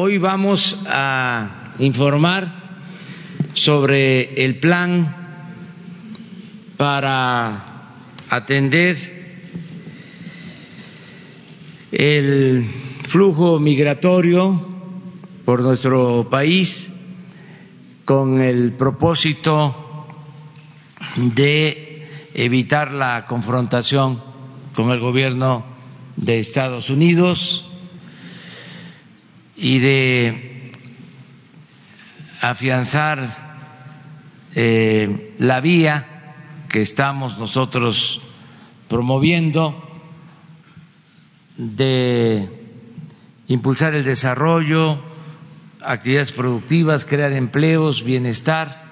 [0.00, 2.52] hoy vamos a informar
[3.52, 5.12] sobre el plan
[6.76, 7.96] para
[8.30, 9.42] atender
[11.90, 12.64] el
[13.08, 14.68] flujo migratorio
[15.44, 16.92] por nuestro país
[18.04, 20.06] con el propósito
[21.16, 24.22] de evitar la confrontación
[24.76, 25.64] con el gobierno
[26.14, 27.67] de Estados Unidos
[29.58, 30.72] y de
[32.40, 33.48] afianzar
[34.54, 36.06] eh, la vía
[36.68, 38.20] que estamos nosotros
[38.88, 39.84] promoviendo
[41.56, 42.48] de
[43.48, 45.02] impulsar el desarrollo,
[45.80, 48.86] actividades productivas, crear empleos, bienestar,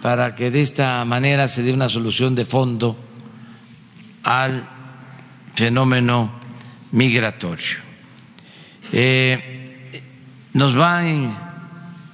[0.00, 2.96] para que de esta manera se dé una solución de fondo
[4.22, 4.68] al
[5.54, 6.30] fenómeno
[6.92, 7.78] migratorio.
[8.92, 9.53] Eh,
[10.54, 11.04] nos va a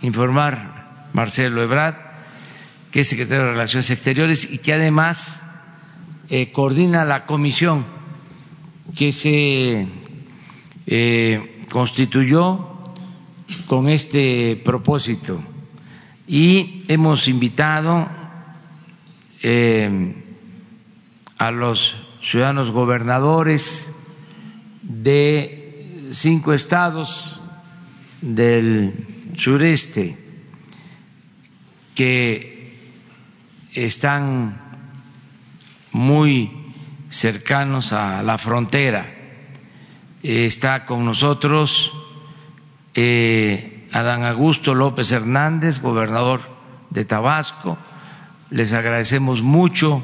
[0.00, 1.94] informar Marcelo Ebrard,
[2.90, 5.42] que es secretario de Relaciones Exteriores y que además
[6.30, 7.84] eh, coordina la comisión
[8.96, 9.86] que se
[10.86, 12.66] eh, constituyó
[13.66, 15.42] con este propósito.
[16.26, 18.08] Y hemos invitado
[21.38, 23.92] a los ciudadanos gobernadores
[24.82, 27.39] de cinco estados
[28.20, 30.16] del sureste
[31.94, 32.76] que
[33.74, 34.60] están
[35.92, 36.50] muy
[37.08, 39.06] cercanos a la frontera.
[40.22, 41.92] Está con nosotros
[42.94, 46.40] eh, Adán Augusto López Hernández, gobernador
[46.90, 47.78] de Tabasco.
[48.50, 50.02] Les agradecemos mucho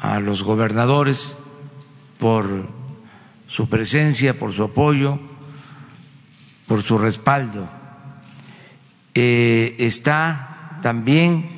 [0.00, 1.36] a los gobernadores
[2.18, 2.68] por
[3.46, 5.18] su presencia, por su apoyo,
[6.66, 7.68] por su respaldo.
[9.14, 11.50] Eh, está también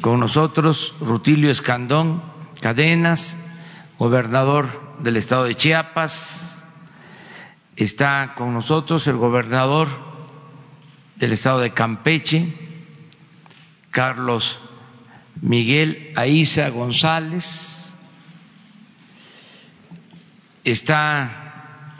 [0.00, 2.22] con nosotros Rutilio Escandón
[2.60, 3.38] Cadenas,
[3.98, 6.62] gobernador del estado de Chiapas.
[7.76, 9.88] Está con nosotros el gobernador
[11.16, 12.54] del estado de Campeche,
[13.90, 14.58] Carlos
[15.42, 17.94] Miguel Aiza González,
[20.64, 21.94] está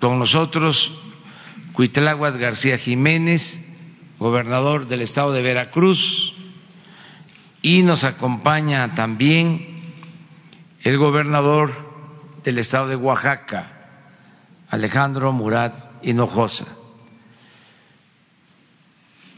[0.00, 0.92] con nosotros
[1.74, 3.66] Cuitláhuac García Jiménez,
[4.20, 6.32] gobernador del estado de Veracruz,
[7.62, 9.82] y nos acompaña también
[10.84, 11.72] el gobernador
[12.44, 13.72] del estado de Oaxaca,
[14.70, 15.74] Alejandro Murat
[16.04, 16.66] Hinojosa.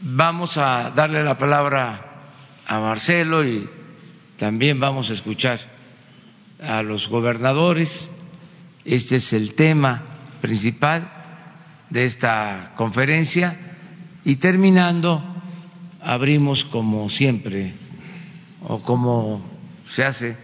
[0.01, 2.05] Vamos a darle la palabra
[2.67, 3.67] a Marcelo y
[4.37, 5.59] también vamos a escuchar
[6.61, 8.11] a los gobernadores.
[8.85, 10.03] Este es el tema
[10.39, 11.16] principal
[11.89, 13.55] de esta conferencia
[14.23, 15.23] y terminando
[16.01, 17.73] abrimos como siempre
[18.61, 19.45] o como
[19.89, 20.37] se hace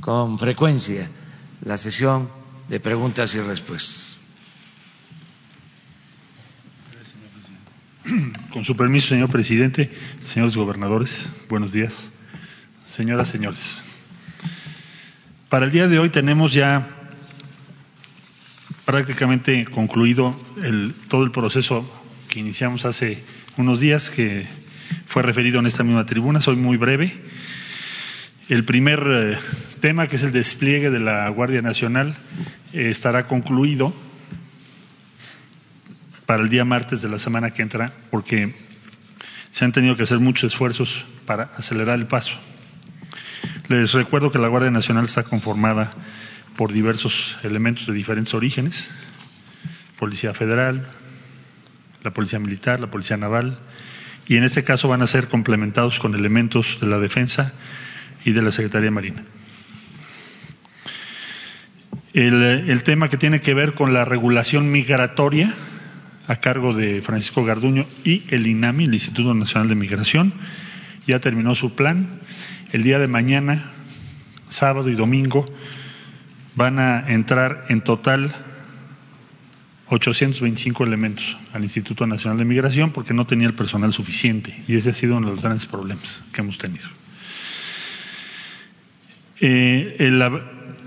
[0.00, 1.08] con frecuencia
[1.62, 2.30] la sesión
[2.68, 4.20] de preguntas y respuestas.
[8.52, 9.90] Con su permiso, señor presidente,
[10.22, 12.12] señores gobernadores, buenos días.
[12.86, 13.78] Señoras, señores.
[15.48, 16.95] Para el día de hoy tenemos ya
[18.86, 21.84] prácticamente concluido el, todo el proceso
[22.28, 23.22] que iniciamos hace
[23.56, 24.46] unos días, que
[25.06, 26.40] fue referido en esta misma tribuna.
[26.40, 27.12] Soy muy breve.
[28.48, 29.38] El primer eh,
[29.80, 32.14] tema, que es el despliegue de la Guardia Nacional,
[32.72, 33.92] eh, estará concluido
[36.24, 38.54] para el día martes de la semana que entra, porque
[39.50, 42.36] se han tenido que hacer muchos esfuerzos para acelerar el paso.
[43.68, 45.92] Les recuerdo que la Guardia Nacional está conformada
[46.56, 48.90] por diversos elementos de diferentes orígenes,
[49.98, 50.86] Policía Federal,
[52.02, 53.58] la Policía Militar, la Policía Naval,
[54.26, 57.52] y en este caso van a ser complementados con elementos de la Defensa
[58.24, 59.22] y de la Secretaría Marina.
[62.12, 65.54] El, el tema que tiene que ver con la regulación migratoria,
[66.28, 70.34] a cargo de Francisco Garduño y el INAMI, el Instituto Nacional de Migración.
[71.06, 72.20] Ya terminó su plan.
[72.72, 73.70] El día de mañana,
[74.48, 75.46] sábado y domingo,
[76.56, 78.34] van a entrar en total
[79.88, 84.90] 825 elementos al Instituto Nacional de Migración porque no tenía el personal suficiente y ese
[84.90, 86.88] ha sido uno de los grandes problemas que hemos tenido.
[89.38, 90.10] Eh,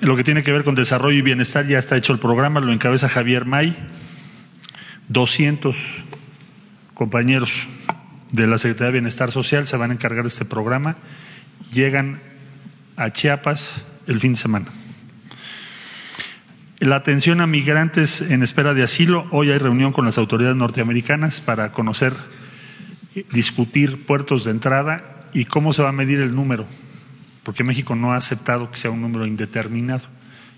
[0.02, 2.74] lo que tiene que ver con desarrollo y bienestar ya está hecho el programa, lo
[2.74, 3.78] encabeza Javier May
[5.10, 5.76] 200
[6.94, 7.68] compañeros
[8.32, 10.98] de la Secretaría de Bienestar Social se van a encargar de este programa.
[11.72, 12.22] Llegan
[12.96, 14.68] a Chiapas el fin de semana.
[16.80, 19.28] La atención a migrantes en espera de asilo.
[19.32, 22.14] Hoy hay reunión con las autoridades norteamericanas para conocer,
[23.34, 26.66] discutir puertos de entrada y cómo se va a medir el número,
[27.44, 30.08] porque México no ha aceptado que sea un número indeterminado.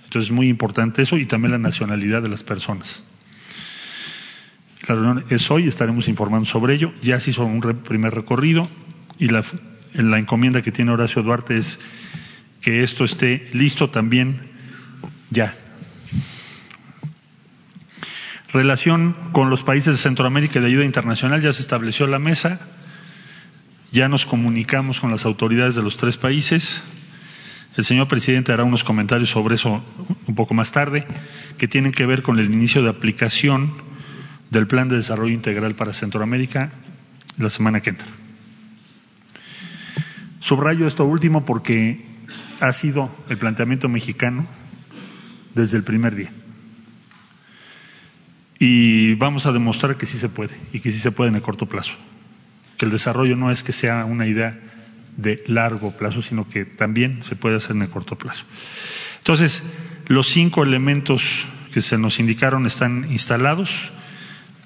[0.03, 3.01] Entonces es muy importante eso y también la nacionalidad de las personas.
[4.87, 6.93] La reunión es hoy, estaremos informando sobre ello.
[7.01, 8.69] Ya se hizo un primer recorrido
[9.17, 9.43] y la,
[9.95, 11.79] la encomienda que tiene Horacio Duarte es
[12.61, 14.51] que esto esté listo también
[15.31, 15.55] ya.
[18.53, 22.59] Relación con los países de Centroamérica y de ayuda internacional, ya se estableció la mesa,
[23.91, 26.83] ya nos comunicamos con las autoridades de los tres países.
[27.77, 29.81] El señor presidente hará unos comentarios sobre eso
[30.27, 31.05] un poco más tarde,
[31.57, 33.73] que tienen que ver con el inicio de aplicación
[34.49, 36.71] del Plan de Desarrollo Integral para Centroamérica
[37.37, 38.07] la semana que entra.
[40.41, 42.03] Subrayo esto último porque
[42.59, 44.45] ha sido el planteamiento mexicano
[45.55, 46.31] desde el primer día.
[48.63, 51.41] Y vamos a demostrar que sí se puede y que sí se puede en el
[51.41, 51.93] corto plazo.
[52.77, 54.59] Que el desarrollo no es que sea una idea
[55.17, 58.43] de largo plazo, sino que también se puede hacer en el corto plazo.
[59.17, 59.63] Entonces,
[60.05, 63.91] los cinco elementos que se nos indicaron están instalados.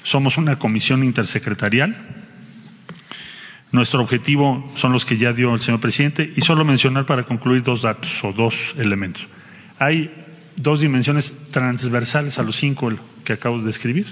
[0.03, 1.95] Somos una comisión intersecretarial.
[3.71, 7.63] Nuestro objetivo son los que ya dio el señor presidente y solo mencionar para concluir
[7.63, 9.29] dos datos o dos elementos.
[9.79, 10.11] Hay
[10.57, 12.87] dos dimensiones transversales a los cinco
[13.25, 14.07] que acabo de describir.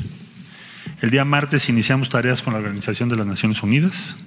[1.01, 4.18] El día martes iniciamos tareas con la Organización de las Naciones Unidas.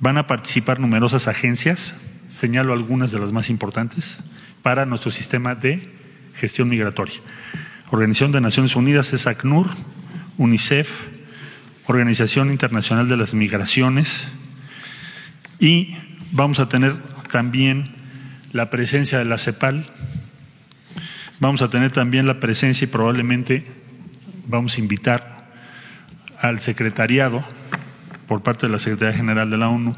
[0.00, 1.94] Van a participar numerosas agencias,
[2.26, 4.20] señalo algunas de las más importantes,
[4.62, 5.92] para nuestro sistema de
[6.34, 7.16] gestión migratoria.
[7.90, 9.68] Organización de Naciones Unidas es ACNUR,
[10.38, 10.90] UNICEF,
[11.86, 14.28] Organización Internacional de las Migraciones
[15.60, 15.94] y
[16.32, 16.96] vamos a tener
[17.30, 17.94] también
[18.52, 19.86] la presencia de la CEPAL,
[21.40, 23.66] vamos a tener también la presencia y probablemente
[24.46, 25.50] vamos a invitar
[26.40, 27.44] al secretariado
[28.26, 29.96] por parte de la Secretaría General de la ONU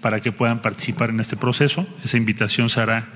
[0.00, 1.86] para que puedan participar en este proceso.
[2.02, 3.08] Esa invitación se hará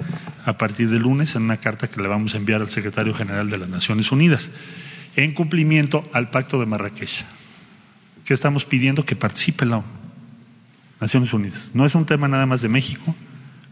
[0.45, 3.51] a partir de lunes en una carta que le vamos a enviar al secretario general
[3.51, 4.51] de las Naciones Unidas,
[5.17, 7.25] en cumplimiento al Pacto de Marrakech.
[8.25, 9.05] ¿Qué estamos pidiendo?
[9.05, 9.87] Que participe la ONU,
[11.01, 11.71] Naciones Unidas.
[11.75, 13.15] No es un tema nada más de México,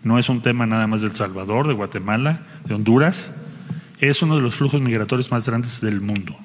[0.02, 3.32] no es un tema nada más de El Salvador, de Guatemala, de Honduras,
[4.09, 6.37] es uno de los flujos migratorios más grandes del mundo.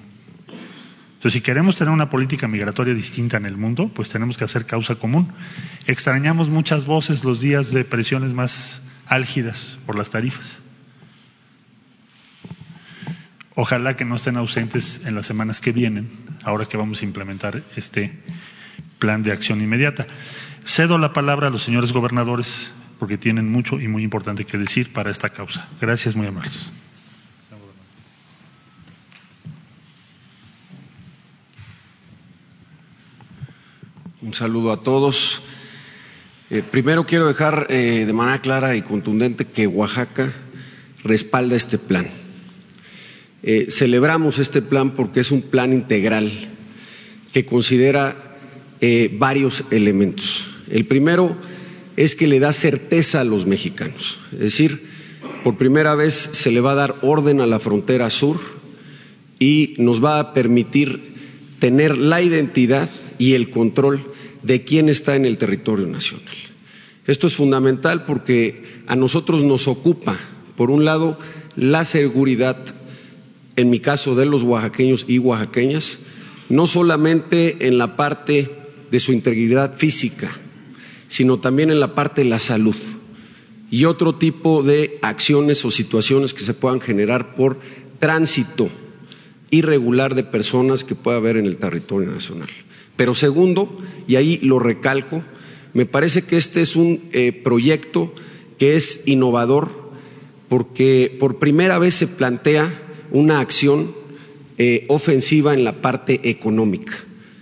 [1.19, 4.65] Entonces, si queremos tener una política migratoria distinta en el mundo, pues tenemos que hacer
[4.65, 5.33] causa común.
[5.85, 10.59] Extrañamos muchas voces los días de presiones más álgidas por las tarifas.
[13.55, 16.09] Ojalá que no estén ausentes en las semanas que vienen,
[16.43, 18.17] ahora que vamos a implementar este
[18.99, 20.07] plan de acción inmediata.
[20.63, 24.93] Cedo la palabra a los señores gobernadores porque tienen mucho y muy importante que decir
[24.93, 25.67] para esta causa.
[25.81, 26.71] Gracias, muy amables.
[34.21, 35.39] Un saludo a todos.
[36.49, 40.33] Eh, primero quiero dejar eh, de manera clara y contundente que Oaxaca
[41.05, 42.05] respalda este plan.
[43.43, 46.31] Eh, celebramos este plan porque es un plan integral
[47.31, 48.13] que considera
[49.17, 50.49] varios elementos.
[50.69, 51.37] El primero
[51.95, 54.85] es que le da certeza a los mexicanos, es decir,
[55.43, 58.39] por primera vez se le va a dar orden a la frontera sur
[59.37, 61.01] y nos va a permitir
[61.59, 62.89] tener la identidad
[63.19, 64.11] y el control
[64.41, 66.33] de quién está en el territorio nacional.
[67.05, 70.17] Esto es fundamental porque a nosotros nos ocupa,
[70.55, 71.19] por un lado,
[71.55, 72.57] la seguridad,
[73.55, 75.99] en mi caso de los oaxaqueños y oaxaqueñas,
[76.49, 78.49] no solamente en la parte
[78.89, 80.31] de su integridad física,
[81.07, 82.75] sino también en la parte de la salud
[83.71, 87.59] y otro tipo de acciones o situaciones que se puedan generar por
[87.99, 88.69] tránsito
[89.51, 92.49] irregular de personas que pueda haber en el territorio nacional.
[92.99, 93.77] Pero segundo,
[94.09, 95.23] y ahí lo recalco,
[95.73, 98.13] me parece que este es un eh, proyecto
[98.57, 99.71] que es innovador
[100.49, 102.69] porque por primera vez se plantea
[103.11, 103.95] una acción
[104.57, 106.91] eh, ofensiva en la parte económica.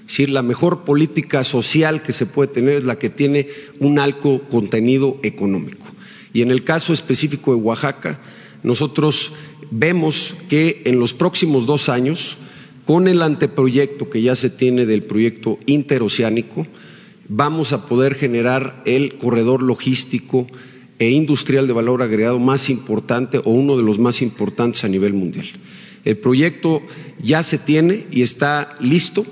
[0.02, 3.48] Es decir, la mejor política social que se puede tener es la que tiene
[3.80, 5.88] un alto contenido económico.
[6.34, 8.22] Y en el caso específico de Oaxaca,
[8.62, 9.34] nosotros
[9.72, 12.38] vemos que en los próximos dos años
[12.88, 16.66] con el anteproyecto que ya se tiene del proyecto interoceánico,
[17.28, 20.48] vamos a poder generar el corredor logístico
[20.98, 25.14] e industrial de valor agregado más importante o uno de los más importantes a nivel
[25.14, 25.46] mundial.
[26.06, 26.82] El proyecto
[27.22, 29.26] ya se tiene y está listo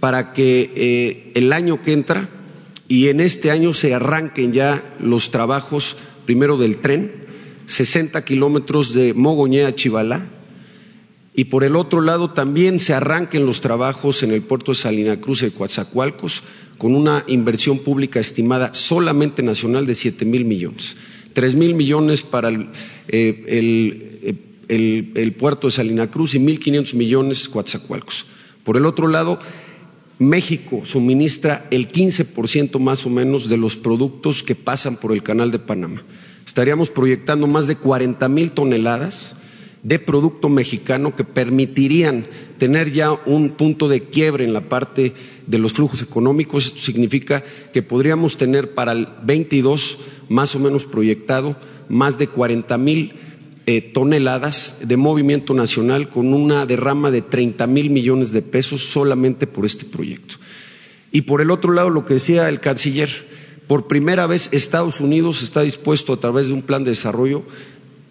[0.00, 2.28] para que eh, el año que entra
[2.88, 7.12] y en este año se arranquen ya los trabajos primero del tren,
[7.66, 10.26] 60 kilómetros de Mogoñé a Chivalá,
[11.36, 15.20] y por el otro lado también se arranquen los trabajos en el puerto de Salina
[15.20, 16.42] Cruz y Coatzacoalcos
[16.78, 20.96] con una inversión pública estimada solamente nacional de siete mil millones.
[21.34, 22.70] Tres mil millones para el,
[23.08, 24.34] eh,
[24.68, 28.24] el, puerto de Salina Cruz y mil quinientos millones Coatzacoalcos.
[28.64, 29.38] Por el otro lado,
[30.18, 35.50] México suministra el 15% más o menos de los productos que pasan por el canal
[35.50, 36.02] de Panamá.
[36.46, 39.36] Estaríamos proyectando más de 40 mil toneladas
[39.86, 42.24] de producto mexicano que permitirían
[42.58, 45.12] tener ya un punto de quiebre en la parte
[45.46, 46.66] de los flujos económicos.
[46.66, 51.56] Esto significa que podríamos tener para el 22 más o menos proyectado
[51.88, 53.12] más de 40 mil
[53.66, 59.46] eh, toneladas de movimiento nacional con una derrama de 30 mil millones de pesos solamente
[59.46, 60.34] por este proyecto.
[61.12, 63.08] Y por el otro lado, lo que decía el canciller,
[63.68, 67.44] por primera vez Estados Unidos está dispuesto a través de un plan de desarrollo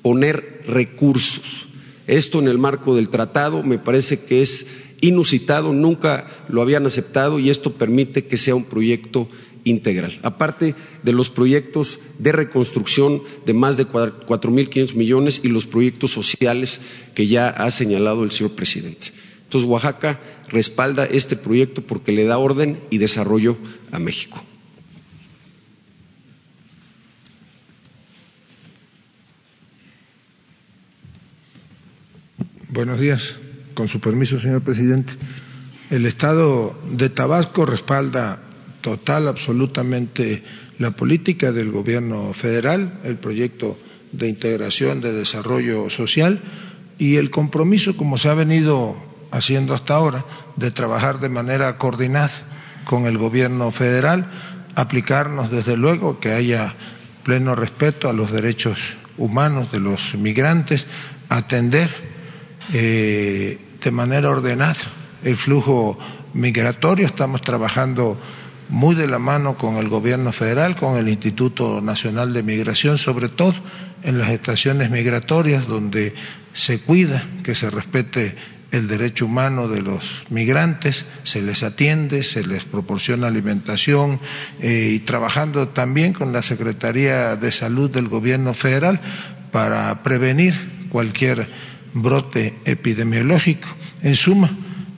[0.05, 1.65] poner recursos.
[2.05, 4.67] Esto en el marco del tratado me parece que es
[5.01, 9.27] inusitado, nunca lo habían aceptado y esto permite que sea un proyecto
[9.63, 10.19] integral.
[10.21, 16.81] Aparte de los proyectos de reconstrucción de más de 4.500 millones y los proyectos sociales
[17.15, 19.07] que ya ha señalado el señor presidente.
[19.45, 20.19] Entonces, Oaxaca
[20.49, 23.57] respalda este proyecto porque le da orden y desarrollo
[23.91, 24.43] a México.
[32.75, 33.37] Buenos días.
[33.73, 35.13] Con su permiso, señor presidente.
[35.91, 38.39] El Estado de Tabasco respalda
[38.81, 40.43] total, absolutamente
[40.77, 43.79] la política del Gobierno federal, el proyecto
[44.11, 46.41] de integración de desarrollo social
[46.97, 48.97] y el compromiso, como se ha venido
[49.31, 50.25] haciendo hasta ahora,
[50.57, 52.33] de trabajar de manera coordinada
[52.83, 54.29] con el Gobierno federal,
[54.75, 56.73] aplicarnos desde luego que haya
[57.23, 58.79] pleno respeto a los derechos
[59.17, 60.87] humanos de los migrantes,
[61.29, 62.14] atender
[62.73, 64.75] eh, de manera ordenada
[65.23, 65.97] el flujo
[66.33, 67.05] migratorio.
[67.05, 68.19] Estamos trabajando
[68.69, 73.29] muy de la mano con el gobierno federal, con el Instituto Nacional de Migración, sobre
[73.29, 73.53] todo
[74.03, 76.13] en las estaciones migratorias donde
[76.53, 78.35] se cuida que se respete
[78.71, 84.19] el derecho humano de los migrantes, se les atiende, se les proporciona alimentación
[84.59, 88.99] eh, y trabajando también con la Secretaría de Salud del Gobierno Federal
[89.51, 91.47] para prevenir cualquier
[91.95, 93.67] brote epidemiológico.
[94.03, 94.51] En suma,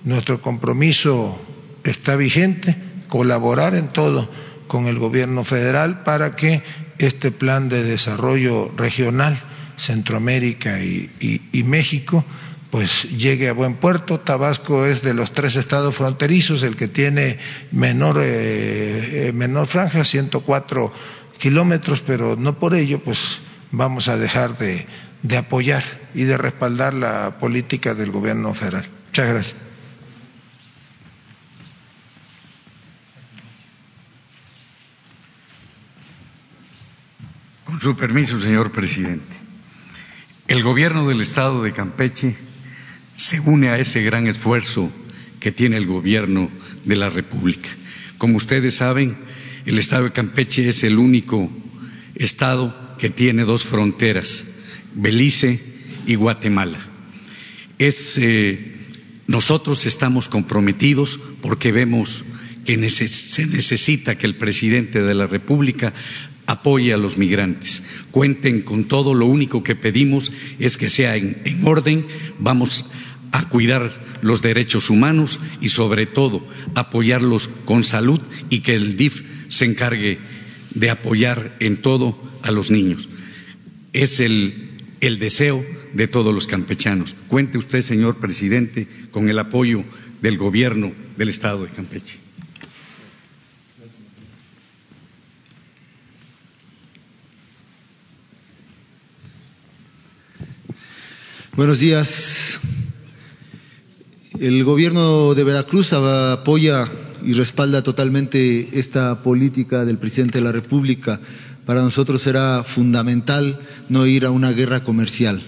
[0.04, 1.40] nuestro compromiso
[1.84, 2.76] está vigente,
[3.08, 4.30] colaborar en todo
[4.68, 6.62] con el gobierno federal para que
[6.98, 9.40] este plan de desarrollo regional,
[9.78, 12.26] Centroamérica y, México,
[12.72, 14.20] pues llegue a buen puerto.
[14.20, 17.38] Tabasco es de los tres estados fronterizos el que tiene
[17.72, 20.92] menor, eh, eh, menor franja, 104
[21.38, 23.40] kilómetros, pero no por ello pues
[23.72, 24.86] vamos a dejar de
[25.28, 28.86] de apoyar y de respaldar la política del gobierno federal.
[29.08, 29.56] Muchas gracias.
[37.66, 39.36] Con su permiso, señor presidente.
[40.48, 42.38] El gobierno del estado de Campeche
[43.18, 44.90] se une a ese gran esfuerzo
[45.42, 46.50] que tiene el gobierno
[46.86, 47.70] de la República.
[48.18, 49.18] Como ustedes saben,
[49.66, 51.52] el estado de Campeche es el único
[52.16, 54.46] estado que tiene dos fronteras,
[54.96, 55.60] Belice
[56.06, 56.80] y Guatemala.
[57.80, 58.76] Eh,
[59.28, 62.24] nosotros estamos comprometidos porque vemos
[62.66, 65.94] que se necesita que el presidente de la República
[66.48, 67.86] apoye a los migrantes.
[68.12, 72.06] Cuenten con todo, lo único que pedimos es que sea en, en orden,
[72.40, 72.86] vamos
[73.32, 73.92] a cuidar
[74.22, 80.20] los derechos humanos y sobre todo apoyarlos con salud y que el DIF se encargue
[80.74, 83.10] de apoyar en todo a los niños.
[83.94, 84.67] Es el
[85.02, 87.16] el deseo de todos los campechanos.
[87.28, 89.84] Cuente usted, señor presidente, con el apoyo
[90.22, 92.20] del gobierno del Estado de Campeche.
[101.56, 102.60] Buenos días.
[104.40, 106.88] El gobierno de Veracruz apoya
[107.24, 111.20] y respalda totalmente esta política del presidente de la República
[111.68, 113.60] para nosotros era fundamental
[113.90, 115.44] no ir a una guerra comercial.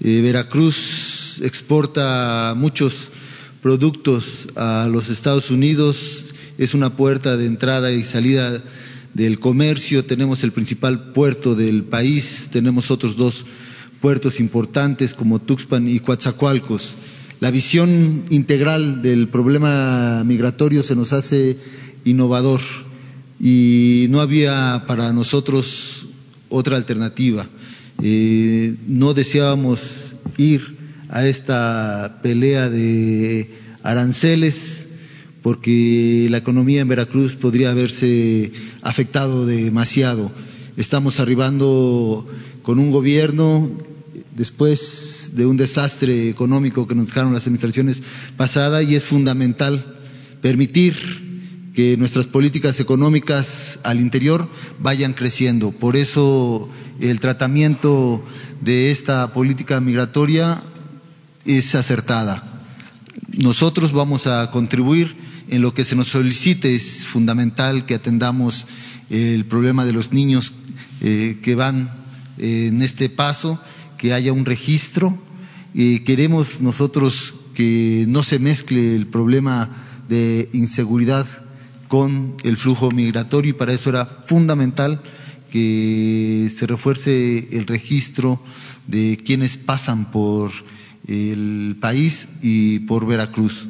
[0.00, 3.10] Eh, Veracruz exporta muchos
[3.60, 8.62] productos a los Estados Unidos, es una puerta de entrada y salida
[9.12, 13.44] del comercio, tenemos el principal puerto del país, tenemos otros dos
[14.00, 16.94] puertos importantes como Tuxpan y Coatzacoalcos.
[17.40, 21.58] La visión integral del problema migratorio se nos hace
[22.06, 22.60] innovador
[23.44, 26.06] y no había para nosotros
[26.48, 27.44] otra alternativa.
[28.00, 30.76] Eh, no deseábamos ir
[31.08, 33.50] a esta pelea de
[33.82, 34.86] aranceles,
[35.42, 40.30] porque la economía en Veracruz podría haberse afectado demasiado.
[40.76, 42.24] Estamos arribando
[42.62, 43.72] con un gobierno
[44.36, 48.02] después de un desastre económico que nos dejaron las administraciones
[48.36, 49.84] pasadas y es fundamental
[50.40, 51.31] permitir
[51.74, 54.48] que nuestras políticas económicas al interior
[54.78, 55.72] vayan creciendo.
[55.72, 56.68] Por eso
[57.00, 58.24] el tratamiento
[58.60, 60.62] de esta política migratoria
[61.46, 62.62] es acertada.
[63.38, 65.16] Nosotros vamos a contribuir
[65.48, 66.74] en lo que se nos solicite.
[66.74, 68.66] Es fundamental que atendamos
[69.08, 70.52] el problema de los niños
[71.00, 72.04] eh, que van
[72.38, 73.60] eh, en este paso,
[73.96, 75.18] que haya un registro.
[75.74, 79.70] Eh, queremos nosotros que no se mezcle el problema
[80.08, 81.26] de inseguridad
[81.92, 85.02] con el flujo migratorio y para eso era fundamental
[85.50, 88.40] que se refuerce el registro
[88.86, 90.52] de quienes pasan por
[91.06, 93.68] el país y por Veracruz.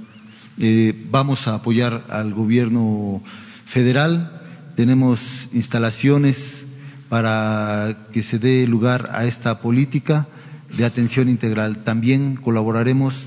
[0.61, 3.25] Eh, vamos a apoyar al gobierno
[3.67, 4.41] federal,
[4.77, 6.67] tenemos instalaciones
[7.09, 10.29] para que se dé lugar a esta política
[10.77, 11.79] de atención integral.
[11.79, 13.27] También colaboraremos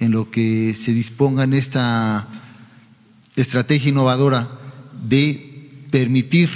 [0.00, 2.43] en lo que se disponga en esta
[3.36, 4.48] estrategia innovadora
[5.06, 6.48] de permitir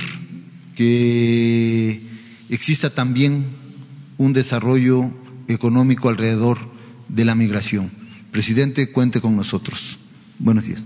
[0.74, 2.00] que
[2.48, 3.46] exista también
[4.16, 5.10] un desarrollo
[5.48, 6.58] económico alrededor
[7.08, 7.90] de la migración.
[8.30, 9.98] Presidente, cuente con nosotros.
[10.38, 10.84] Buenos días.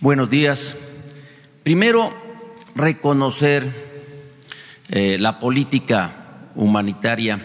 [0.00, 0.76] Buenos días.
[1.62, 2.14] Primero,
[2.76, 3.86] reconocer
[4.88, 6.25] eh, la política
[6.56, 7.40] humanitaria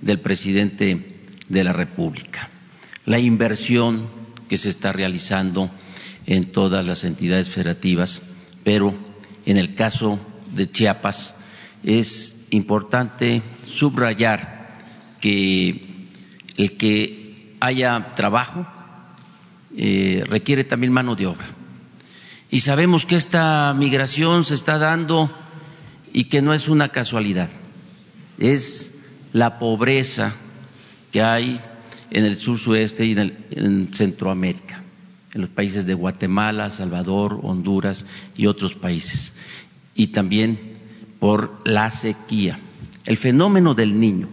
[0.00, 2.48] del presidente de la República,
[3.06, 4.08] la inversión
[4.48, 5.70] que se está realizando
[6.26, 8.22] en todas las entidades federativas,
[8.64, 8.94] pero
[9.46, 10.18] en el caso
[10.54, 11.34] de Chiapas
[11.82, 14.74] es importante subrayar
[15.20, 15.86] que
[16.56, 18.66] el que haya trabajo
[19.76, 21.46] eh, requiere también mano de obra.
[22.50, 25.30] Y sabemos que esta migración se está dando
[26.12, 27.48] y que no es una casualidad
[28.38, 28.98] es
[29.32, 30.34] la pobreza
[31.12, 31.60] que hay
[32.10, 34.82] en el sur sureste y en, Centroamérica,
[35.34, 39.34] en los países de Guatemala, Salvador, Honduras y otros países.
[39.94, 40.78] Y también
[41.18, 42.58] por la sequía.
[43.04, 44.28] El fenómeno del niño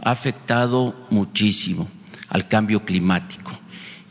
[0.00, 1.88] ha afectado muchísimo
[2.28, 3.52] al cambio climático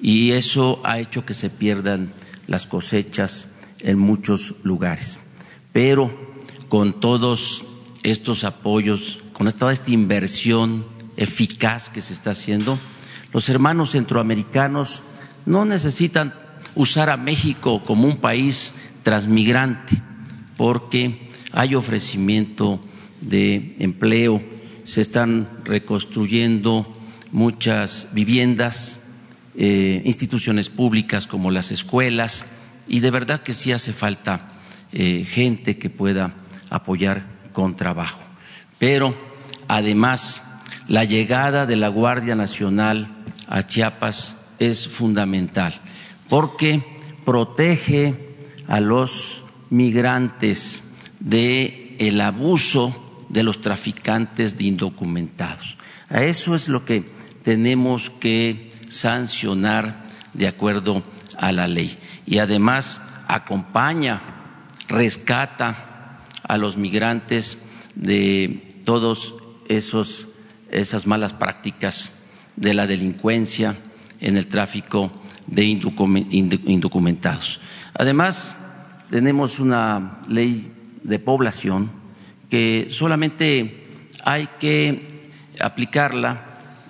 [0.01, 2.11] y eso ha hecho que se pierdan
[2.47, 5.19] las cosechas en muchos lugares.
[5.71, 6.33] Pero
[6.69, 7.65] con todos
[8.03, 10.85] estos apoyos, con toda esta inversión
[11.17, 12.77] eficaz que se está haciendo,
[13.33, 15.03] los hermanos centroamericanos
[15.45, 16.33] no necesitan
[16.75, 20.01] usar a México como un país transmigrante,
[20.57, 22.79] porque hay ofrecimiento
[23.21, 24.43] de empleo,
[24.83, 26.91] se están reconstruyendo
[27.31, 29.01] muchas viviendas,
[29.55, 32.45] eh, instituciones públicas como las escuelas,
[32.87, 34.59] y de verdad que sí hace falta
[34.91, 36.35] eh, gente que pueda
[36.69, 38.19] apoyar con trabajo.
[38.79, 39.15] Pero
[39.67, 40.43] además,
[40.87, 45.79] la llegada de la Guardia Nacional a Chiapas es fundamental
[46.27, 46.83] porque
[47.25, 48.35] protege
[48.67, 50.83] a los migrantes
[51.19, 51.79] de
[52.21, 55.77] abuso de los traficantes de indocumentados.
[56.09, 57.09] A eso es lo que
[57.43, 61.03] tenemos que sancionar de acuerdo
[61.37, 61.97] a la ley.
[62.25, 64.21] Y además acompaña,
[64.87, 65.92] rescata
[66.43, 67.63] a los migrantes
[67.95, 69.35] de todos
[69.67, 70.27] esos
[70.73, 72.13] esas malas prácticas
[72.55, 73.75] de la delincuencia
[74.19, 75.11] en el tráfico
[75.47, 77.61] de indocumentados.
[77.93, 78.57] Además,
[79.09, 80.71] tenemos una ley
[81.03, 81.91] de población
[82.49, 85.07] que solamente hay que
[85.59, 86.41] aplicarla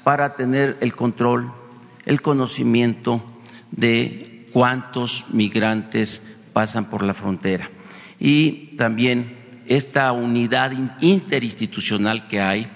[0.04, 1.52] para tener el control,
[2.06, 3.24] el conocimiento
[3.72, 6.22] de cuántos migrantes
[6.54, 7.70] pasan por la frontera.
[8.20, 10.72] Y también esta unidad
[11.02, 12.68] interinstitucional que hay,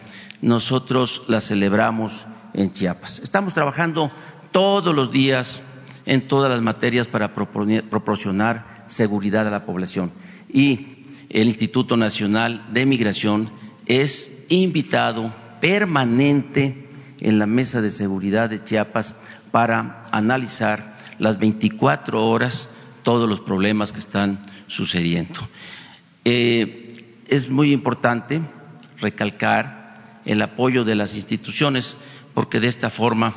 [0.41, 3.19] nosotros la celebramos en Chiapas.
[3.19, 4.11] Estamos trabajando
[4.51, 5.61] todos los días
[6.05, 10.11] en todas las materias para proporcionar seguridad a la población.
[10.51, 13.51] Y el Instituto Nacional de Migración
[13.85, 16.87] es invitado permanente
[17.19, 19.15] en la Mesa de Seguridad de Chiapas
[19.51, 22.69] para analizar las 24 horas
[23.03, 25.39] todos los problemas que están sucediendo.
[26.29, 28.41] Eh, es muy importante
[28.99, 31.95] recalcar el apoyo de las instituciones
[32.33, 33.33] porque de esta forma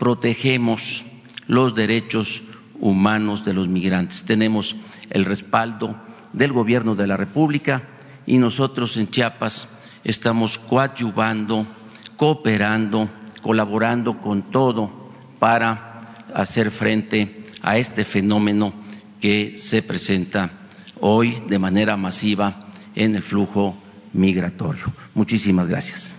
[0.00, 1.04] protegemos
[1.46, 2.42] los derechos
[2.80, 4.24] humanos de los migrantes.
[4.24, 4.74] Tenemos
[5.10, 5.94] el respaldo
[6.32, 7.84] del Gobierno de la República
[8.26, 9.68] y nosotros en Chiapas
[10.02, 11.68] estamos coadyuvando,
[12.16, 13.10] cooperando,
[13.42, 18.74] colaborando con todo para hacer frente a este fenómeno
[19.20, 20.63] que se presenta
[21.00, 23.76] hoy de manera masiva en el flujo
[24.12, 24.92] migratorio.
[25.14, 26.16] Muchísimas gracias.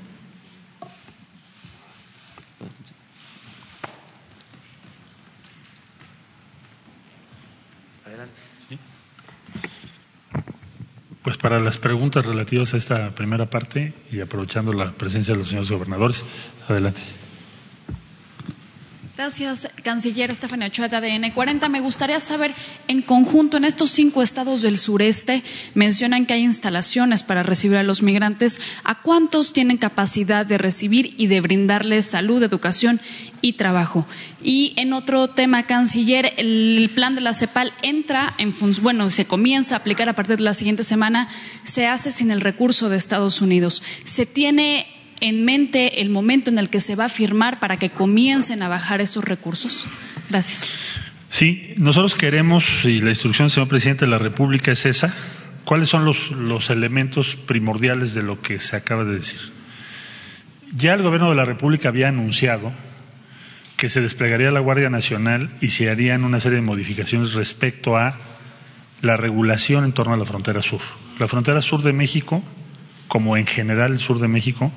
[11.23, 15.47] Pues para las preguntas relativas a esta primera parte y aprovechando la presencia de los
[15.47, 16.23] señores gobernadores,
[16.69, 17.01] adelante.
[19.17, 21.69] Gracias, canciller Estefania Ochoa de ADN 40.
[21.69, 22.53] Me gustaría saber,
[22.89, 25.41] en conjunto, en estos cinco estados del sureste,
[25.73, 28.59] mencionan que hay instalaciones para recibir a los migrantes.
[28.83, 32.99] ¿A cuántos tienen capacidad de recibir y de brindarles salud, educación
[33.39, 34.05] y trabajo?
[34.43, 39.25] Y en otro tema, canciller, el plan de la CEPAL entra en función, bueno, se
[39.25, 41.29] comienza a aplicar a partir de la siguiente semana,
[41.63, 43.81] se hace sin el recurso de Estados Unidos.
[44.03, 44.87] ¿Se tiene
[45.21, 48.67] en mente el momento en el que se va a firmar para que comiencen a
[48.67, 49.87] bajar esos recursos?
[50.29, 50.71] Gracias.
[51.29, 55.13] Sí, nosotros queremos, y la instrucción señor presidente de la República es esa,
[55.65, 59.39] ¿cuáles son los, los elementos primordiales de lo que se acaba de decir?
[60.75, 62.71] Ya el gobierno de la República había anunciado
[63.77, 68.17] que se desplegaría la Guardia Nacional y se harían una serie de modificaciones respecto a
[69.01, 70.81] la regulación en torno a la frontera sur.
[71.19, 72.41] La frontera sur de México,
[73.07, 74.71] como en general el sur de México,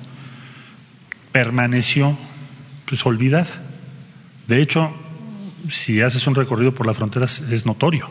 [1.33, 2.17] permaneció
[2.85, 3.47] pues olvidada.
[4.47, 4.95] De hecho,
[5.71, 8.11] si haces un recorrido por la frontera es notorio,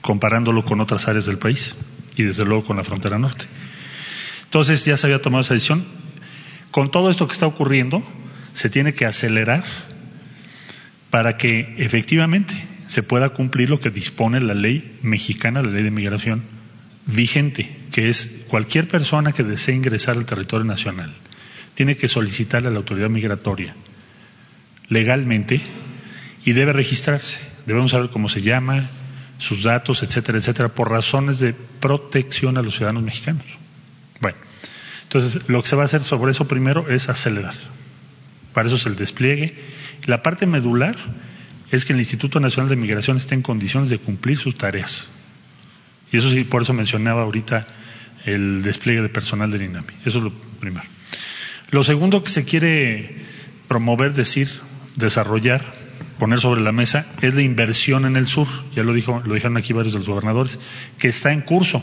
[0.00, 1.74] comparándolo con otras áreas del país
[2.16, 3.46] y desde luego con la frontera norte.
[4.44, 5.84] Entonces ya se había tomado esa decisión.
[6.70, 8.02] Con todo esto que está ocurriendo,
[8.54, 9.64] se tiene que acelerar
[11.10, 12.54] para que efectivamente
[12.86, 16.42] se pueda cumplir lo que dispone la ley mexicana, la ley de migración
[17.06, 21.12] vigente, que es cualquier persona que desee ingresar al territorio nacional
[21.74, 23.74] tiene que solicitarle a la autoridad migratoria
[24.88, 25.60] legalmente
[26.44, 27.40] y debe registrarse.
[27.66, 28.88] Debemos saber cómo se llama,
[29.38, 33.44] sus datos, etcétera, etcétera, por razones de protección a los ciudadanos mexicanos.
[34.20, 34.38] Bueno,
[35.04, 37.54] entonces lo que se va a hacer sobre eso primero es acelerar.
[38.52, 39.56] Para eso es el despliegue.
[40.04, 40.96] La parte medular
[41.70, 45.08] es que el Instituto Nacional de Migración esté en condiciones de cumplir sus tareas.
[46.12, 47.66] Y eso sí, por eso mencionaba ahorita
[48.26, 49.92] el despliegue de personal del INAMI.
[50.04, 50.86] Eso es lo primero.
[51.72, 53.16] Lo segundo que se quiere
[53.66, 54.46] promover, decir,
[54.96, 55.62] desarrollar,
[56.18, 58.46] poner sobre la mesa es la inversión en el sur.
[58.76, 60.58] Ya lo dijo, lo dijeron aquí varios de los gobernadores,
[60.98, 61.82] que está en curso.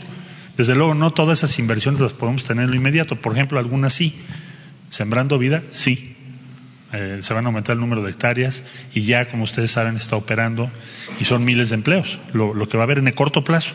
[0.56, 3.16] Desde luego, no todas esas inversiones las podemos tener en lo inmediato.
[3.16, 4.14] Por ejemplo, algunas sí.
[4.90, 6.14] Sembrando vida, sí.
[6.92, 8.62] Eh, se van a aumentar el número de hectáreas
[8.94, 10.70] y ya, como ustedes saben, está operando
[11.18, 13.72] y son miles de empleos, lo, lo que va a haber en el corto plazo.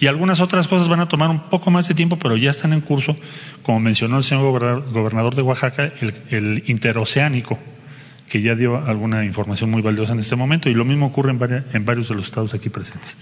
[0.00, 2.72] Y algunas otras cosas van a tomar un poco más de tiempo, pero ya están
[2.72, 3.16] en curso,
[3.62, 4.44] como mencionó el señor
[4.92, 5.92] gobernador de Oaxaca,
[6.30, 7.58] el, interoceánico,
[8.26, 11.64] que ya dio alguna información muy valiosa en este momento, y lo mismo ocurre en,
[11.74, 13.18] en varios de los estados aquí presentes.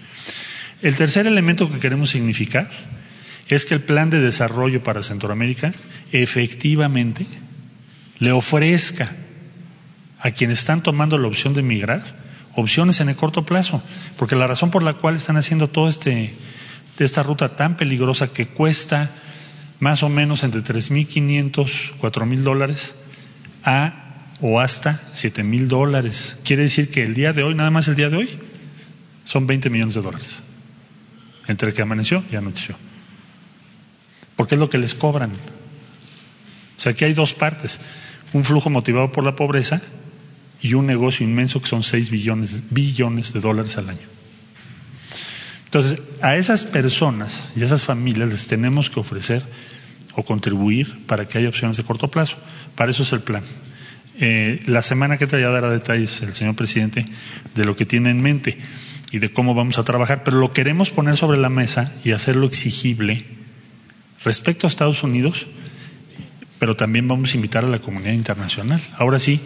[0.80, 2.68] El tercer elemento que queremos significar
[3.48, 5.72] es que el plan de desarrollo para Centroamérica
[6.12, 7.26] efectivamente
[8.20, 9.10] le ofrezca
[10.20, 12.02] a quienes están tomando la opción de emigrar
[12.54, 13.82] opciones en el corto plazo,
[14.16, 16.34] porque la razón por la cual están haciendo todo este
[16.98, 19.10] de esta ruta tan peligrosa que cuesta
[19.78, 22.96] más o menos entre 3.500, 4.000 dólares
[23.64, 24.04] a
[24.40, 26.38] o hasta 7.000 dólares.
[26.44, 28.28] Quiere decir que el día de hoy, nada más el día de hoy,
[29.24, 30.40] son 20 millones de dólares.
[31.46, 32.76] Entre que amaneció y anocheció.
[34.36, 35.30] Porque es lo que les cobran.
[35.30, 37.80] O sea, aquí hay dos partes.
[38.32, 39.80] Un flujo motivado por la pobreza
[40.60, 44.17] y un negocio inmenso que son 6 billones, billones de dólares al año.
[45.68, 49.42] Entonces, a esas personas y a esas familias les tenemos que ofrecer
[50.14, 52.38] o contribuir para que haya opciones de corto plazo.
[52.74, 53.42] Para eso es el plan.
[54.18, 57.04] Eh, la semana que te ya dará detalles el señor presidente
[57.54, 58.58] de lo que tiene en mente
[59.12, 62.46] y de cómo vamos a trabajar, pero lo queremos poner sobre la mesa y hacerlo
[62.46, 63.26] exigible
[64.24, 65.46] respecto a Estados Unidos,
[66.58, 68.80] pero también vamos a invitar a la comunidad internacional.
[68.96, 69.40] Ahora sí,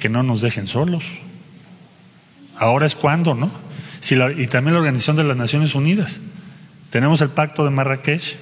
[0.00, 1.02] que no nos dejen solos.
[2.56, 3.50] Ahora es cuando, ¿no?
[4.10, 6.20] Y también la Organización de las Naciones Unidas.
[6.90, 8.36] Tenemos el Pacto de Marrakech.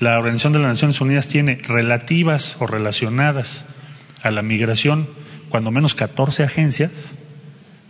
[0.00, 3.66] La Organización de las Naciones Unidas tiene relativas o relacionadas
[4.22, 5.08] a la migración
[5.50, 7.12] cuando menos 14 agencias.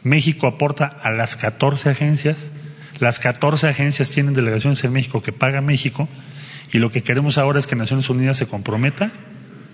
[0.04, 2.38] México aporta a las 14 agencias.
[3.00, 6.08] Las 14 agencias tienen delegaciones en México que paga México.
[6.72, 9.12] Y lo que queremos ahora es que Naciones Unidas se comprometa,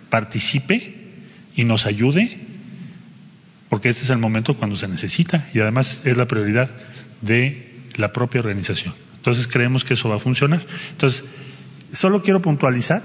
[0.08, 0.94] participe
[1.56, 2.43] y nos ayude
[3.74, 6.70] porque este es el momento cuando se necesita y además es la prioridad
[7.22, 8.94] de la propia organización.
[9.16, 10.60] Entonces creemos que eso va a funcionar.
[10.92, 11.24] Entonces,
[11.90, 13.02] solo quiero puntualizar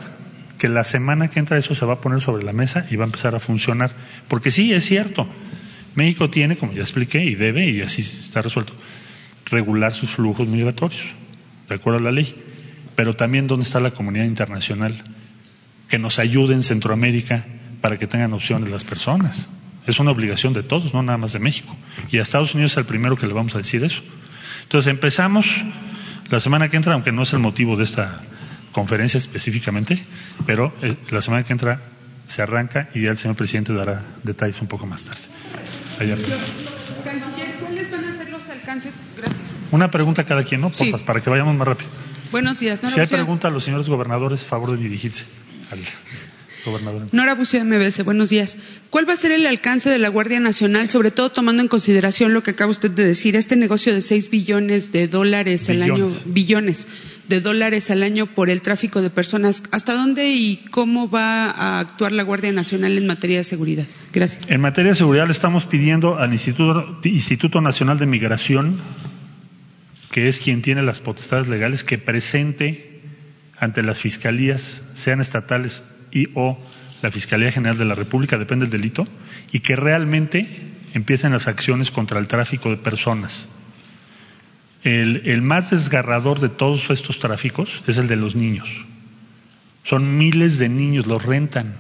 [0.60, 3.06] que la semana que entra eso se va a poner sobre la mesa y va
[3.06, 3.96] a empezar a funcionar.
[4.28, 5.28] Porque sí, es cierto,
[5.96, 8.74] México tiene, como ya expliqué, y debe, y así está resuelto,
[9.46, 11.02] regular sus flujos migratorios,
[11.68, 12.36] de acuerdo a la ley.
[12.96, 15.04] Pero también dónde está la comunidad internacional
[15.88, 17.44] que nos ayude en Centroamérica
[17.82, 19.50] para que tengan opciones las personas.
[19.90, 21.76] Es una obligación de todos, no nada más de México.
[22.12, 24.02] Y a Estados Unidos es el primero que le vamos a decir eso.
[24.64, 25.48] Entonces empezamos
[26.30, 28.22] la semana que entra, aunque no es el motivo de esta
[28.72, 30.00] conferencia específicamente,
[30.46, 31.82] pero eh, la semana que entra
[32.28, 35.22] se arranca y ya el señor presidente dará detalles un poco más tarde.
[37.04, 39.02] Canciller, ¿cuáles van a ser los alcances?
[39.18, 39.40] Gracias.
[39.72, 40.72] Una pregunta cada quien, ¿no?
[40.72, 40.94] Sí.
[41.06, 41.90] Para que vayamos más rápido.
[42.32, 42.84] Buenos días.
[42.84, 45.26] Nora Si hay pregunta a los señores gobernadores, favor de dirigirse
[45.72, 45.80] al
[46.66, 47.08] gobernador.
[47.12, 48.58] Nora Buceo, MBS, buenos días.
[48.90, 52.34] ¿Cuál va a ser el alcance de la Guardia Nacional, sobre todo tomando en consideración
[52.34, 56.08] lo que acaba usted de decir, este negocio de 6 billones de dólares al año,
[56.08, 56.34] Billones.
[56.34, 56.88] billones
[57.30, 59.64] de dólares al año por el tráfico de personas?
[59.72, 63.86] ¿Hasta dónde y cómo va a actuar la Guardia Nacional en materia de seguridad?
[64.12, 64.50] Gracias.
[64.50, 68.78] En materia de seguridad le estamos pidiendo al Instituto, Instituto Nacional de Migración,
[70.12, 73.02] que es quien tiene las potestades legales, que presente
[73.60, 76.58] ante las fiscalías, sean estatales y o
[77.02, 79.08] la Fiscalía General de la República, depende del delito,
[79.52, 80.48] y que realmente
[80.94, 83.50] empiecen las acciones contra el tráfico de personas.
[84.84, 88.68] El, el más desgarrador de todos estos tráficos es el de los niños.
[89.84, 91.76] Son miles de niños, los rentan.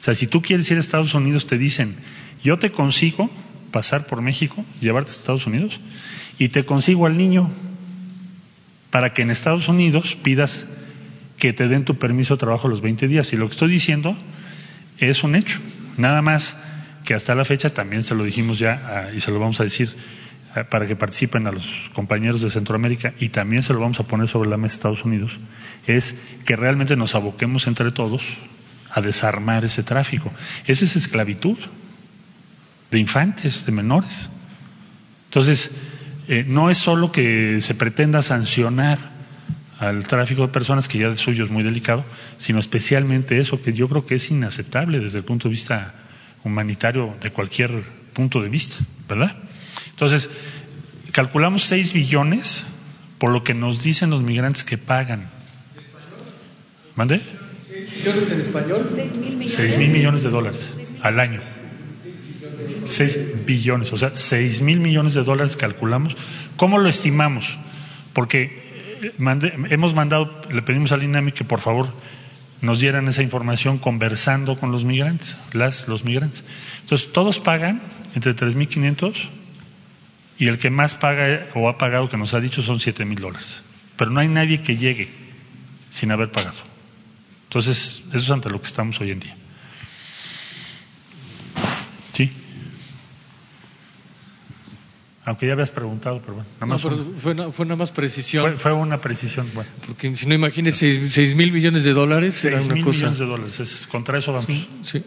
[0.00, 1.96] O sea, si tú quieres ir a Estados Unidos, te dicen,
[2.42, 3.30] yo te consigo
[3.70, 5.80] pasar por México, llevarte a Estados Unidos,
[6.38, 7.50] y te consigo al niño
[8.90, 10.66] para que en Estados Unidos pidas
[11.38, 13.32] que te den tu permiso de trabajo los 20 días.
[13.32, 14.16] Y lo que estoy diciendo
[14.98, 15.60] es un hecho.
[15.96, 16.56] Nada más
[17.04, 19.64] que hasta la fecha también se lo dijimos ya ah, y se lo vamos a
[19.64, 19.94] decir
[20.54, 24.02] ah, para que participen a los compañeros de Centroamérica y también se lo vamos a
[24.02, 25.38] poner sobre la mesa de Estados Unidos,
[25.86, 28.22] es que realmente nos aboquemos entre todos
[28.90, 30.32] a desarmar ese tráfico.
[30.66, 31.56] Esa es esclavitud
[32.90, 34.28] de infantes, de menores.
[35.26, 35.76] Entonces,
[36.28, 38.98] eh, no es solo que se pretenda sancionar
[39.78, 42.04] al tráfico de personas, que ya de suyo es muy delicado,
[42.38, 45.94] sino especialmente eso, que yo creo que es inaceptable desde el punto de vista
[46.44, 47.70] humanitario de cualquier
[48.12, 48.76] punto de vista,
[49.08, 49.36] ¿verdad?
[49.90, 50.30] Entonces,
[51.12, 52.64] calculamos 6 billones
[53.18, 55.28] por lo que nos dicen los migrantes que pagan.
[56.94, 57.20] ¿Mande?
[57.98, 58.90] millones en español?
[59.46, 61.40] 6 mil millones de dólares al año.
[62.88, 66.16] 6 billones, o sea, 6 mil millones de dólares calculamos.
[66.56, 67.58] ¿Cómo lo estimamos?
[68.12, 68.65] Porque
[69.70, 71.92] hemos mandado, le pedimos al INAMI que por favor
[72.60, 76.44] nos dieran esa información conversando con los migrantes, las, los migrantes.
[76.80, 77.82] Entonces, todos pagan
[78.14, 79.14] entre 3.500
[80.38, 83.18] y el que más paga o ha pagado, que nos ha dicho, son 7 mil
[83.18, 83.62] dólares.
[83.96, 85.08] Pero no hay nadie que llegue
[85.90, 86.58] sin haber pagado.
[87.44, 89.36] Entonces, eso es ante lo que estamos hoy en día.
[95.28, 97.74] Aunque ya habías preguntado, pero bueno, nada No, más pero un- fue, na- fue una
[97.74, 98.44] más precisión.
[98.44, 99.50] fue, fue una precisión.
[99.54, 102.84] Bueno, Porque si no imagines seis, seis mil millones de dólares, era 6 una mil
[102.84, 102.96] cosa.
[102.98, 103.58] millones de dólares.
[103.60, 104.46] Es, contra eso vamos.
[104.84, 105.02] Sí.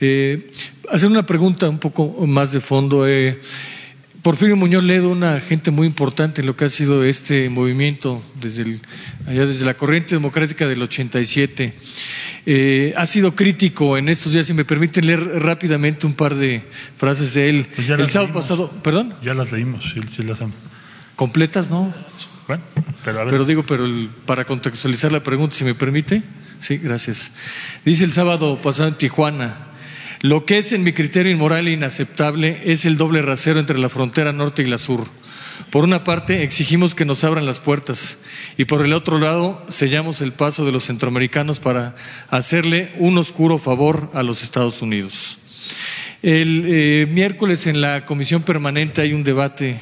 [0.00, 0.52] Eh,
[0.90, 3.08] hacer una pregunta un poco más de fondo.
[3.08, 3.40] Eh,
[4.26, 8.62] Porfirio Muñoz Ledo, una gente muy importante en lo que ha sido este movimiento desde
[8.62, 8.80] el-
[9.28, 11.72] allá desde la corriente democrática del 87.
[12.44, 16.64] Eh, ha sido crítico en estos días, si me permiten leer rápidamente un par de
[16.96, 17.68] frases de él.
[17.76, 18.42] Pues el sábado leímos.
[18.42, 20.56] pasado, perdón, Ya las leímos, sí, sí las hemos.
[21.14, 21.94] completas, ¿no?
[22.48, 22.64] Bueno,
[23.04, 23.30] pero a ver.
[23.30, 26.24] Pero digo, pero el- para contextualizar la pregunta, si me permite.
[26.58, 27.30] Sí, gracias.
[27.84, 29.65] Dice el sábado pasado en Tijuana,
[30.22, 33.88] lo que es en mi criterio inmoral e inaceptable es el doble rasero entre la
[33.88, 35.06] frontera norte y la sur.
[35.70, 38.18] Por una parte, exigimos que nos abran las puertas
[38.56, 41.94] y por el otro lado, sellamos el paso de los centroamericanos para
[42.30, 45.38] hacerle un oscuro favor a los Estados Unidos.
[46.22, 49.78] El eh, miércoles en la comisión permanente hay un debate.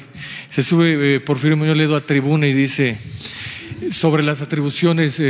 [0.49, 2.97] Se sube eh, Porfirio Muñoz Ledo a tribuna y dice
[3.91, 5.23] sobre las atribuciones eh,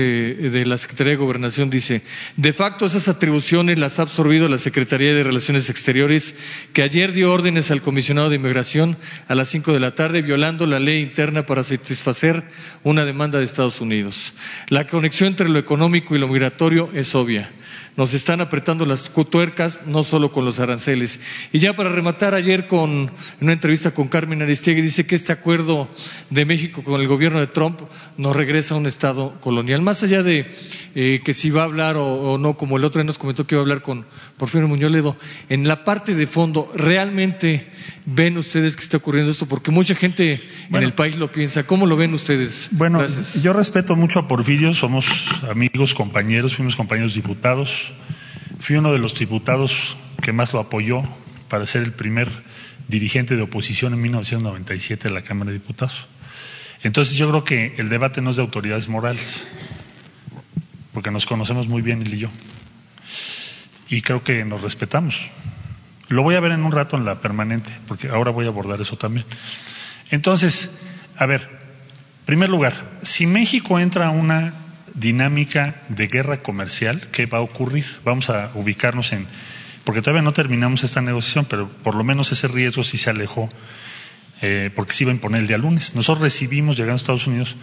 [0.51, 2.01] de la Secretaría de Gobernación dice,
[2.37, 6.35] de facto esas atribuciones las ha absorbido la Secretaría de Relaciones Exteriores,
[6.73, 10.65] que ayer dio órdenes al comisionado de inmigración a las cinco de la tarde, violando
[10.65, 12.43] la ley interna para satisfacer
[12.83, 14.33] una demanda de Estados Unidos.
[14.69, 17.51] La conexión entre lo económico y lo migratorio es obvia.
[17.97, 21.21] Nos están apretando las tuercas, no solo con los aranceles.
[21.53, 25.31] Y ya para rematar, ayer con en una entrevista con Carmen Aristegui dice que este
[25.31, 25.87] acuerdo
[26.29, 27.79] de México con el gobierno de Trump
[28.17, 29.81] nos regresa a un Estado colonial.
[29.81, 30.51] Más allá de
[30.95, 33.55] eh, que si va a hablar o, no, como el otro día nos comentó que
[33.55, 34.05] iba a hablar con
[34.37, 35.15] Porfirio Muñoz Ledo,
[35.47, 37.67] en la parte de fondo, ¿realmente
[38.05, 39.45] ven ustedes que está ocurriendo esto?
[39.45, 41.65] Porque mucha gente en el país lo piensa.
[41.65, 42.67] ¿Cómo lo ven ustedes?
[42.71, 43.05] Bueno,
[43.41, 45.05] yo respeto mucho a Porfirio, somos
[45.49, 47.93] amigos, compañeros, fuimos compañeros diputados.
[48.59, 51.03] Fui uno de los diputados que más lo apoyó
[51.47, 52.27] para ser el primer
[52.89, 56.07] dirigente de oposición en 1997 de la Cámara de Diputados.
[56.83, 59.47] Entonces yo creo que el debate no es de autoridades morales,
[60.93, 62.29] porque nos conocemos muy bien él y yo.
[63.89, 65.29] Y creo que nos respetamos.
[66.07, 68.79] Lo voy a ver en un rato en la permanente, porque ahora voy a abordar
[68.81, 69.25] eso también.
[70.11, 70.77] Entonces,
[71.17, 71.49] a ver,
[72.25, 74.53] primer lugar, si México entra a una
[74.93, 77.85] dinámica de guerra comercial, ¿qué va a ocurrir?
[78.03, 79.27] Vamos a ubicarnos en,
[79.83, 83.49] porque todavía no terminamos esta negociación, pero por lo menos ese riesgo sí se alejó,
[84.41, 85.95] eh, porque se iba a imponer el día lunes.
[85.95, 87.55] Nosotros recibimos, llegando a Estados Unidos,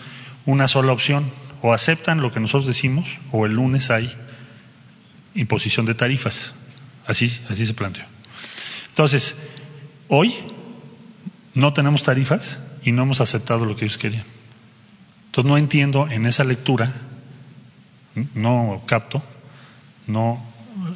[0.46, 1.30] una sola opción,
[1.62, 4.14] o aceptan lo que nosotros decimos, o el lunes hay
[5.34, 6.54] imposición de tarifas.
[7.06, 8.04] Así, así se planteó.
[8.88, 9.38] Entonces,
[10.08, 10.34] hoy
[11.54, 14.24] no tenemos tarifas y no hemos aceptado lo que ellos querían.
[15.26, 16.92] Entonces no entiendo en esa lectura,
[18.34, 19.22] no capto,
[20.06, 20.44] no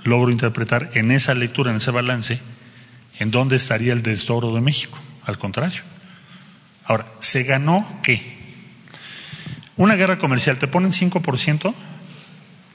[0.04, 2.40] logro interpretar en esa lectura, en ese balance,
[3.18, 4.98] en dónde estaría el desdoro de México.
[5.24, 5.82] Al contrario.
[6.84, 8.36] Ahora, ¿se ganó qué?
[9.76, 11.74] Una guerra comercial, te ponen 5%,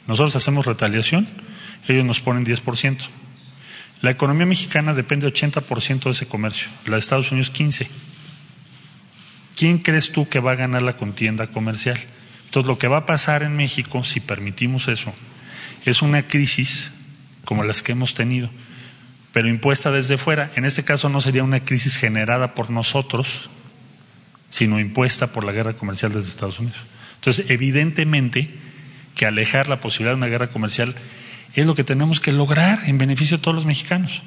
[0.08, 1.28] nosotros hacemos retaliación,
[1.88, 2.98] ellos nos ponen 10%.
[4.02, 7.88] La economía mexicana depende 80% de ese comercio, la de Estados Unidos 15%.
[9.56, 12.00] ¿Quién crees tú que va a ganar la contienda comercial?
[12.46, 15.14] Entonces, lo que va a pasar en México, si permitimos eso,
[15.86, 16.92] es una crisis
[17.46, 18.50] como las que hemos tenido,
[19.32, 20.52] pero impuesta desde fuera.
[20.56, 23.50] En este caso no sería una crisis generada por nosotros,
[24.50, 26.80] sino impuesta por la guerra comercial desde Estados Unidos.
[27.16, 28.50] Entonces, evidentemente
[29.16, 30.96] que alejar la posibilidad de una guerra comercial
[31.54, 34.24] es lo que tenemos que lograr en beneficio de todos los mexicanos.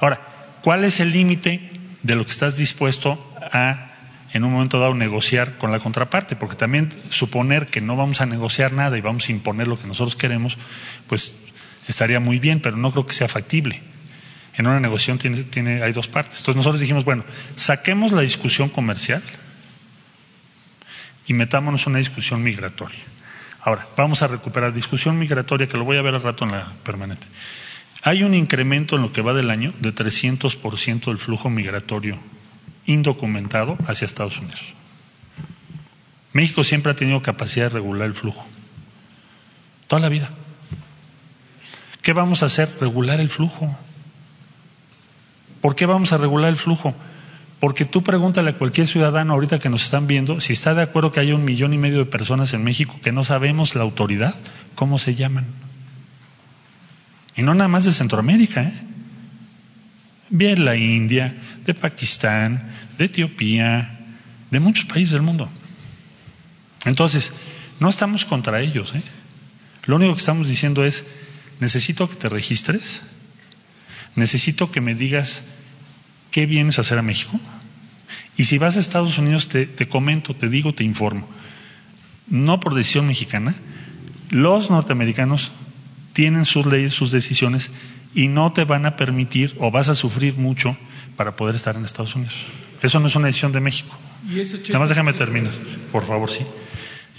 [0.00, 0.20] Ahora,
[0.62, 1.70] ¿cuál es el límite
[2.02, 3.18] de lo que estás dispuesto
[3.52, 3.88] a
[4.32, 8.26] en un momento dado negociar con la contraparte, porque también suponer que no vamos a
[8.26, 10.56] negociar nada y vamos a imponer lo que nosotros queremos,
[11.06, 11.38] pues
[11.86, 13.82] estaría muy bien, pero no creo que sea factible.
[14.54, 16.38] En una negociación tiene, tiene, hay dos partes.
[16.38, 17.24] Entonces nosotros dijimos, bueno,
[17.56, 19.22] saquemos la discusión comercial
[21.26, 22.98] y metámonos en una discusión migratoria.
[23.64, 26.66] Ahora, vamos a recuperar discusión migratoria, que lo voy a ver al rato en la
[26.82, 27.26] permanente.
[28.02, 32.18] Hay un incremento en lo que va del año de 300% del flujo migratorio
[32.86, 34.60] indocumentado hacia Estados Unidos.
[36.32, 38.44] México siempre ha tenido capacidad de regular el flujo.
[39.86, 40.28] Toda la vida.
[42.00, 42.68] ¿Qué vamos a hacer?
[42.80, 43.78] Regular el flujo.
[45.60, 46.94] ¿Por qué vamos a regular el flujo?
[47.62, 51.12] Porque tú pregúntale a cualquier ciudadano ahorita que nos están viendo si está de acuerdo
[51.12, 54.34] que haya un millón y medio de personas en México que no sabemos la autoridad,
[54.74, 55.46] cómo se llaman.
[57.36, 58.72] Y no nada más de Centroamérica, ¿eh?
[60.28, 63.96] Bien la India, de Pakistán, de Etiopía,
[64.50, 65.48] de muchos países del mundo.
[66.84, 67.32] Entonces,
[67.78, 68.92] no estamos contra ellos.
[68.96, 69.02] ¿eh?
[69.84, 71.06] Lo único que estamos diciendo es,
[71.60, 73.02] necesito que te registres,
[74.16, 75.44] necesito que me digas
[76.32, 77.38] qué vienes a hacer a México.
[78.36, 81.28] Y si vas a Estados Unidos, te, te comento, te digo, te informo.
[82.26, 83.54] No por decisión mexicana,
[84.30, 85.52] los norteamericanos
[86.12, 87.70] tienen sus leyes, sus decisiones,
[88.14, 90.76] y no te van a permitir o vas a sufrir mucho
[91.16, 92.34] para poder estar en Estados Unidos.
[92.82, 93.96] Eso no es una decisión de México.
[94.68, 95.52] Nada más déjame terminar,
[95.90, 96.40] por favor, sí.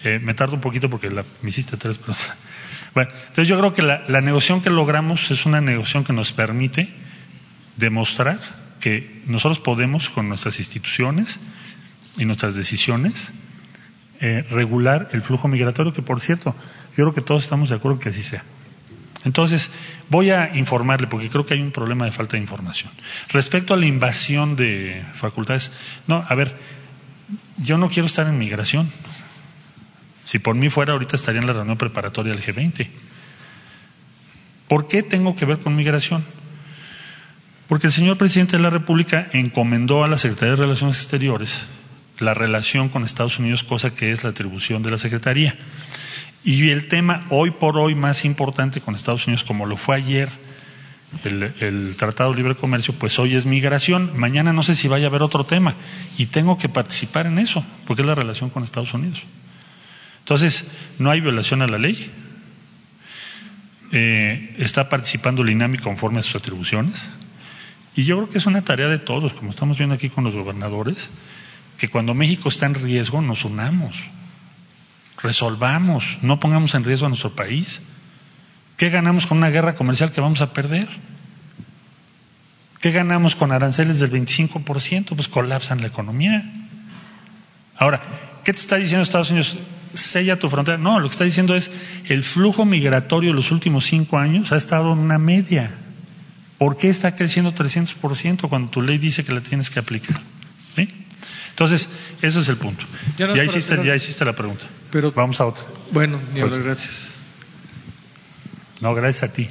[0.03, 2.33] Eh, me tardo un poquito porque la, me hiciste tres preguntas.
[2.93, 6.31] Bueno, entonces yo creo que la, la, negociación que logramos es una negociación que nos
[6.31, 6.93] permite
[7.75, 8.39] demostrar
[8.83, 11.39] que nosotros podemos, con nuestras instituciones
[12.17, 13.13] y nuestras decisiones,
[14.19, 16.53] eh, regular el flujo migratorio, que por cierto,
[16.97, 18.43] yo creo que todos estamos de acuerdo que así sea.
[19.23, 19.71] Entonces,
[20.09, 22.91] voy a informarle porque creo que hay un problema de falta de información.
[23.29, 25.71] Respecto a la invasión de facultades,
[26.05, 26.53] no, a ver,
[27.55, 28.91] yo no quiero estar en migración.
[30.25, 32.89] Si por mí fuera, ahorita estaría en la reunión preparatoria del G20.
[34.67, 36.25] ¿Por qué tengo que ver con migración?
[37.67, 41.67] Porque el señor presidente de la República encomendó a la Secretaría de Relaciones Exteriores
[42.19, 45.55] la relación con Estados Unidos, cosa que es la atribución de la Secretaría.
[46.43, 50.29] Y el tema hoy por hoy más importante con Estados Unidos, como lo fue ayer
[51.23, 54.11] el, Tratado de Libre Comercio, pues hoy es migración.
[54.17, 55.75] Mañana no sé si vaya a haber otro tema.
[56.17, 59.21] Y tengo que participar en eso, porque es la relación con Estados Unidos.
[60.19, 60.67] Entonces,
[60.99, 62.11] no hay violación a la ley.
[63.91, 66.99] eh, está participando el INAMI conforme a sus atribuciones.
[67.95, 70.35] Y yo creo que es una tarea de todos, como estamos viendo aquí con los
[70.35, 71.09] gobernadores,
[71.77, 73.97] que cuando México está en riesgo nos unamos,
[75.21, 77.81] resolvamos, no pongamos en riesgo a nuestro país.
[78.77, 80.87] ¿Qué ganamos con una guerra comercial que vamos a perder?
[82.81, 85.15] ¿Qué ganamos con aranceles del 25%?
[85.15, 86.43] Pues colapsan la economía.
[87.77, 88.01] Ahora,
[88.43, 89.57] ¿qué te está diciendo Estados Unidos?
[89.93, 90.77] Sella tu frontera.
[90.77, 91.71] No, lo que está diciendo es
[92.09, 95.73] el flujo migratorio de los últimos cinco años ha estado en una media.
[96.63, 100.17] ¿Por qué está creciendo 300% cuando tu ley dice que la tienes que aplicar?
[101.49, 101.89] Entonces,
[102.21, 102.85] ese es el punto.
[103.17, 104.63] Ya, hiciste, ya hiciste, la pregunta.
[104.89, 105.65] Pero, Vamos a otra.
[105.91, 107.09] Bueno, gracias.
[108.79, 109.49] No, gracias a ti.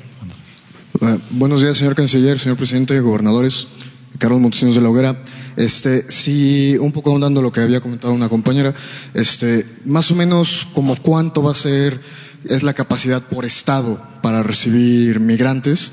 [1.03, 3.69] Uh, buenos días, señor canciller, señor presidente, gobernadores,
[4.17, 5.15] Carlos Montesinos de la Hoguera.
[5.57, 8.73] Este, sí, un poco ahondando lo que había comentado una compañera,
[9.13, 12.01] este, más o menos como cuánto va a ser,
[12.49, 15.93] es la capacidad por estado para recibir migrantes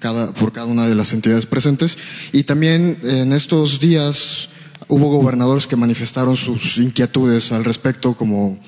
[0.00, 1.96] cada, por cada una de las entidades presentes.
[2.32, 4.48] Y también en estos días
[4.88, 8.58] hubo gobernadores que manifestaron sus inquietudes al respecto, como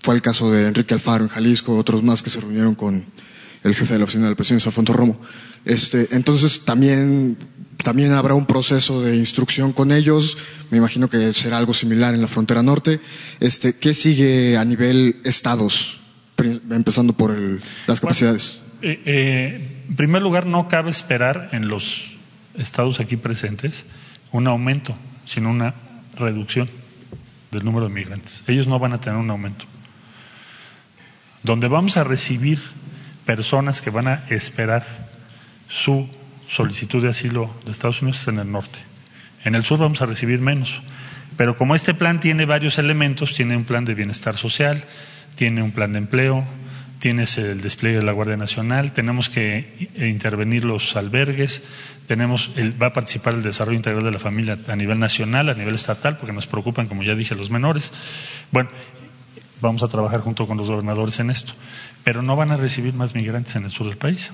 [0.00, 3.04] fue el caso de Enrique Alfaro en Jalisco, otros más que se reunieron con
[3.64, 5.18] el jefe de la oficina del presidente, Alfonso Romo.
[5.64, 7.38] Este, entonces también,
[7.82, 10.36] también habrá un proceso de instrucción con ellos.
[10.70, 13.00] Me imagino que será algo similar en la frontera norte.
[13.40, 15.98] Este, ¿Qué sigue a nivel estados,
[16.70, 17.34] empezando por
[17.86, 18.63] las capacidades?
[18.86, 22.16] Eh, eh, en primer lugar, no cabe esperar en los
[22.54, 23.86] estados aquí presentes
[24.30, 25.74] un aumento sino una
[26.16, 26.68] reducción
[27.50, 28.44] del número de migrantes.
[28.46, 29.64] Ellos no van a tener un aumento.
[31.42, 32.60] Donde vamos a recibir
[33.24, 34.84] personas que van a esperar
[35.68, 36.06] su
[36.46, 38.80] solicitud de asilo de Estados Unidos es en el norte.
[39.44, 40.82] En el sur vamos a recibir menos.
[41.38, 44.84] Pero como este plan tiene varios elementos, tiene un plan de bienestar social,
[45.36, 46.44] tiene un plan de empleo,
[47.04, 51.62] tienes el despliegue de la Guardia Nacional, tenemos que intervenir los albergues,
[52.06, 55.74] tenemos va a participar el desarrollo integral de la familia a nivel nacional, a nivel
[55.74, 57.92] estatal, porque nos preocupan, como ya dije, los menores.
[58.50, 58.70] Bueno,
[59.60, 61.52] vamos a trabajar junto con los gobernadores en esto,
[62.04, 64.30] pero no van a recibir más migrantes en el sur del país.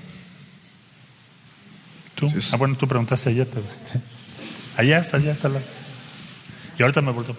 [2.15, 2.31] ¿Tú?
[2.53, 3.47] Ah, bueno, tú preguntaste allá.
[4.77, 5.49] Allá está, allá está.
[5.49, 5.59] La...
[6.79, 7.35] Y ahorita me vuelto.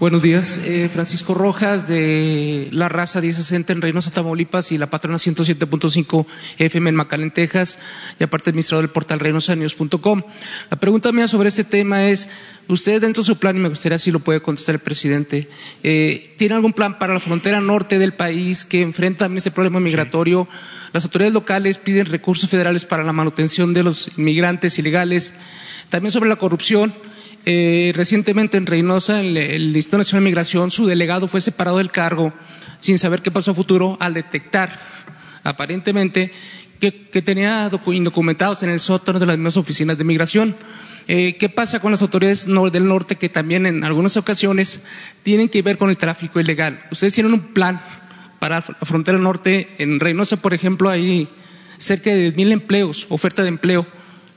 [0.00, 5.18] Buenos días, eh, Francisco Rojas de La Raza 1060 en Reynosa, Tamaulipas y La Patrona
[5.18, 6.24] 107.5
[6.56, 7.80] FM en McAllen, Texas
[8.18, 10.22] y aparte administrador del portal reynosanews.com.
[10.70, 12.30] La pregunta mía sobre este tema es,
[12.68, 15.50] usted dentro de su plan, y me gustaría si lo puede contestar el presidente,
[15.82, 19.80] eh, ¿tiene algún plan para la frontera norte del país que enfrenta también este problema
[19.80, 20.48] migratorio?
[20.94, 25.34] Las autoridades locales piden recursos federales para la manutención de los inmigrantes ilegales.
[25.90, 26.94] También sobre la corrupción.
[27.46, 31.90] Eh, recientemente en Reynosa, en el Instituto Nacional de Migración, su delegado fue separado del
[31.90, 32.32] cargo
[32.78, 34.78] sin saber qué pasó a futuro al detectar,
[35.44, 36.32] aparentemente,
[36.80, 36.90] que,
[37.22, 40.56] tenía indocumentados en el sótano de las mismas oficinas de migración.
[41.08, 44.84] Eh, ¿Qué pasa con las autoridades del norte que también en algunas ocasiones
[45.22, 46.82] tienen que ver con el tráfico ilegal?
[46.90, 47.80] Ustedes tienen un plan
[48.38, 49.68] para la frontera norte.
[49.78, 51.28] En Reynosa, por ejemplo, hay
[51.78, 53.86] cerca de mil empleos, oferta de empleo,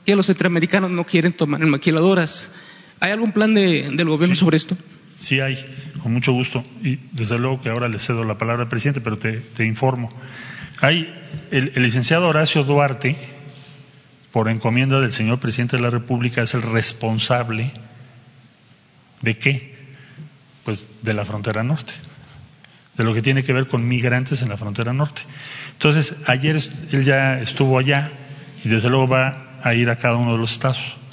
[0.04, 2.50] que los centroamericanos no quieren tomar en maquiladoras.
[3.04, 4.78] ¿Hay algún plan del gobierno sobre esto?
[5.20, 5.62] Sí hay,
[6.02, 6.64] con mucho gusto.
[6.82, 10.10] Y desde luego que ahora le cedo la palabra al presidente, pero te, informo.
[10.80, 11.14] Hay
[11.50, 13.18] el, licenciado Horacio Duarte,
[14.32, 17.72] por encomienda del señor presidente de la República, es el responsable
[19.20, 19.74] de qué?
[20.64, 21.92] Pues de la frontera norte,
[22.96, 25.20] de lo que tiene que ver con migrantes en la frontera norte.
[25.72, 26.56] Entonces, ayer
[26.90, 28.10] él ya estuvo allá
[28.64, 31.03] y desde luego va a ir a cada uno de los estados.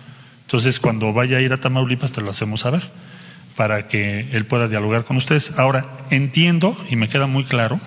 [0.52, 2.82] Entonces, cuando vaya a ir a Tamaulipas, te lo hacemos saber
[3.56, 5.58] para que él pueda dialogar con ustedes.
[5.58, 7.80] Ahora, entiendo y me queda muy claro,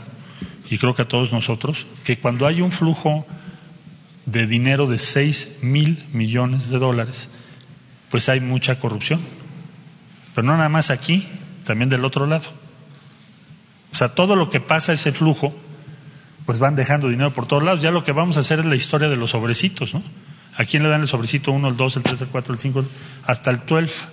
[0.70, 3.26] y creo que a todos nosotros, que cuando hay un flujo
[4.24, 7.28] de dinero de 6 mil millones de dólares,
[8.08, 9.20] pues hay mucha corrupción.
[10.34, 11.28] Pero no nada más aquí,
[11.64, 12.48] también del otro lado.
[13.92, 15.54] O sea, todo lo que pasa, ese flujo,
[16.46, 17.82] pues van dejando dinero por todos lados.
[17.82, 20.02] Ya lo que vamos a hacer es la historia de los sobrecitos, ¿no?
[20.57, 22.86] ¿A quién le dan el sobrecito 1, el 2, el 3, el 4, el 5,
[23.26, 24.07] hasta el 12?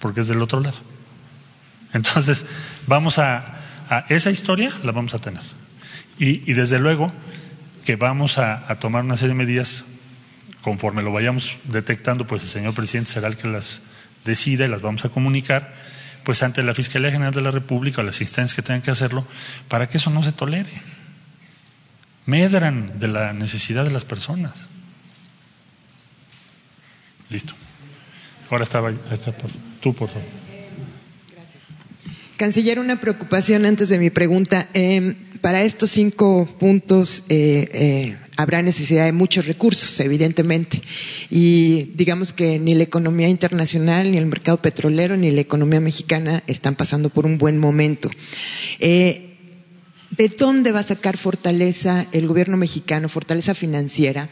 [0.00, 0.78] Porque es del otro lado.
[1.92, 2.44] Entonces,
[2.86, 3.56] vamos a,
[4.08, 5.42] esa historia la vamos a tener.
[6.18, 7.12] Y, desde luego
[7.84, 9.84] que vamos a, tomar una serie de medidas
[10.62, 13.82] conforme lo vayamos detectando, pues el señor presidente será el que las
[14.24, 15.74] decida y las vamos a comunicar,
[16.24, 19.24] pues ante la Fiscalía General de la República o las instancias que tengan que hacerlo,
[19.68, 20.72] para que eso no se tolere.
[22.24, 24.52] Medran de la necesidad de las personas.
[27.30, 27.54] Listo.
[28.50, 29.34] Ahora estaba acá,
[29.80, 30.28] tú, por favor.
[31.34, 31.62] Gracias.
[32.36, 34.68] Canciller, una preocupación antes de mi pregunta.
[34.72, 40.80] Em, para estos cinco puntos eh, eh, habrá necesidad de muchos recursos, evidentemente.
[41.30, 46.42] Y digamos que ni la economía internacional, ni el mercado petrolero, ni la economía mexicana
[46.46, 48.10] están pasando por un buen momento.
[48.78, 49.22] Eh,
[50.10, 54.28] ¿De dónde va a sacar fortaleza el gobierno mexicano, fortaleza financiera?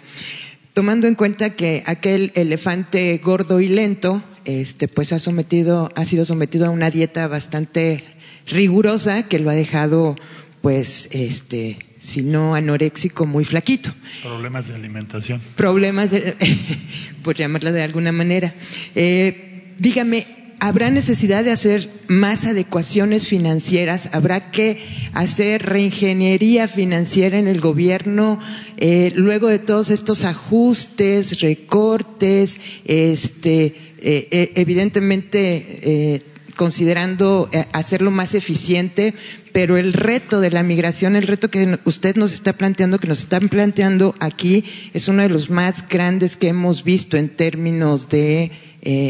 [0.75, 6.25] Tomando en cuenta que aquel elefante gordo y lento, este, pues ha sometido, ha sido
[6.25, 8.03] sometido a una dieta bastante
[8.49, 10.17] rigurosa que lo ha dejado,
[10.63, 13.95] pues, este, si no anoréxico, muy flaquito.
[14.25, 15.41] Problemas de alimentación.
[15.55, 16.35] Problemas, de,
[17.23, 18.53] por llamarlo de alguna manera.
[18.97, 20.27] Eh, dígame,
[20.61, 24.11] ¿habrá necesidad de hacer más adecuaciones financieras?
[24.13, 24.79] ¿Habrá que
[25.13, 28.39] hacer reingeniería financiera en el gobierno
[28.77, 33.67] eh, luego de todos estos ajustes, recortes, este,
[33.99, 36.23] eh, eh, evidentemente
[36.57, 39.13] considerando hacerlo más eficiente,
[39.53, 43.19] pero el reto de la migración, el reto que usted nos está planteando, que nos
[43.19, 48.53] están planteando aquí, es uno de los más grandes que hemos visto en términos de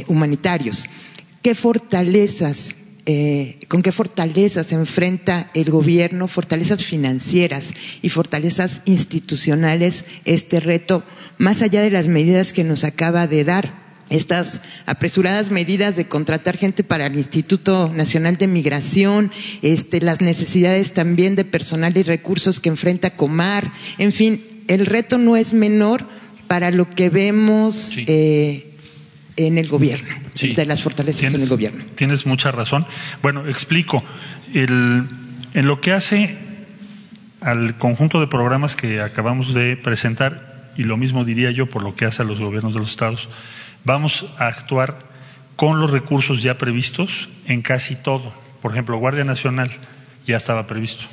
[0.09, 0.86] humanitarios.
[1.45, 2.74] ¿Qué fortalezas
[3.05, 11.05] eh, con qué fortalezas se enfrenta el gobierno, fortalezas financieras y fortalezas institucionales este reto,
[11.36, 13.84] más allá de las medidas que nos acaba de dar.
[14.09, 19.30] Estas apresuradas medidas de contratar gente para el Instituto Nacional de Migración,
[19.61, 25.18] este, las necesidades también de personal y recursos que enfrenta Comar, en fin, el reto
[25.18, 26.09] no es menor
[26.49, 28.05] para lo que vemos sí.
[28.09, 28.74] eh,
[29.37, 30.55] en el gobierno, sí.
[30.55, 31.85] de las fortalezas tienes, en el gobierno.
[31.97, 32.87] Tienes mucha razón.
[33.22, 34.05] Bueno, explico.
[34.53, 35.09] El,
[35.55, 36.37] en lo que hace
[37.41, 41.95] al conjunto de programas que acabamos de presentar, y lo mismo diría yo por lo
[41.95, 43.28] que hace a los gobiernos de los estados,
[43.85, 44.99] vamos a actuar
[45.57, 48.32] con los recursos ya previstos en casi todo.
[48.62, 49.70] Por ejemplo, Guardia Nacional
[50.26, 51.05] ya estaba previsto.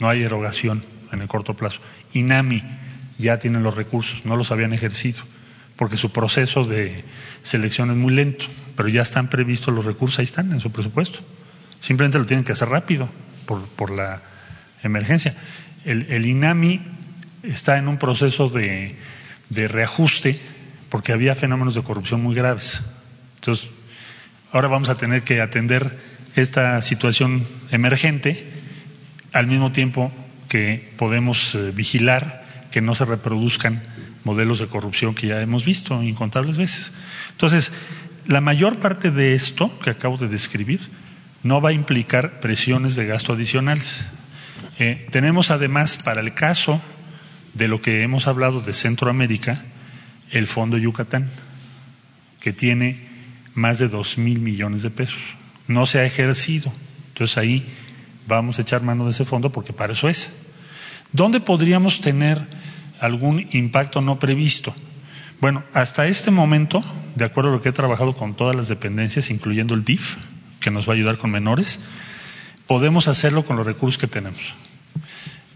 [0.00, 1.80] No hay erogación en el corto plazo.
[2.12, 2.62] INAMI
[3.18, 5.22] ya tienen los recursos, no los habían ejercido
[5.76, 7.04] porque su proceso de
[7.42, 8.46] selección es muy lento,
[8.76, 11.20] pero ya están previstos los recursos, ahí están en su presupuesto.
[11.80, 13.08] Simplemente lo tienen que hacer rápido
[13.44, 14.22] por, por la
[14.82, 15.36] emergencia.
[15.84, 16.80] El, el, INAMI
[17.42, 18.96] está en un proceso de,
[19.50, 20.40] de, reajuste
[20.88, 22.82] porque había fenómenos de corrupción muy graves.
[23.36, 23.70] Entonces,
[24.52, 25.96] ahora vamos a tener que atender
[26.34, 28.44] esta situación emergente
[29.32, 30.12] al mismo tiempo
[30.48, 33.82] que podemos eh, vigilar que no se reproduzcan
[34.26, 36.92] modelos de corrupción que ya hemos visto incontables veces.
[37.30, 37.70] Entonces,
[38.26, 40.80] la mayor parte de esto que acabo de describir
[41.44, 44.04] no va a implicar presiones de gasto adicionales.
[44.80, 46.82] Eh, tenemos además, para el caso
[47.54, 49.62] de lo que hemos hablado de Centroamérica,
[50.32, 51.30] el Fondo Yucatán,
[52.40, 53.06] que tiene
[53.54, 55.22] más de dos mil millones de pesos.
[55.68, 56.72] No se ha ejercido.
[57.10, 57.64] Entonces ahí
[58.26, 60.32] vamos a echar mano de ese fondo porque para eso es.
[61.12, 62.44] ¿Dónde podríamos tener
[63.00, 64.74] algún impacto no previsto.
[65.40, 66.82] Bueno, hasta este momento,
[67.14, 70.16] de acuerdo a lo que he trabajado con todas las dependencias, incluyendo el DIF,
[70.60, 71.80] que nos va a ayudar con menores,
[72.66, 74.54] podemos hacerlo con los recursos que tenemos.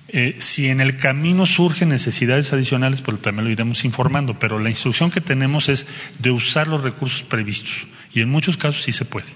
[0.08, 4.68] Eh, si en el camino surgen necesidades adicionales, pues también lo iremos informando, pero la
[4.68, 5.86] instrucción que tenemos es
[6.18, 9.28] de usar los recursos previstos y en muchos casos sí se puede.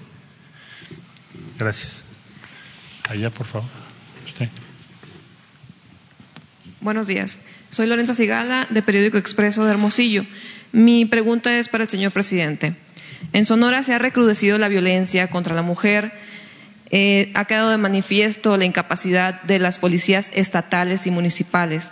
[1.57, 2.03] Gracias.
[3.09, 3.69] Allá, por favor.
[4.25, 4.49] Usted.
[6.81, 7.39] Buenos días.
[7.75, 10.25] Soy Lorenza Sigala, de Periódico Expreso de Hermosillo.
[10.71, 12.73] Mi pregunta es para el señor presidente.
[13.33, 16.13] En Sonora se ha recrudecido la violencia contra la mujer.
[16.89, 21.91] Eh, ha quedado de manifiesto la incapacidad de las policías estatales y municipales.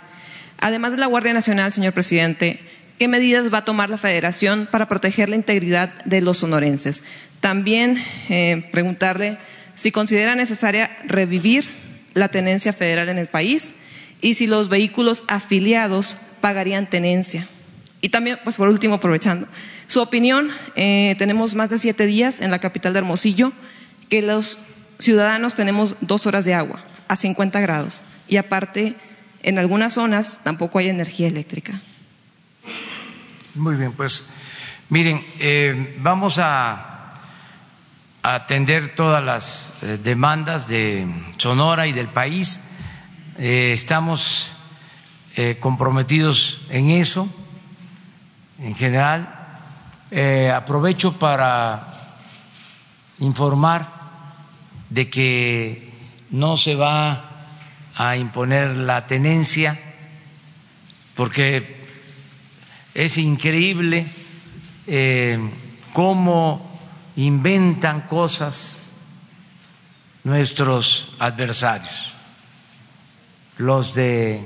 [0.58, 2.60] Además de la Guardia Nacional, señor presidente,
[2.98, 7.02] ¿qué medidas va a tomar la Federación para proteger la integridad de los sonorenses?
[7.40, 9.36] También eh, preguntarle
[9.74, 11.66] si considera necesaria revivir
[12.14, 13.74] la tenencia federal en el país
[14.24, 17.46] y si los vehículos afiliados pagarían tenencia.
[18.00, 19.46] Y también, pues por último, aprovechando,
[19.86, 23.52] su opinión, eh, tenemos más de siete días en la capital de Hermosillo
[24.08, 24.60] que los
[24.98, 28.94] ciudadanos tenemos dos horas de agua a 50 grados y aparte
[29.42, 31.78] en algunas zonas tampoco hay energía eléctrica.
[33.54, 34.24] Muy bien, pues
[34.88, 37.20] miren, eh, vamos a
[38.22, 41.06] atender todas las eh, demandas de
[41.36, 42.70] Sonora y del país
[43.38, 44.46] eh, estamos
[45.36, 47.28] eh, comprometidos en eso,
[48.58, 49.28] en general.
[50.10, 51.88] Eh, aprovecho para
[53.18, 53.88] informar
[54.90, 55.90] de que
[56.30, 57.30] no se va
[57.96, 59.78] a imponer la tenencia
[61.14, 61.84] porque
[62.94, 64.06] es increíble
[65.92, 66.80] cómo
[67.16, 68.94] inventan cosas
[70.24, 72.13] nuestros adversarios
[73.58, 74.44] los de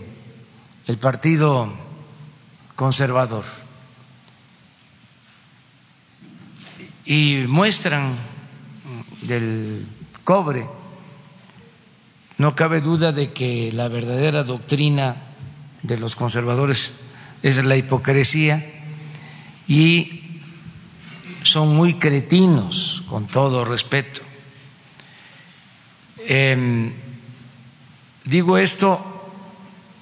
[0.87, 1.73] el Partido
[2.77, 3.45] Conservador
[7.05, 8.15] y muestran
[9.23, 9.89] del
[10.25, 10.67] cobre,
[12.37, 15.17] no cabe duda de que la verdadera doctrina
[15.83, 16.93] de los conservadores
[17.43, 18.65] es la hipocresía
[19.67, 20.41] y
[21.43, 24.21] son muy cretinos, con todo respeto.
[26.19, 26.93] Eh,
[28.29, 29.01] digo esto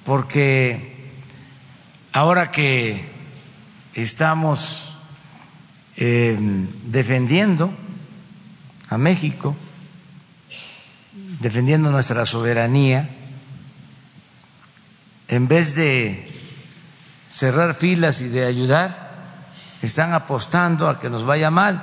[0.03, 1.11] porque
[2.11, 3.09] ahora que
[3.93, 4.97] estamos
[5.95, 6.37] eh,
[6.83, 7.71] defendiendo
[8.89, 9.55] a México,
[11.39, 13.09] defendiendo nuestra soberanía,
[15.29, 16.29] en vez de
[17.29, 19.47] cerrar filas y de ayudar,
[19.81, 21.81] están apostando a que nos vaya mal.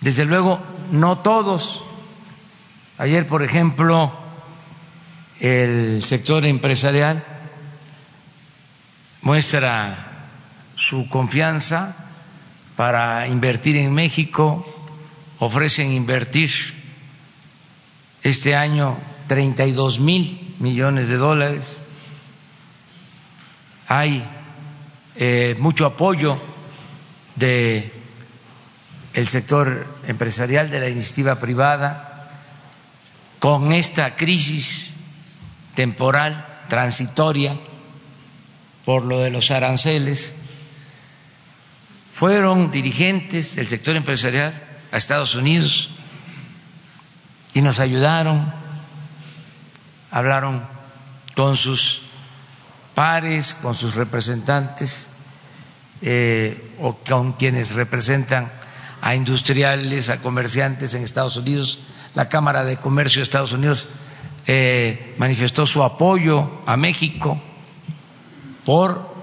[0.00, 0.60] Desde luego,
[0.90, 1.84] no todos.
[2.98, 4.19] Ayer, por ejemplo,
[5.40, 7.24] el sector empresarial
[9.22, 10.28] muestra
[10.76, 11.96] su confianza
[12.76, 14.66] para invertir en México,
[15.38, 16.50] ofrecen invertir
[18.22, 21.86] este año 32 mil millones de dólares.
[23.88, 24.22] Hay
[25.16, 26.38] eh, mucho apoyo
[27.36, 27.92] de
[29.14, 32.30] el sector empresarial, de la iniciativa privada,
[33.38, 34.94] con esta crisis
[35.80, 37.56] temporal, transitoria,
[38.84, 40.34] por lo de los aranceles.
[42.12, 44.62] Fueron dirigentes del sector empresarial
[44.92, 45.88] a Estados Unidos
[47.54, 48.52] y nos ayudaron,
[50.10, 50.66] hablaron
[51.34, 52.02] con sus
[52.94, 55.12] pares, con sus representantes
[56.02, 58.52] eh, o con quienes representan
[59.00, 61.80] a industriales, a comerciantes en Estados Unidos.
[62.14, 63.88] La Cámara de Comercio de Estados Unidos
[64.52, 67.40] eh, manifestó su apoyo a México
[68.64, 69.14] por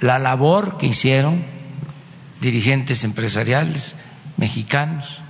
[0.00, 1.42] la labor que hicieron
[2.42, 3.96] dirigentes empresariales
[4.36, 5.22] mexicanos.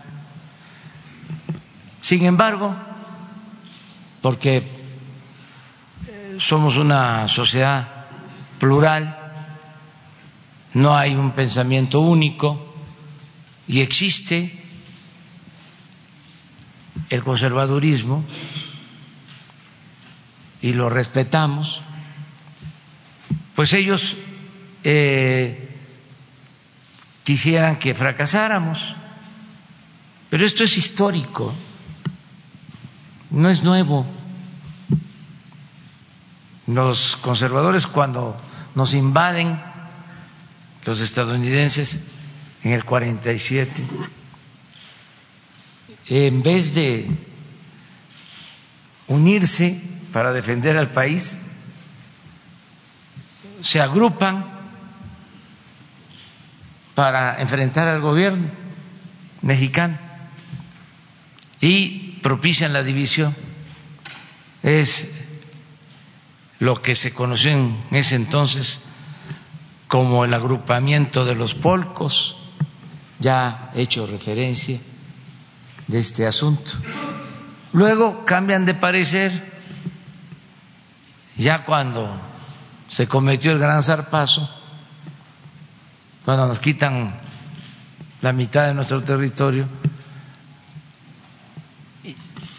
[2.01, 2.75] Sin embargo,
[4.21, 4.65] porque
[6.39, 8.07] somos una sociedad
[8.59, 9.17] plural,
[10.73, 12.75] no hay un pensamiento único
[13.69, 14.65] y existe
[17.09, 18.25] el conservadurismo
[20.65, 21.83] y lo respetamos,
[23.55, 24.17] pues ellos
[24.83, 25.77] eh,
[27.23, 28.97] quisieran que fracasáramos.
[30.31, 31.53] Pero esto es histórico,
[33.29, 34.07] no es nuevo.
[36.67, 38.41] Los conservadores cuando
[38.75, 39.61] nos invaden
[40.87, 42.01] los estadounidenses
[42.63, 43.85] en el 47,
[46.07, 47.07] en vez de
[49.09, 51.39] unirse para defender al país,
[53.61, 54.47] se agrupan
[56.95, 58.49] para enfrentar al gobierno
[59.43, 59.99] mexicano
[61.61, 63.35] y propician la división.
[64.63, 65.11] Es
[66.61, 68.83] lo que se conoció en ese entonces
[69.89, 72.37] como el agrupamiento de los polcos,
[73.19, 74.79] ya he hecho referencia
[75.89, 76.71] de este asunto.
[77.73, 79.54] Luego cambian de parecer,
[81.37, 82.09] ya cuando
[82.89, 84.49] se cometió el gran zarpazo,
[86.25, 87.21] cuando nos quitan
[88.23, 89.67] la mitad de nuestro territorio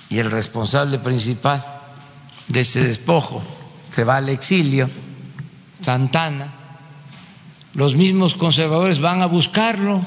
[0.09, 1.65] y el responsable principal
[2.47, 3.43] de este despojo
[3.91, 4.89] se va al exilio,
[5.81, 6.53] Santana,
[7.73, 10.01] los mismos conservadores van a buscarlo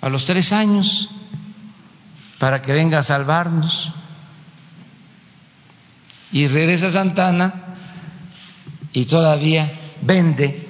[0.00, 1.10] a los tres años
[2.38, 3.92] para que venga a salvarnos.
[6.36, 7.50] Y regresa Santana
[8.92, 9.72] y todavía
[10.02, 10.68] vende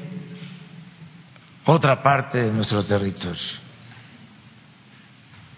[1.64, 3.42] otra parte de nuestro territorio.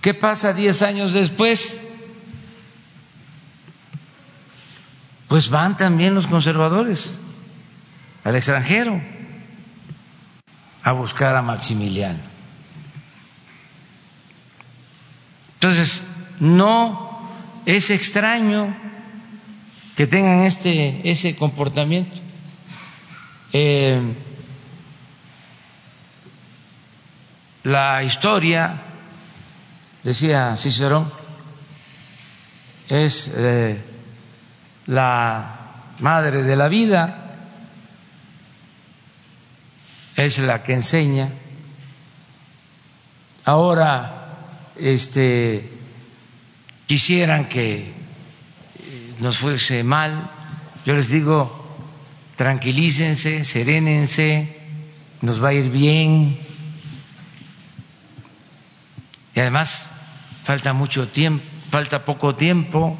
[0.01, 1.83] ¿Qué pasa diez años después?
[5.29, 7.19] Pues van también los conservadores
[8.25, 9.03] al extranjero
[10.85, 12.21] a buscar a Maximiliano.
[15.57, 16.01] Entonces,
[16.41, 17.29] no
[17.67, 18.88] es extraño
[19.99, 22.21] que tengan este, ese comportamiento.
[23.53, 24.01] Eh,
[27.65, 28.81] La historia,
[30.05, 31.13] decía Cicerón,
[32.89, 33.83] es eh,
[34.87, 35.59] la
[35.99, 37.35] madre de la vida,
[40.15, 41.29] es la que enseña.
[43.45, 44.37] Ahora,
[44.77, 45.69] este,
[46.87, 47.98] quisieran que
[49.21, 50.31] nos fuese mal,
[50.85, 51.59] yo les digo,
[52.37, 54.57] tranquilícense, serénense,
[55.23, 56.39] nos va a ir bien.
[59.35, 59.91] Y además
[60.45, 62.99] falta mucho tiempo, falta poco tiempo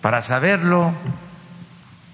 [0.00, 0.94] para saberlo.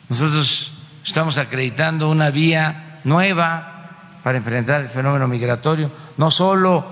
[0.09, 0.72] Nosotros
[1.05, 6.86] estamos acreditando una vía nueva para enfrentar el fenómeno migratorio, no solo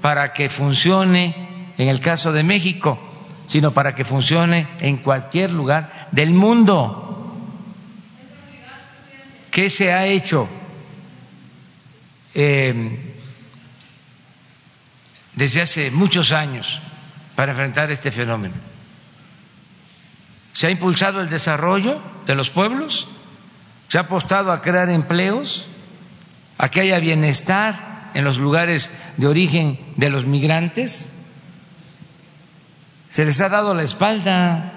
[0.00, 3.11] para que funcione en el caso de México,
[3.52, 7.36] sino para que funcione en cualquier lugar del mundo.
[9.50, 10.48] ¿Qué se ha hecho?
[12.32, 13.12] Eh,
[15.34, 16.80] desde hace muchos años
[17.36, 18.54] para enfrentar este fenómeno.
[20.54, 23.06] Se ha impulsado el desarrollo de los pueblos,
[23.88, 25.68] se ha apostado a crear empleos,
[26.56, 31.11] a que haya bienestar en los lugares de origen de los migrantes.
[33.12, 34.72] Se les ha dado la espalda,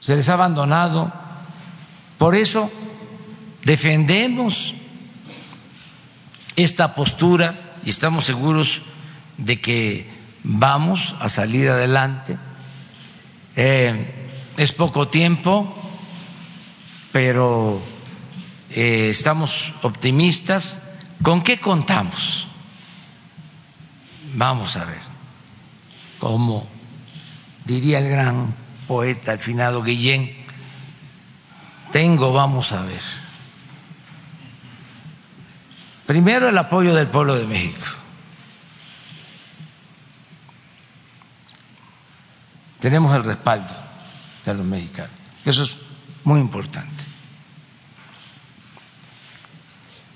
[0.00, 1.12] se les ha abandonado.
[2.18, 2.72] Por eso
[3.62, 4.74] defendemos
[6.56, 7.54] esta postura
[7.84, 8.82] y estamos seguros
[9.38, 10.10] de que
[10.42, 12.36] vamos a salir adelante.
[13.54, 14.26] Eh,
[14.56, 15.72] es poco tiempo,
[17.12, 17.80] pero
[18.70, 20.80] eh, estamos optimistas.
[21.22, 22.48] ¿Con qué contamos?
[24.34, 25.03] Vamos a ver,
[26.24, 26.66] como
[27.66, 28.54] diría el gran
[28.88, 30.34] poeta, el finado Guillén,
[31.92, 33.02] tengo, vamos a ver
[36.06, 37.84] Primero, el apoyo del pueblo de México.
[42.78, 43.74] Tenemos el respaldo
[44.46, 45.12] de los mexicanos.
[45.44, 45.76] Eso es
[46.24, 47.04] muy importante.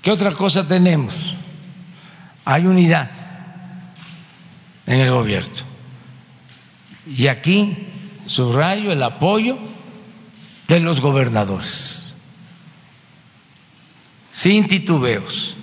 [0.01, 1.35] ¿Qué otra cosa tenemos?
[2.45, 3.09] Hay unidad
[4.87, 5.68] en el gobierno.
[7.09, 7.87] Y aquí
[8.27, 9.57] subrayo el apoyo
[10.67, 12.13] de los gobernadores,
[14.31, 15.55] sin titubeos.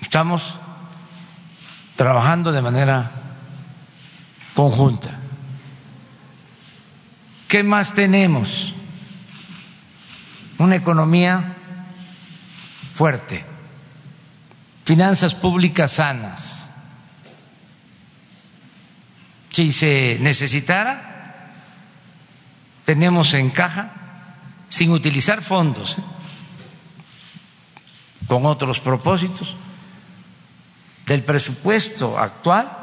[0.00, 0.56] Estamos
[1.94, 3.10] trabajando de manera
[4.54, 5.20] conjunta.
[7.46, 8.72] ¿Qué más tenemos?
[10.58, 11.56] Una economía
[12.94, 13.44] fuerte,
[14.84, 16.59] finanzas públicas sanas.
[19.52, 21.52] Si se necesitara,
[22.84, 23.92] tenemos en caja,
[24.68, 25.96] sin utilizar fondos,
[28.26, 29.56] con otros propósitos,
[31.06, 32.80] del presupuesto actual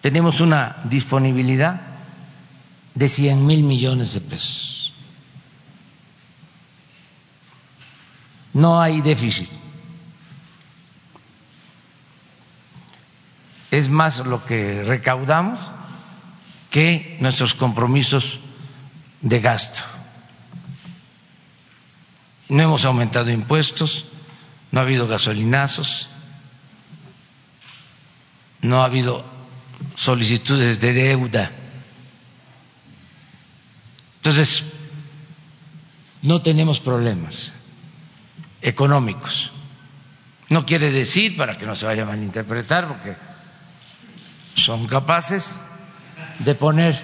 [0.00, 1.80] tenemos una disponibilidad
[2.94, 4.92] de 100 mil millones de pesos.
[8.52, 9.50] No hay déficit.
[13.76, 15.70] Es más lo que recaudamos
[16.70, 18.40] que nuestros compromisos
[19.20, 19.82] de gasto.
[22.48, 24.06] No hemos aumentado impuestos,
[24.72, 26.08] no ha habido gasolinazos,
[28.62, 29.22] no ha habido
[29.94, 31.50] solicitudes de deuda.
[34.16, 34.64] Entonces,
[36.22, 37.52] no tenemos problemas
[38.62, 39.52] económicos.
[40.48, 43.35] No quiere decir, para que no se vaya a malinterpretar, porque
[44.56, 45.60] son capaces
[46.40, 47.00] de poner,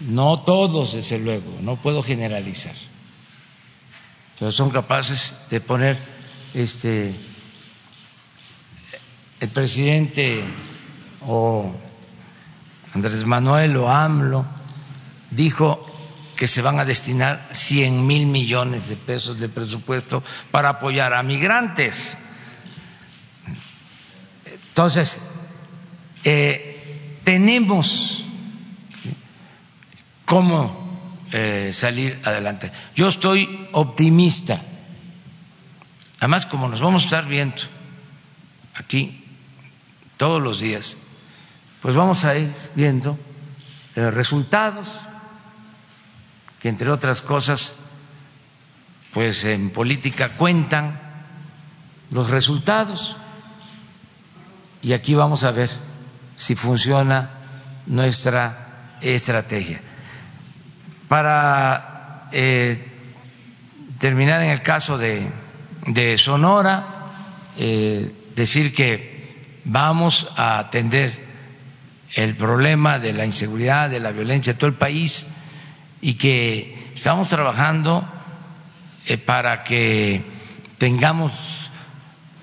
[0.00, 2.74] no todos desde luego, no puedo generalizar,
[4.38, 5.98] pero son capaces de poner
[6.54, 7.14] este
[9.40, 10.42] el presidente
[11.26, 11.72] o
[12.94, 14.44] Andrés Manuel o AMLO
[15.30, 15.84] dijo
[16.36, 21.22] que se van a destinar 100 mil millones de pesos de presupuesto para apoyar a
[21.22, 22.16] migrantes.
[24.68, 25.20] Entonces,
[26.24, 28.24] eh, tenemos
[30.24, 30.88] cómo
[31.32, 32.70] eh, salir adelante.
[32.94, 34.60] Yo estoy optimista.
[36.18, 37.62] Además, como nos vamos a estar viendo
[38.74, 39.24] aquí
[40.16, 40.96] todos los días,
[41.80, 43.18] pues vamos a ir viendo
[43.94, 45.00] eh, resultados
[46.60, 47.74] que entre otras cosas,
[49.12, 51.00] pues en política cuentan
[52.10, 53.16] los resultados
[54.82, 55.70] y aquí vamos a ver
[56.38, 57.30] si funciona
[57.86, 59.80] nuestra estrategia.
[61.08, 62.78] Para eh,
[63.98, 65.32] terminar en el caso de,
[66.16, 66.84] Sonora,
[67.56, 71.26] eh, decir que vamos a atender
[72.14, 75.26] el problema de la inseguridad, de la violencia de todo el país
[76.00, 78.08] y que estamos trabajando
[79.06, 80.22] eh, para que
[80.78, 81.72] tengamos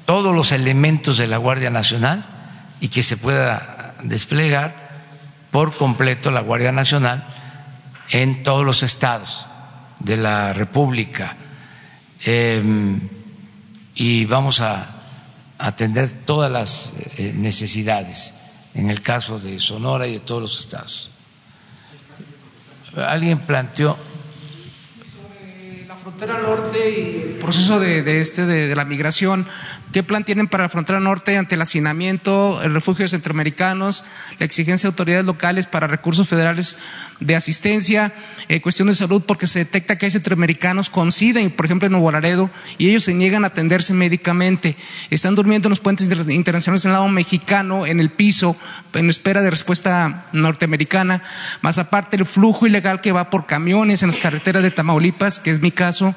[0.05, 2.25] todos los elementos de la Guardia Nacional
[2.81, 3.74] y que se pueda
[4.07, 4.89] desplegar
[5.51, 7.27] por completo la Guardia Nacional
[8.09, 9.45] en todos los estados
[9.99, 11.35] de la República
[12.23, 12.99] em,
[13.95, 14.95] y vamos a
[15.57, 18.33] atender todas las eh, necesidades
[18.73, 21.09] en el caso de Sonora y de todos los estados.
[22.95, 23.97] Alguien planteó
[25.87, 29.47] la frontera norte y el proceso de, este de, la migración.
[29.95, 34.03] ¿Qué plan tienen para la frontera norte ante el hacinamiento, el refugio de centroamericanos,
[34.37, 36.79] la exigencia de autoridades locales para recursos federales
[37.21, 38.11] de asistencia,
[38.49, 41.93] eh, cuestión de salud, porque se detecta que hay centroamericanos con SIDA, por ejemplo en
[41.93, 44.75] Nuevo Laredo, y ellos se niegan a atenderse médicamente.
[45.11, 48.57] Están durmiendo en los puentes internacionales en el lado mexicano, en el piso,
[48.95, 51.23] en espera de respuesta norteamericana,
[51.61, 55.51] más aparte el flujo ilegal que va por camiones en las carreteras de Tamaulipas, que
[55.51, 56.15] es mi caso,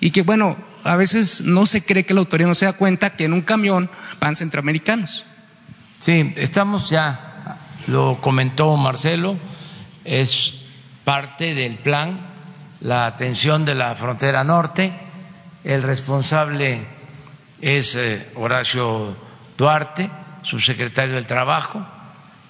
[0.00, 3.16] y que bueno, a veces no se cree que la autoridad no se da cuenta
[3.16, 3.90] que en un camión
[4.20, 5.26] van centroamericanos.
[5.98, 9.36] Sí, estamos ya, lo comentó Marcelo,
[10.04, 10.54] es
[11.04, 12.34] parte del plan
[12.80, 14.92] la atención de la frontera norte.
[15.64, 16.84] El responsable
[17.62, 19.16] es eh, Horacio
[19.56, 20.10] Duarte,
[20.42, 21.84] subsecretario del Trabajo.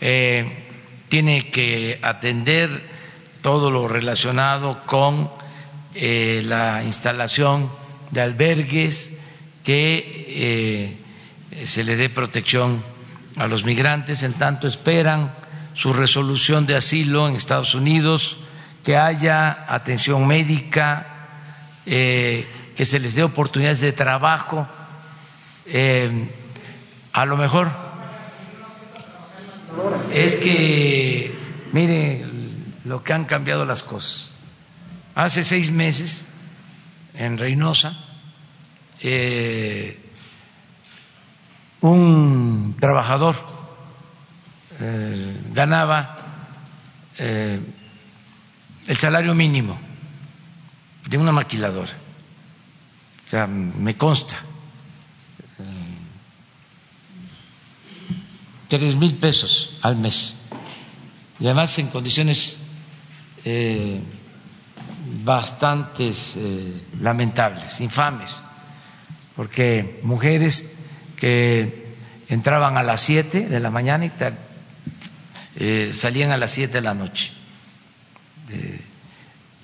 [0.01, 0.65] Eh,
[1.09, 2.89] tiene que atender
[3.41, 5.31] todo lo relacionado con
[5.95, 7.71] eh, la instalación
[8.11, 9.13] de albergues,
[9.65, 10.99] que
[11.65, 12.83] se le dé protección
[13.37, 15.33] a los migrantes en tanto esperan
[15.75, 18.39] su resolución de asilo en Estados Unidos,
[18.85, 21.07] que haya atención médica,
[21.87, 24.69] eh, que se les dé oportunidades de trabajo.
[25.67, 26.29] Eh,
[27.13, 27.69] a lo mejor
[30.13, 31.33] es que,
[31.73, 32.25] mire
[32.85, 34.34] lo que han cambiado las cosas.
[35.15, 36.27] Hace seis meses,
[37.15, 37.97] en Reynosa,
[39.01, 40.01] eh,
[41.83, 43.37] un trabajador
[44.81, 46.17] eh, ganaba
[47.17, 47.61] eh,
[48.89, 49.79] el salario mínimo
[51.09, 51.93] de una maquiladora.
[53.27, 54.37] O sea, me consta.
[58.67, 60.37] Tres mil pesos al mes.
[61.39, 62.57] Y además en condiciones
[65.25, 66.39] eh, bastantes
[67.01, 68.43] lamentables, infames,
[69.35, 70.77] porque mujeres
[71.17, 71.95] que
[72.29, 74.13] entraban a las siete de la mañana y
[75.57, 77.33] eh, salían a las 7 de la noche,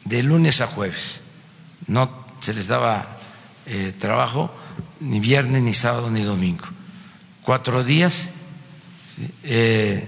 [0.05, 1.23] de, lunes a jueves.
[1.87, 3.17] No se les daba
[3.67, 4.53] eh, trabajo
[5.01, 6.65] ni viernes, ni sábado, ni domingo.
[7.43, 8.31] Cuatro días,
[9.43, 10.07] eh,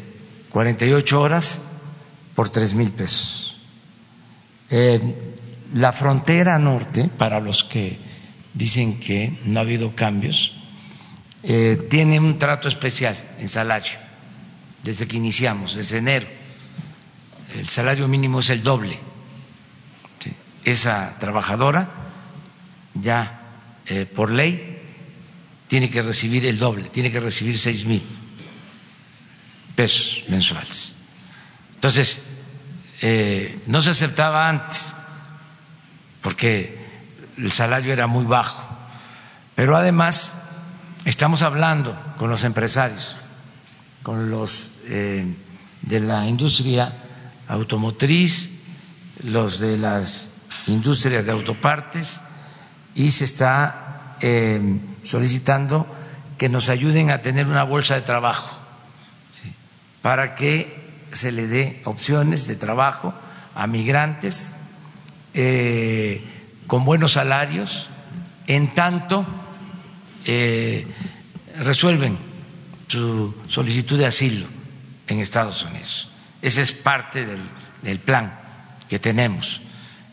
[0.51, 1.63] 48 horas
[2.35, 3.61] por tres mil pesos.
[5.75, 7.99] La frontera norte, para los que
[8.55, 10.55] dicen que no ha habido cambios,
[11.43, 13.93] eh, tiene un trato especial en salario
[14.83, 16.27] desde que iniciamos, desde enero.
[17.55, 18.99] El salario mínimo es el doble.
[20.65, 21.91] Esa trabajadora
[22.95, 23.41] ya
[23.87, 24.79] eh, por ley
[25.67, 28.03] tiene que recibir el doble, tiene que recibir seis mil
[29.75, 30.95] pesos mensuales.
[31.75, 32.23] Entonces,
[33.01, 34.95] eh, no se aceptaba antes
[36.23, 36.81] porque
[37.37, 38.63] el salario era muy bajo,
[39.55, 40.43] pero además
[41.05, 43.17] estamos hablando con los empresarios,
[44.03, 45.27] con los eh,
[45.83, 46.93] de la industria
[47.49, 48.51] automotriz,
[49.25, 50.31] los de las
[50.67, 52.21] industrias de autopartes
[52.95, 55.87] y se está eh, solicitando
[56.39, 58.59] que nos ayuden a tener una bolsa de trabajo
[60.03, 60.81] para que
[61.13, 63.15] se le dé opciones de trabajo
[63.55, 64.55] a migrantes
[65.35, 66.23] eh,
[66.67, 67.89] con buenos salarios
[68.47, 69.27] en tanto
[71.59, 72.17] resuelven
[72.93, 74.47] su solicitud de asilo
[75.07, 76.09] en Estados Unidos.
[76.43, 77.27] Ese es parte
[77.83, 78.39] del, plan
[78.89, 79.61] que tenemos,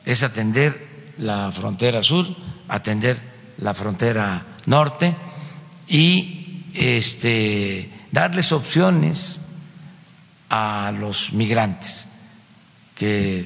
[0.06, 2.28] es atender la frontera sur,
[2.68, 3.20] atender
[3.58, 5.16] la frontera norte
[5.88, 9.42] y este, darles opciones
[10.50, 12.08] a los migrantes
[12.96, 13.46] que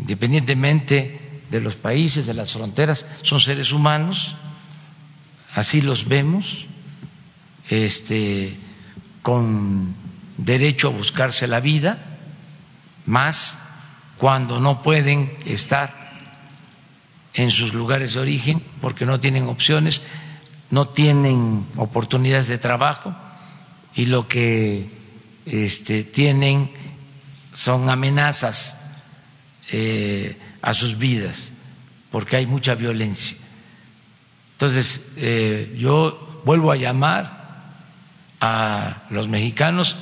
[0.00, 4.36] independientemente de los países, de las fronteras, son seres humanos,
[5.54, 6.66] así los vemos,
[7.68, 8.56] este,
[9.22, 9.94] con
[10.36, 11.98] derecho a buscarse la vida,
[13.06, 13.58] más
[14.18, 16.08] cuando no pueden estar
[17.34, 20.02] en sus lugares de origen porque no tienen opciones,
[20.70, 23.14] no tienen oportunidades de trabajo
[23.94, 24.90] y lo que
[25.46, 26.70] este, tienen
[27.54, 28.77] son amenazas
[29.70, 31.52] eh, a sus vidas
[32.10, 33.36] porque hay mucha violencia.
[34.52, 37.38] Entonces, eh, yo vuelvo a llamar
[38.40, 39.96] a los mexicanos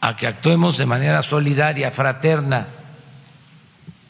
[0.00, 2.68] a que actuemos de manera solidaria, fraterna,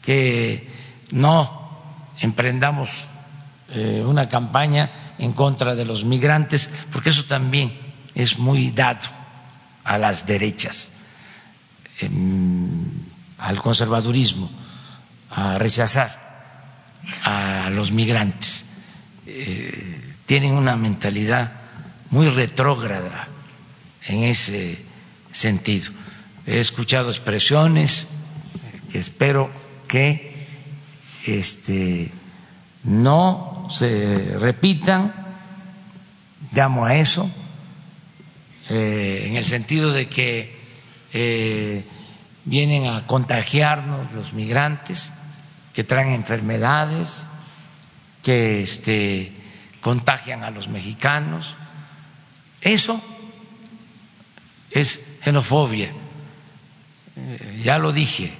[0.01, 0.69] que
[1.11, 1.81] no
[2.19, 3.07] emprendamos
[3.71, 7.77] eh, una campaña en contra de los migrantes, porque eso también
[8.15, 9.09] es muy dado
[9.83, 10.91] a las derechas,
[13.39, 14.49] al conservadurismo,
[15.31, 16.19] a rechazar
[17.23, 18.65] a los migrantes.
[19.25, 21.51] Eh, tienen una mentalidad
[22.09, 23.27] muy retrógrada
[24.07, 24.79] en ese
[25.31, 25.91] sentido.
[26.45, 28.07] He escuchado expresiones
[28.91, 29.49] que espero
[29.87, 30.47] que
[31.25, 32.11] este,
[32.83, 35.13] no se repitan,
[36.53, 37.29] llamo a eso,
[38.69, 40.57] eh, en el sentido de que
[41.13, 41.83] eh,
[42.49, 45.11] vienen a contagiarnos los migrantes,
[45.73, 47.27] que traen enfermedades,
[48.23, 49.31] que este,
[49.81, 51.55] contagian a los mexicanos.
[52.61, 53.01] Eso
[54.71, 55.93] es xenofobia.
[57.15, 58.33] Eh, ya lo dije,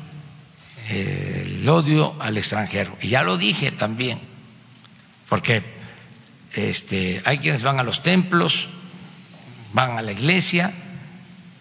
[0.90, 2.98] el odio al extranjero.
[3.02, 4.20] Y ya lo dije también,
[5.30, 5.62] porque
[6.54, 8.68] este, hay quienes van a los templos,
[9.72, 10.74] van a la iglesia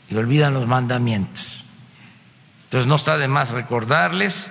[0.08, 1.47] y olvidan los mandamientos.
[2.68, 4.50] Entonces no está de más recordarles,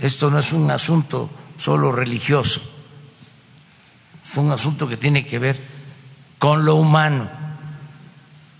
[0.00, 2.60] esto no es un asunto solo religioso,
[4.20, 5.60] es un asunto que tiene que ver
[6.40, 7.30] con lo humano,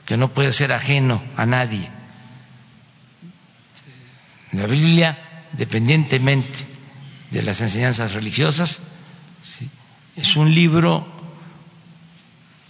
[0.06, 1.90] que no puede ser ajeno a nadie.
[4.52, 6.64] La Biblia, dependientemente
[7.32, 8.82] de las enseñanzas religiosas,
[10.14, 11.04] es un libro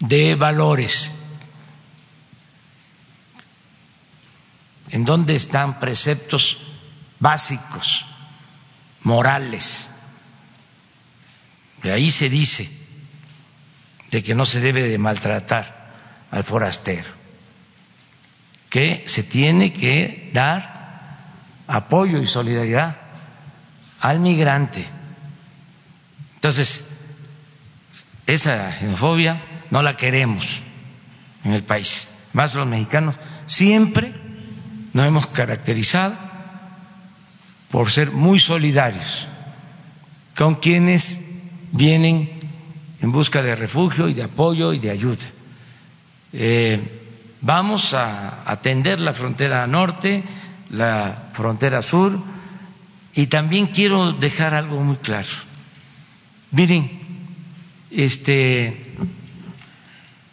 [0.00, 1.12] de valores,
[4.92, 6.58] en donde están preceptos
[7.18, 8.04] básicos,
[9.02, 9.90] morales.
[11.82, 12.70] De ahí se dice
[14.10, 15.92] de que no se debe de maltratar
[16.30, 17.08] al forastero,
[18.68, 21.18] que se tiene que dar
[21.66, 23.00] apoyo y solidaridad
[24.00, 24.86] al migrante.
[26.34, 26.84] Entonces,
[28.26, 30.60] esa xenofobia no la queremos
[31.44, 32.08] en el país.
[32.34, 34.31] Más los mexicanos siempre
[34.92, 36.14] nos hemos caracterizado
[37.70, 39.26] por ser muy solidarios
[40.36, 41.30] con quienes
[41.72, 42.30] vienen
[43.00, 45.24] en busca de refugio y de apoyo y de ayuda.
[46.32, 46.80] Eh,
[47.40, 50.22] vamos a atender la frontera norte,
[50.70, 52.22] la frontera sur,
[53.14, 55.28] y también quiero dejar algo muy claro.
[56.52, 56.90] Miren,
[57.90, 58.94] este,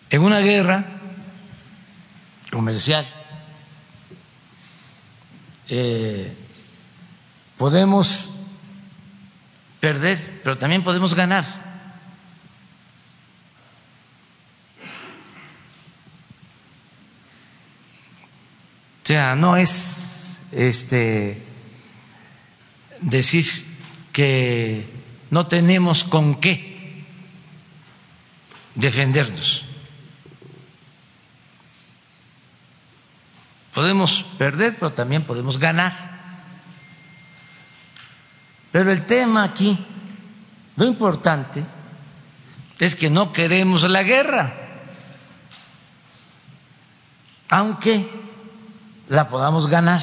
[0.09, 0.85] en una guerra
[2.51, 3.05] comercial
[5.69, 6.35] eh,
[7.57, 8.29] podemos
[9.79, 11.45] perder, pero también podemos ganar.
[19.03, 21.41] O sea, no es este
[23.01, 23.45] decir
[24.11, 24.85] que
[25.31, 27.03] no tenemos con qué
[28.75, 29.68] defendernos.
[33.73, 35.93] Podemos perder, pero también podemos ganar.
[38.71, 39.77] Pero el tema aquí,
[40.75, 41.63] lo importante,
[42.79, 44.53] es que no queremos la guerra,
[47.49, 48.09] aunque
[49.09, 50.01] la podamos ganar.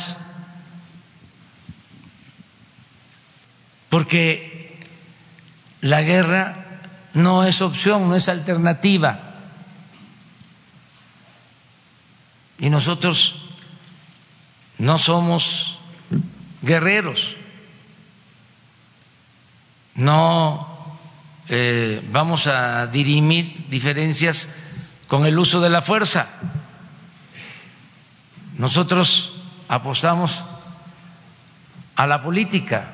[3.88, 4.80] Porque
[5.80, 6.80] la guerra
[7.14, 9.20] no es opción, no es alternativa.
[12.58, 13.45] Y nosotros
[14.78, 15.78] no somos
[16.62, 17.36] guerreros
[19.96, 20.76] no
[21.48, 24.54] eh, vamos a dirimir diferencias
[25.08, 26.28] con el uso de la fuerza.
[28.58, 29.34] Nosotros
[29.68, 30.44] apostamos
[31.94, 32.92] a la política.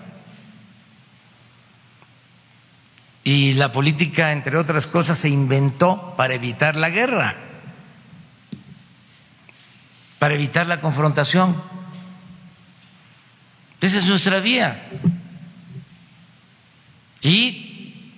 [3.25, 7.37] Y la política, entre otras cosas, se inventó para evitar la guerra,
[10.23, 11.61] para evitar la confrontación.
[13.81, 14.89] Esa es nuestra vía.
[17.23, 18.13] Y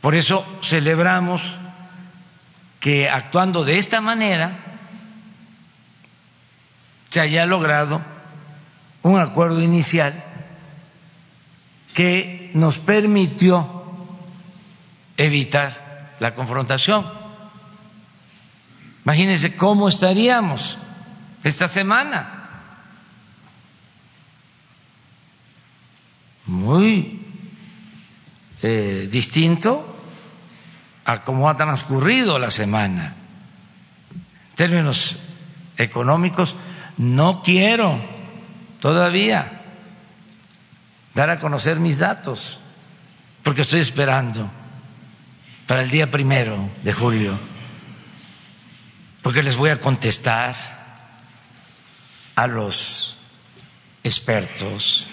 [0.00, 1.58] por eso celebramos
[2.80, 4.56] que actuando de esta manera
[7.10, 8.00] se haya logrado
[9.02, 10.24] un acuerdo inicial
[11.92, 13.84] que nos permitió
[15.18, 17.06] evitar la confrontación.
[19.04, 20.78] Imagínense cómo estaríamos
[21.46, 22.48] esta semana.
[26.46, 27.20] Muy
[28.62, 29.96] eh, distinto
[31.04, 33.14] a cómo ha transcurrido la semana,
[34.12, 35.18] en términos
[35.76, 36.56] económicos.
[36.96, 38.02] No quiero
[38.80, 39.62] todavía
[41.14, 42.58] dar a conocer mis datos,
[43.44, 44.50] porque estoy esperando
[45.68, 47.38] para el día primero de julio,
[49.22, 50.75] porque les voy a contestar
[52.36, 53.16] a los
[54.04, 55.06] expertos,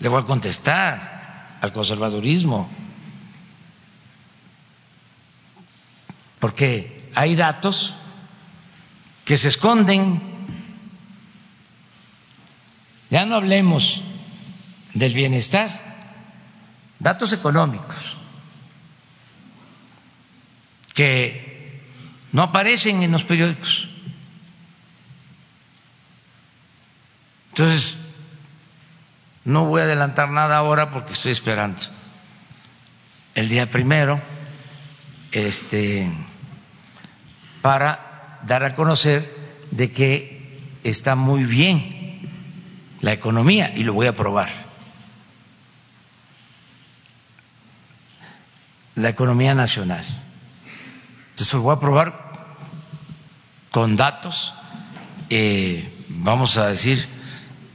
[0.00, 2.68] le voy a contestar al conservadurismo,
[6.40, 7.94] porque hay datos
[9.24, 10.22] que se esconden.
[13.10, 14.02] Ya no hablemos
[14.94, 16.14] del bienestar,
[16.98, 18.16] datos económicos
[20.94, 21.80] que
[22.32, 23.88] no aparecen en los periódicos.
[27.56, 27.96] Entonces,
[29.46, 31.80] no voy a adelantar nada ahora porque estoy esperando
[33.34, 34.20] el día primero
[35.32, 36.12] este,
[37.62, 39.34] para dar a conocer
[39.70, 42.28] de que está muy bien
[43.00, 44.50] la economía y lo voy a probar.
[48.96, 50.04] La economía nacional.
[51.30, 52.36] Entonces lo voy a probar
[53.70, 54.52] con datos,
[55.30, 57.15] eh, vamos a decir,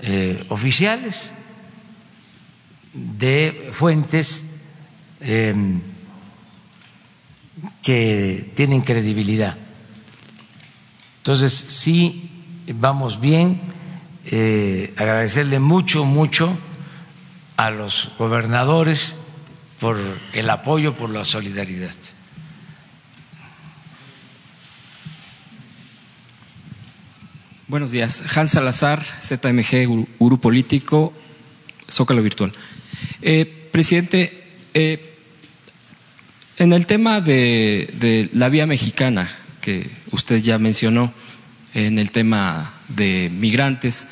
[0.01, 1.33] eh, oficiales
[2.93, 4.51] de fuentes
[5.21, 5.53] eh,
[7.81, 9.57] que tienen credibilidad.
[11.17, 12.29] Entonces, sí,
[12.75, 13.61] vamos bien.
[14.97, 16.55] agradecerle mucho, mucho
[17.57, 19.15] a los gobernadores
[19.79, 19.97] por
[20.33, 21.95] el apoyo, por la solidaridad.
[27.71, 28.21] Buenos días.
[28.35, 29.87] Hans Salazar, ZMG,
[30.19, 31.13] Gurú Político,
[31.89, 32.51] Zócalo Virtual.
[33.21, 34.43] Eh, presidente,
[34.73, 35.15] eh,
[36.57, 41.13] en el tema de, la vía mexicana que usted ya mencionó,
[41.73, 44.09] en el tema de migrantes,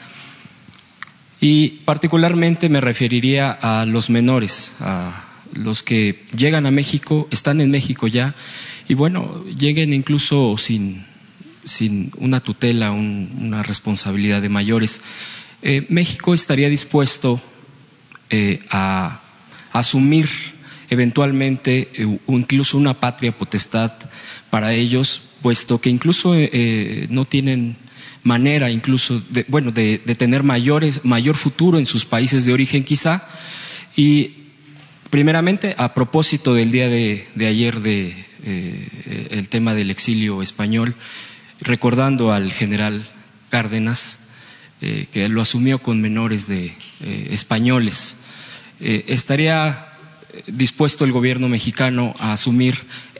[1.41, 7.71] y particularmente me referiría a los menores, a los que llegan a México, están en
[7.71, 8.35] México ya,
[8.87, 11.08] y bueno, lleguen incluso sin
[11.69, 15.01] sin una tutela, una responsabilidad de mayores.
[15.61, 17.41] Eh, México estaría dispuesto
[18.29, 19.21] eh, a
[19.71, 20.29] asumir
[20.89, 23.93] eventualmente eh, incluso una patria potestad
[24.49, 26.33] para ellos, puesto que incluso
[27.09, 27.77] no tienen
[28.23, 33.27] manera incluso de, bueno, de, tener mayores, mayor futuro en sus países de origen quizá.
[33.95, 34.31] Y
[35.09, 38.25] primeramente, a propósito del día de, ayer de
[39.29, 40.95] el tema del exilio español,
[41.61, 43.05] recordando al general
[43.49, 44.25] Cárdenas,
[44.81, 48.17] eh, que lo asumió con menores de eh, españoles.
[48.79, 49.87] Eh, ¿Estaría
[50.47, 52.77] dispuesto el gobierno mexicano a asumir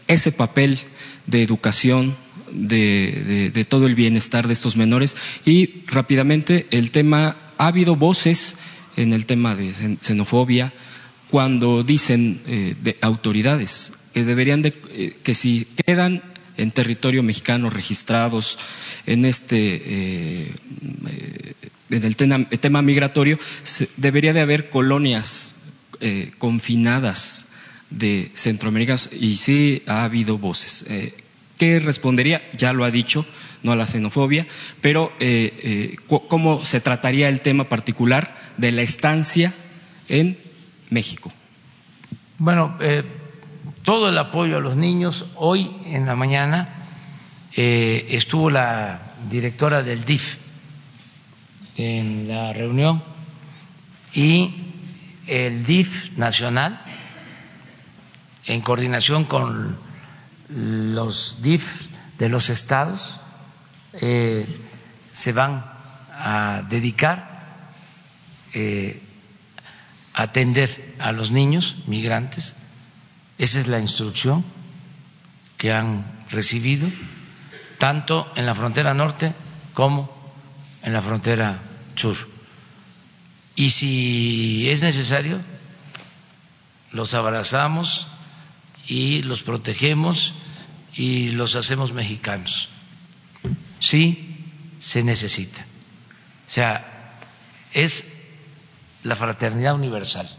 [0.08, 0.80] ese papel
[1.26, 2.16] de educación,
[2.52, 5.18] de, todo el bienestar de estos menores?
[5.46, 8.58] Y rápidamente, el tema, ha habido voces
[8.96, 10.72] en el tema de xenofobia
[11.30, 14.72] cuando dicen de autoridades que deberían de,
[15.22, 16.24] que si quedan
[16.60, 18.60] en territorio mexicano registrados
[19.05, 20.53] en este eh,
[21.89, 23.39] en el tema, migratorio,
[23.97, 25.55] debería de haber colonias
[26.01, 27.47] eh, confinadas
[27.89, 30.86] de centroamericanos y sí ha habido voces.
[30.88, 31.16] Eh,
[31.57, 32.47] ¿Qué respondería?
[32.55, 33.26] Ya lo ha dicho,
[33.64, 34.47] no a la xenofobia,
[34.82, 35.12] pero
[36.07, 39.53] ¿cómo se trataría el tema particular de la estancia
[40.07, 40.38] en
[40.89, 41.34] México?
[42.38, 42.78] Bueno,
[43.84, 45.28] todo el apoyo a los niños.
[45.36, 46.70] Hoy en la mañana
[47.55, 50.38] eh, estuvo la directora del DIF
[51.76, 53.01] en la reunión
[54.14, 54.53] y
[55.28, 56.82] el DIF nacional,
[58.46, 59.78] en coordinación con
[60.50, 63.20] los DIF de los estados,
[63.93, 64.46] eh,
[65.12, 65.66] se van
[66.13, 67.39] a dedicar
[68.54, 69.01] eh,
[70.13, 72.55] a atender a los niños migrantes
[73.39, 74.43] esa es la instrucción
[75.57, 76.89] que han recibido,
[77.78, 79.33] tanto en la frontera norte
[79.74, 80.13] como
[80.83, 81.61] en la frontera
[81.95, 82.17] sur.
[83.55, 85.39] Y si es necesario,
[86.91, 88.07] los abrazamos
[88.87, 90.33] y los protegemos
[90.93, 92.67] y los hacemos mexicanos.
[93.79, 94.36] Sí
[94.79, 95.66] se necesita.
[96.45, 97.16] O sea,
[97.71, 98.13] es
[99.03, 100.29] la fraternidad universal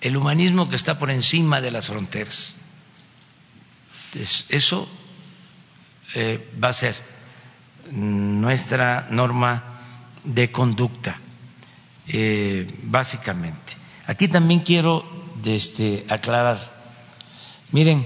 [0.00, 2.56] el humanismo que está por encima de las fronteras.
[4.48, 4.88] eso
[6.14, 6.96] eh, va a ser
[7.92, 9.80] nuestra norma
[10.24, 11.18] de conducta,
[12.08, 13.76] eh, básicamente.
[14.06, 15.04] Aquí también quiero
[15.44, 16.80] este, aclarar.
[17.72, 18.04] Miren,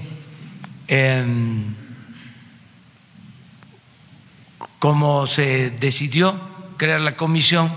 [4.79, 6.39] como se decidió
[6.77, 7.69] crear la comisión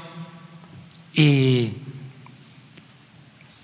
[1.14, 1.72] y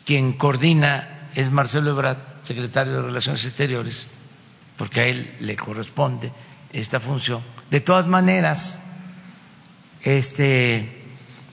[0.05, 4.07] quien coordina es Marcelo Ebrard, secretario de Relaciones Exteriores,
[4.77, 6.33] porque a él le corresponde
[6.73, 7.43] esta función.
[7.71, 8.83] De todas maneras,
[10.03, 11.03] este,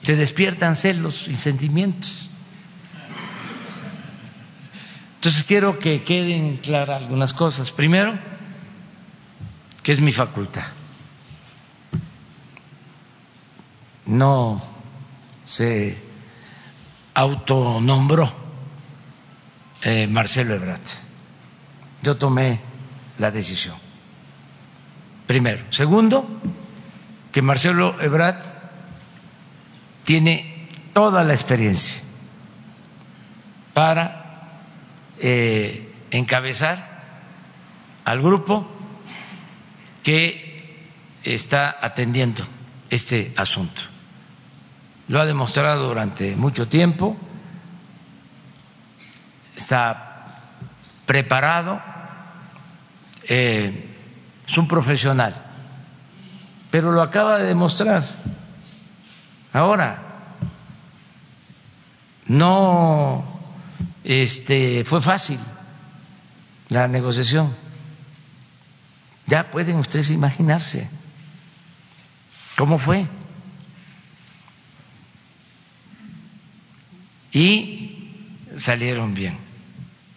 [0.02, 2.28] se despiertan celos y sentimientos.
[5.16, 7.70] Entonces quiero que queden claras algunas cosas.
[7.70, 8.18] Primero,
[9.82, 10.64] que es mi facultad.
[14.04, 14.62] No
[15.44, 15.96] se
[17.14, 18.41] autonombró
[19.82, 20.80] eh, Marcelo Ebrard.
[22.02, 22.60] Yo tomé
[23.18, 23.76] la decisión.
[25.26, 25.64] Primero.
[25.70, 26.26] Segundo,
[27.30, 28.42] que Marcelo Ebrard
[30.04, 32.02] tiene toda la experiencia
[33.72, 34.50] para
[35.18, 36.92] eh, encabezar
[38.04, 38.66] al grupo
[40.02, 40.76] que
[41.24, 42.44] está atendiendo
[42.90, 43.82] este asunto.
[45.08, 47.16] Lo ha demostrado durante mucho tiempo,
[49.56, 50.12] está
[51.06, 51.80] preparado,
[53.24, 53.88] eh,
[54.46, 55.34] es un profesional,
[56.70, 58.02] pero lo acaba de demostrar.
[59.52, 60.02] Ahora,
[62.26, 63.24] no
[64.04, 65.38] este, fue fácil
[66.68, 67.54] la negociación.
[69.26, 70.88] Ya pueden ustedes imaginarse
[72.56, 73.06] cómo fue.
[77.32, 77.91] Y
[78.58, 79.36] salieron bien,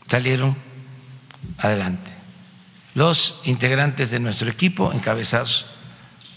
[0.07, 0.55] salieron
[1.57, 2.11] adelante.
[2.93, 5.67] Los integrantes de nuestro equipo, encabezados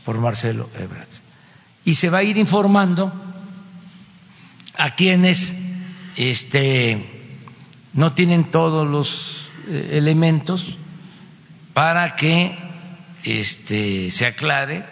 [0.05, 1.09] por Marcelo Ebrard.
[1.85, 3.13] Y se va a ir informando
[4.77, 5.55] a quienes
[6.17, 7.35] este,
[7.93, 10.79] no tienen todos los eh, elementos
[11.75, 12.57] para que
[13.23, 14.85] este, se aclare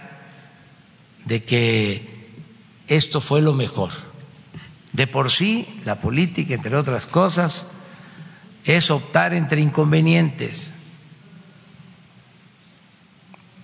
[1.24, 2.30] de que
[2.86, 3.90] esto fue lo mejor.
[4.96, 7.66] De por sí, la política, entre otras cosas,
[8.64, 10.72] es optar entre inconvenientes.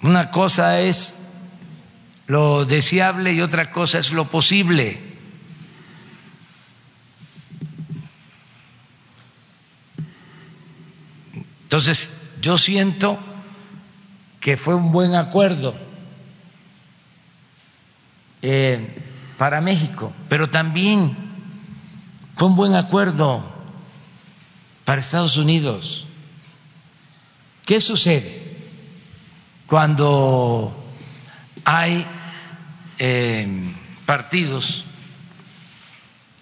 [0.02, 1.20] Una cosa es
[2.26, 5.00] lo deseable y otra cosa es lo posible.
[11.62, 12.10] Entonces,
[12.42, 13.18] yo siento
[14.38, 15.74] que fue un buen acuerdo
[18.42, 19.11] eh,
[19.42, 21.16] para México, pero también
[22.36, 23.44] fue un buen acuerdo
[24.84, 26.06] para Estados Unidos.
[27.66, 28.56] ¿Qué sucede
[29.66, 30.72] cuando
[31.64, 32.06] hay
[33.00, 33.74] eh,
[34.06, 34.84] partidos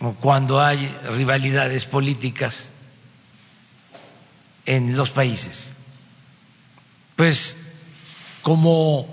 [0.01, 0.87] o cuando hay
[1.17, 2.69] rivalidades políticas
[4.67, 5.75] en los países?
[7.17, 7.57] Pues
[8.43, 9.09] como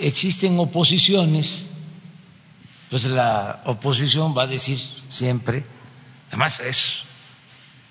[0.00, 1.68] existen oposiciones,
[2.92, 4.78] pues la oposición va a decir
[5.08, 5.64] siempre,
[6.28, 7.04] además es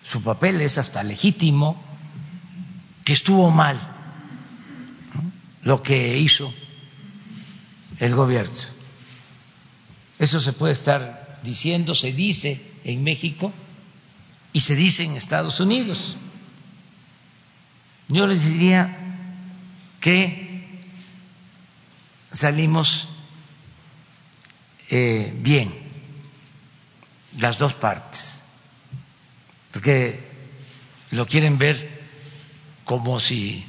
[0.04, 1.76] su papel es hasta legítimo,
[3.04, 3.80] que estuvo mal
[5.64, 6.54] lo que hizo
[7.98, 8.54] el gobierno.
[10.20, 13.52] Eso se puede estar diciendo, se dice en México
[14.54, 16.16] y se dice en Estados Unidos.
[18.08, 19.00] Yo les diría
[20.00, 20.86] que
[22.30, 23.08] salimos
[24.92, 25.74] eh, bien
[27.40, 28.44] las dos partes,
[29.72, 30.20] porque
[31.12, 31.90] lo quieren ver
[32.84, 33.66] como si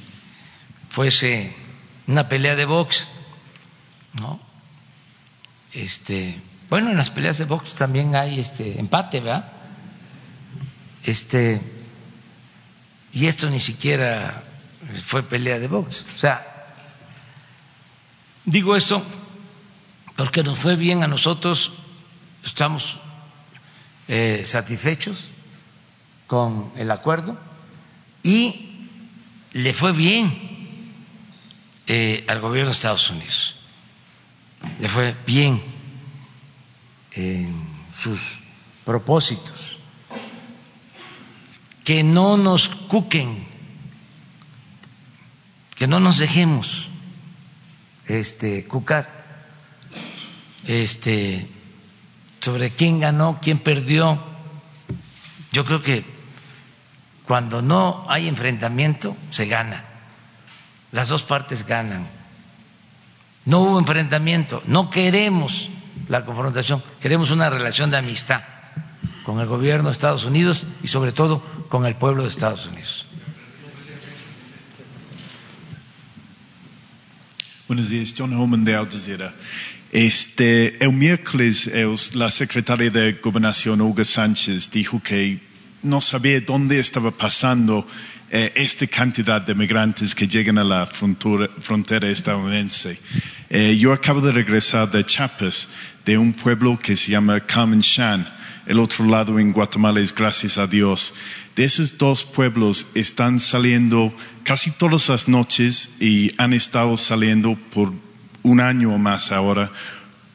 [0.89, 1.55] fuese
[2.07, 3.07] una pelea de box,
[4.19, 4.37] ¿no?
[5.71, 9.49] Este, bueno, en las peleas de box también hay este empate, ¿verdad?
[11.03, 11.61] Este,
[13.13, 14.43] y esto ni siquiera
[15.01, 16.05] fue pelea de box.
[16.13, 16.75] O sea,
[18.43, 19.05] digo esto
[20.15, 21.71] porque nos fue bien a nosotros,
[22.43, 22.97] estamos
[24.07, 25.31] eh, satisfechos
[26.27, 27.37] con el acuerdo
[28.21, 28.87] y
[29.53, 30.53] le fue bien
[31.87, 33.55] eh, al gobierno de Estados Unidos,
[34.79, 35.61] le fue bien
[37.11, 37.53] en
[37.91, 38.39] sus
[38.85, 39.79] propósitos,
[41.83, 43.45] que no nos cuquen,
[45.75, 46.89] que no nos dejemos
[48.07, 49.22] este, cucar
[50.67, 51.47] este,
[52.39, 54.21] sobre quién ganó, quién perdió.
[55.51, 56.03] Yo creo que
[57.25, 59.83] cuando no hay enfrentamiento, se gana.
[60.91, 62.07] Las dos partes ganan.
[63.45, 65.69] No hubo enfrentamiento, no queremos
[66.07, 68.41] la confrontación, queremos una relación de amistad
[69.23, 73.05] con el gobierno de Estados Unidos y sobre todo con el pueblo de Estados Unidos.
[77.67, 79.33] Buenos días, John Holman de Al Jazeera.
[79.93, 81.69] Este, el miércoles
[82.15, 85.39] la secretaria de Gobernación, Olga Sánchez, dijo que
[85.83, 87.85] no sabía dónde estaba pasando
[88.31, 92.97] eh, esta cantidad de migrantes que llegan a la frontera, estadounidense.
[93.51, 95.69] Eh, yo acabo de regresar de Chiapas,
[96.03, 98.27] de un pueblo que se llama Carmen Shan.
[98.65, 101.13] El otro lado en Guatemala es gracias a Dios.
[101.55, 104.11] De esos dos pueblos están saliendo
[104.43, 107.93] casi todas las noches y han estado saliendo por
[108.43, 109.71] un año o más ahora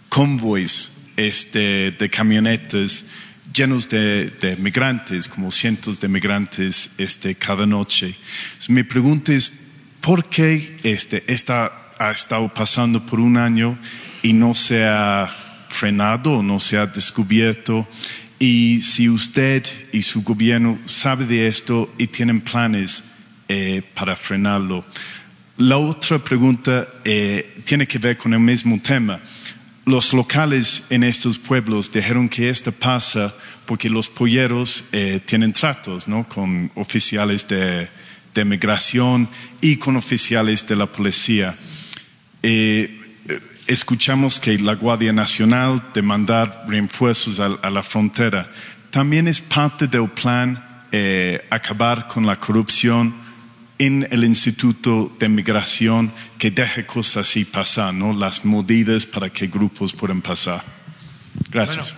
[0.09, 3.06] convoys este, de camionetas
[3.52, 8.14] llenos de, migrantes, como cientos de migrantes este, cada noche.
[8.68, 9.62] Mi pregunta es,
[10.01, 13.78] ¿por qué este, esta ha estado pasando por un año
[14.22, 15.28] y no se ha
[15.68, 17.89] frenado, no se ha descubierto?
[18.39, 23.05] Y si usted y su gobierno sabe de esto y tienen planes
[23.48, 24.85] eh, para frenarlo.
[25.59, 29.20] La otra pregunta eh, tiene que ver con el mismo tema.
[29.86, 33.35] Los locales en estos pueblos dijeron que esto pasa
[33.66, 36.28] porque los polleros eh, tienen tratos ¿no?
[36.28, 37.89] con oficiales de,
[38.44, 39.28] migración
[39.60, 41.56] y con oficiales de la policía.
[42.40, 42.97] Eh,
[43.66, 48.48] escuchamos que la Guardia Nacional de mandar refuerzos a, a la frontera
[48.90, 50.64] también es parte del plan
[51.51, 53.27] acabar con la corrupción
[53.78, 58.12] en el Instituto de Migración que deje cosas así pasar, ¿no?
[58.12, 60.62] Las medidas para que grupos puedan pasar.
[61.50, 61.94] Gracias.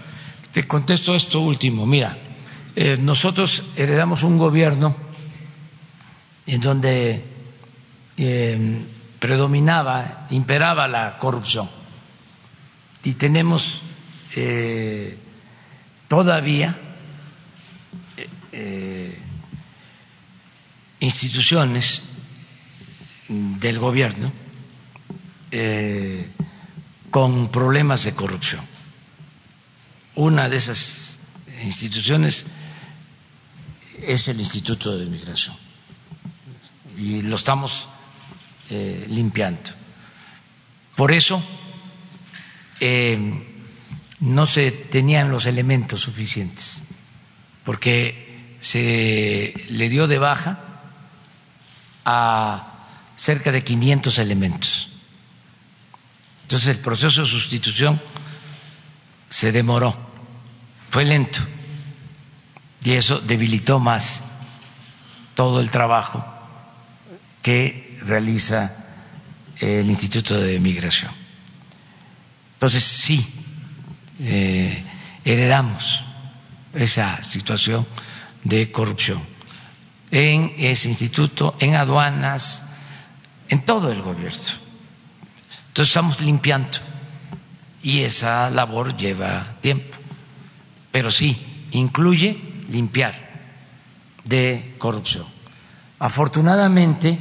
[0.52, 1.86] Te contesto esto último.
[1.86, 2.16] Mira,
[2.76, 4.94] eh, nosotros heredamos un gobierno
[6.46, 7.24] en donde
[8.16, 8.82] eh,
[9.18, 11.68] predominaba, imperaba la corrupción.
[13.04, 13.80] Y tenemos
[14.36, 15.16] eh,
[16.08, 16.78] todavía
[21.00, 22.02] instituciones
[23.28, 24.30] del gobierno
[25.50, 26.28] eh,
[27.10, 28.64] con problemas de corrupción.
[30.14, 31.18] Una de esas
[31.62, 32.46] instituciones
[34.02, 35.56] es el Instituto de Migración
[36.96, 37.88] y lo estamos
[38.68, 39.70] eh, limpiando.
[40.96, 41.42] Por eso
[42.80, 43.46] eh,
[44.20, 46.82] no se tenían los elementos suficientes,
[47.64, 50.69] porque se le dio de baja
[52.04, 52.66] a
[53.16, 54.88] cerca de 500 elementos.
[56.42, 58.00] Entonces el proceso de sustitución
[59.28, 59.96] se demoró,
[60.90, 61.40] fue lento
[62.82, 64.20] y eso debilitó más
[65.34, 66.24] todo el trabajo
[67.42, 68.74] que realiza
[69.58, 71.12] el Instituto de Migración.
[72.54, 73.26] Entonces sí,
[74.20, 74.82] eh,
[75.24, 76.02] heredamos
[76.74, 77.86] esa situación
[78.44, 79.22] de corrupción
[80.10, 82.70] en ese instituto, en aduanas,
[83.48, 84.38] en todo el gobierno.
[85.68, 86.78] Entonces estamos limpiando
[87.82, 89.96] y esa labor lleva tiempo,
[90.90, 93.30] pero sí, incluye limpiar
[94.24, 95.26] de corrupción.
[95.98, 97.18] Afortunadamente,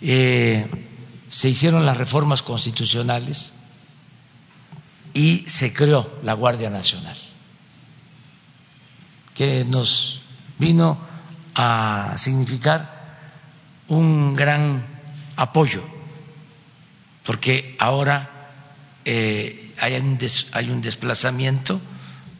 [0.00, 0.68] eh,
[1.30, 3.52] se hicieron las reformas constitucionales
[5.14, 7.16] y se creó la Guardia Nacional,
[9.34, 10.20] que nos
[10.58, 10.98] vino
[11.56, 13.22] a significar
[13.88, 14.84] un gran
[15.36, 15.82] apoyo,
[17.24, 18.30] porque ahora
[19.04, 20.18] eh, hay, un
[20.52, 21.80] hay un desplazamiento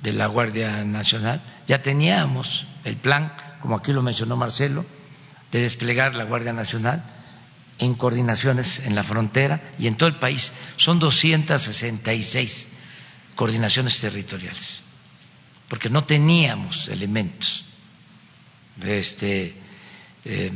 [0.03, 1.43] de la Guardia Nacional.
[1.67, 4.85] Ya teníamos el plan, como aquí lo mencionó Marcelo,
[5.51, 7.03] de desplegar la Guardia Nacional
[7.79, 10.53] en coordinaciones en la frontera y en todo el país.
[10.77, 12.69] Son 266
[13.35, 14.83] coordinaciones territoriales,
[15.69, 17.66] porque no teníamos elementos
[18.85, 19.55] este,
[20.25, 20.53] eh,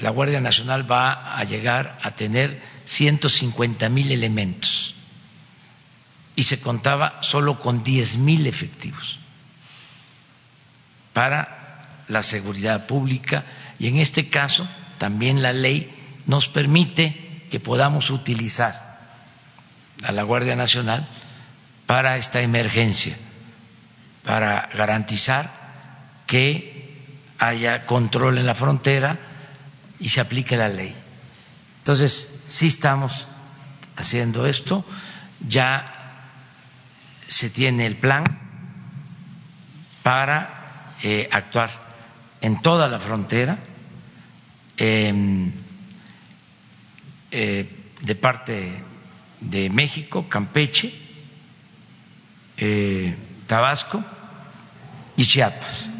[0.00, 4.94] la Guardia Nacional va a llegar a tener 150 mil elementos.
[6.34, 9.18] Y se contaba solo con 10 mil efectivos
[11.12, 13.44] para la seguridad pública.
[13.78, 14.68] Y en este caso
[14.98, 15.92] también la ley
[16.26, 18.92] nos permite que podamos utilizar
[20.02, 21.06] a la Guardia Nacional
[21.86, 23.16] para esta emergencia,
[24.24, 25.52] para garantizar
[26.26, 26.71] que
[27.42, 29.18] haya control en la frontera
[29.98, 30.94] y se aplique la ley.
[31.78, 33.26] Entonces, sí estamos
[33.96, 34.84] haciendo esto,
[35.48, 36.20] ya
[37.26, 38.22] se tiene el plan
[40.04, 41.70] para eh, actuar
[42.40, 43.58] en toda la frontera
[44.76, 45.50] eh,
[47.30, 48.84] de parte
[49.40, 50.94] de México, Campeche,
[52.56, 53.16] eh,
[53.48, 54.04] Tabasco
[55.16, 55.91] y Chiapas.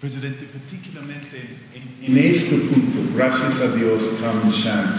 [0.00, 4.94] Presidente, particularmente en, en, este punto, gracias a Dios, Carmen Chan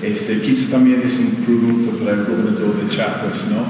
[0.00, 3.66] Este, quizá también es un producto para el gobernador de Chiapas, ¿no?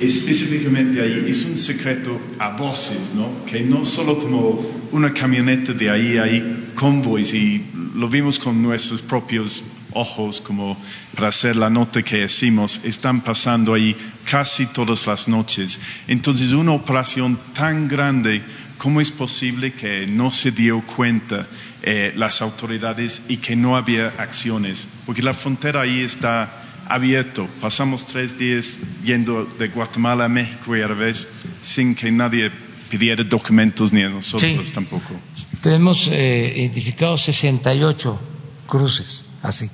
[0.00, 3.44] Específicamente ahí es un secreto a voces, ¿no?
[3.46, 7.64] Que no solo como una camioneta de ahí hay convoys y
[7.94, 9.62] lo vimos con nuestros propios
[9.94, 10.76] ojos como
[11.14, 15.78] para hacer la nota que hicimos, están pasando ahí casi todas las noches.
[16.08, 18.42] Entonces, una operación tan grande,
[18.82, 21.46] ¿cómo es posible que no se dio cuenta
[21.84, 24.88] eh, las autoridades y que no había acciones?
[25.06, 26.50] Porque la frontera ahí está
[26.88, 27.48] abierto.
[27.60, 31.28] Pasamos tres días yendo de Guatemala a México y a revés
[31.62, 32.50] sin que nadie
[32.90, 34.72] pidiera documentos ni a nosotros Sí.
[34.72, 35.14] tampoco.
[35.60, 38.20] Tenemos eh, identificados 68
[38.66, 39.70] cruces, así.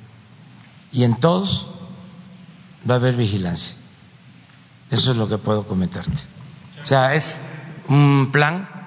[0.91, 1.65] Y en todos
[2.87, 3.73] va a haber vigilancia.
[4.91, 6.21] Eso es lo que puedo comentarte.
[6.83, 7.41] O sea, es
[7.87, 8.78] un plan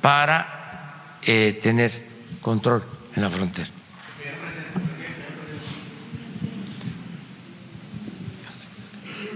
[0.00, 1.90] para eh, tener
[2.40, 3.70] control en la frontera.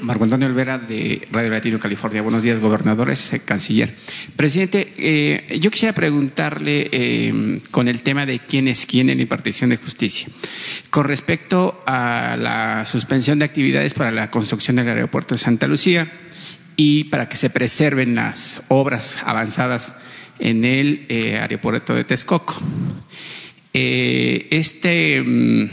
[0.04, 2.20] Marco Antonio Olvera de Radio Latino California.
[2.20, 3.96] Buenos días, gobernadores, eh, canciller.
[4.36, 9.22] Presidente, eh, yo quisiera preguntarle eh, con el tema de quién es quién en la
[9.22, 10.28] impartición de justicia.
[10.90, 16.12] Con respecto a la suspensión de actividades para la construcción del aeropuerto de Santa Lucía
[16.76, 19.96] y para que se preserven las obras avanzadas
[20.38, 22.60] en el eh, aeropuerto de Texcoco.
[23.72, 25.68] Eh, este mm,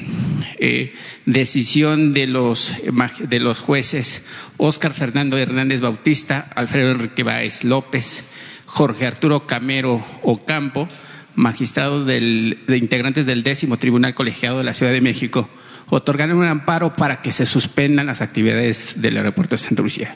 [0.57, 0.93] eh,
[1.25, 2.73] decisión de los,
[3.19, 4.25] de los jueces
[4.57, 8.23] Óscar Fernando Hernández Bautista, Alfredo Enrique Báez López,
[8.65, 10.87] Jorge Arturo Camero Ocampo,
[11.35, 15.49] magistrados de integrantes del décimo Tribunal Colegiado de la Ciudad de México,
[15.89, 20.15] otorgaron un amparo para que se suspendan las actividades del aeropuerto de Santa Lucía.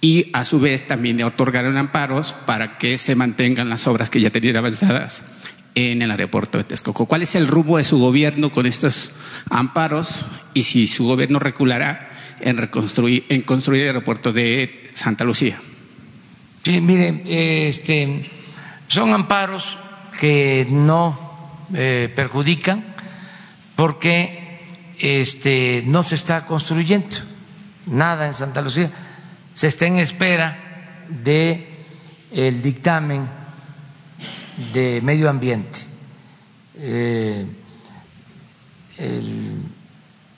[0.00, 4.30] Y a su vez también otorgaron amparos para que se mantengan las obras que ya
[4.30, 5.24] tenían avanzadas
[5.74, 7.06] en el aeropuerto de Texcoco.
[7.06, 9.12] ¿Cuál es el rumbo de su gobierno con estos
[9.50, 10.24] amparos
[10.54, 12.10] y si su gobierno reculará
[12.40, 15.60] en, reconstruir, en construir el aeropuerto de Santa Lucía?
[16.64, 17.22] Sí, mire,
[17.68, 18.30] este,
[18.88, 19.78] son amparos
[20.18, 22.84] que no eh, perjudican
[23.76, 24.60] porque
[24.98, 27.16] este, no se está construyendo
[27.86, 28.90] nada en Santa Lucía.
[29.56, 31.66] Se está en espera de
[32.30, 33.26] el dictamen
[34.74, 35.78] de medio ambiente,
[36.74, 37.46] eh,
[38.98, 39.62] el,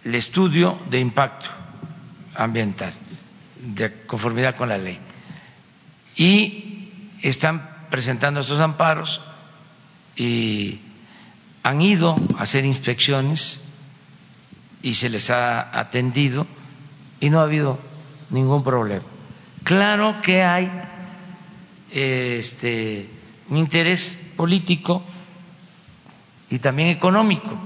[0.04, 1.48] el estudio de impacto
[2.36, 2.92] ambiental,
[3.60, 5.00] de conformidad con la ley.
[6.14, 9.20] Y están presentando estos amparos
[10.14, 10.78] y
[11.64, 13.62] han ido a hacer inspecciones
[14.80, 16.46] y se les ha atendido
[17.18, 17.87] y no ha habido
[18.30, 19.04] ningún problema.
[19.64, 20.70] Claro que hay
[21.90, 23.08] este,
[23.48, 25.02] un interés político
[26.50, 27.58] y también económico.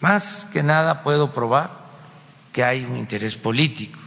[0.00, 1.70] Más que nada puedo probar
[2.52, 3.98] que hay un interés político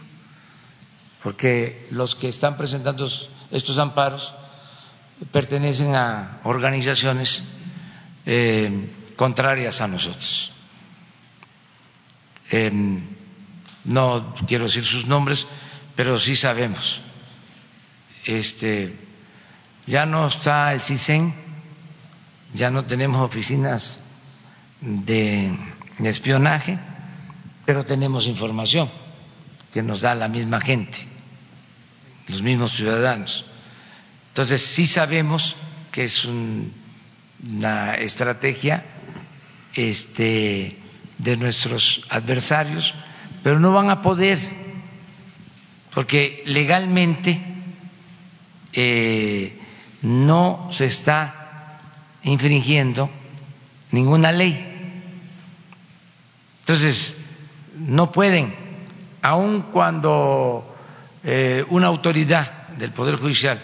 [1.25, 3.09] porque los que están presentando
[3.49, 4.31] estos amparos
[5.31, 7.41] pertenecen a organizaciones
[8.27, 10.51] eh, contrarias a nosotros.
[12.51, 12.71] Eh,
[13.85, 15.45] no quiero decir sus nombres,
[15.95, 17.01] pero sí sabemos.
[18.25, 18.93] Este,
[19.87, 21.33] ya no está el CISEN,
[22.53, 24.03] ya no tenemos oficinas
[24.81, 25.55] de
[26.03, 26.79] espionaje,
[27.65, 28.89] pero tenemos información
[29.71, 31.07] que nos da la misma gente
[32.27, 33.45] los mismos ciudadanos.
[34.29, 35.55] Entonces, sí sabemos
[35.91, 36.73] que es un-
[37.47, 38.83] una estrategia
[39.75, 40.77] este,
[41.19, 42.93] de nuestros adversarios,
[43.45, 44.39] pero no van a poder,
[45.93, 47.39] porque legalmente
[48.73, 49.61] eh,
[50.01, 51.77] no se está
[52.23, 53.07] infringiendo
[53.91, 54.65] ninguna ley.
[56.61, 57.15] Entonces,
[57.77, 58.55] no pueden,
[59.21, 60.75] aun cuando
[61.23, 63.61] eh, una autoridad del Poder Judicial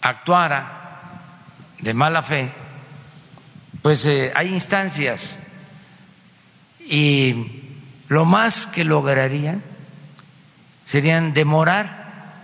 [0.00, 1.18] actuara
[1.80, 2.52] de mala fe,
[3.82, 5.40] pues eh, hay instancias
[6.78, 7.61] y
[8.12, 9.62] lo más que lograrían
[10.84, 12.34] serían demorar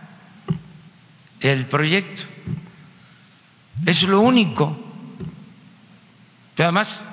[1.40, 2.22] el proyecto.
[3.84, 4.74] Es lo único.
[6.56, 7.04] Pero además,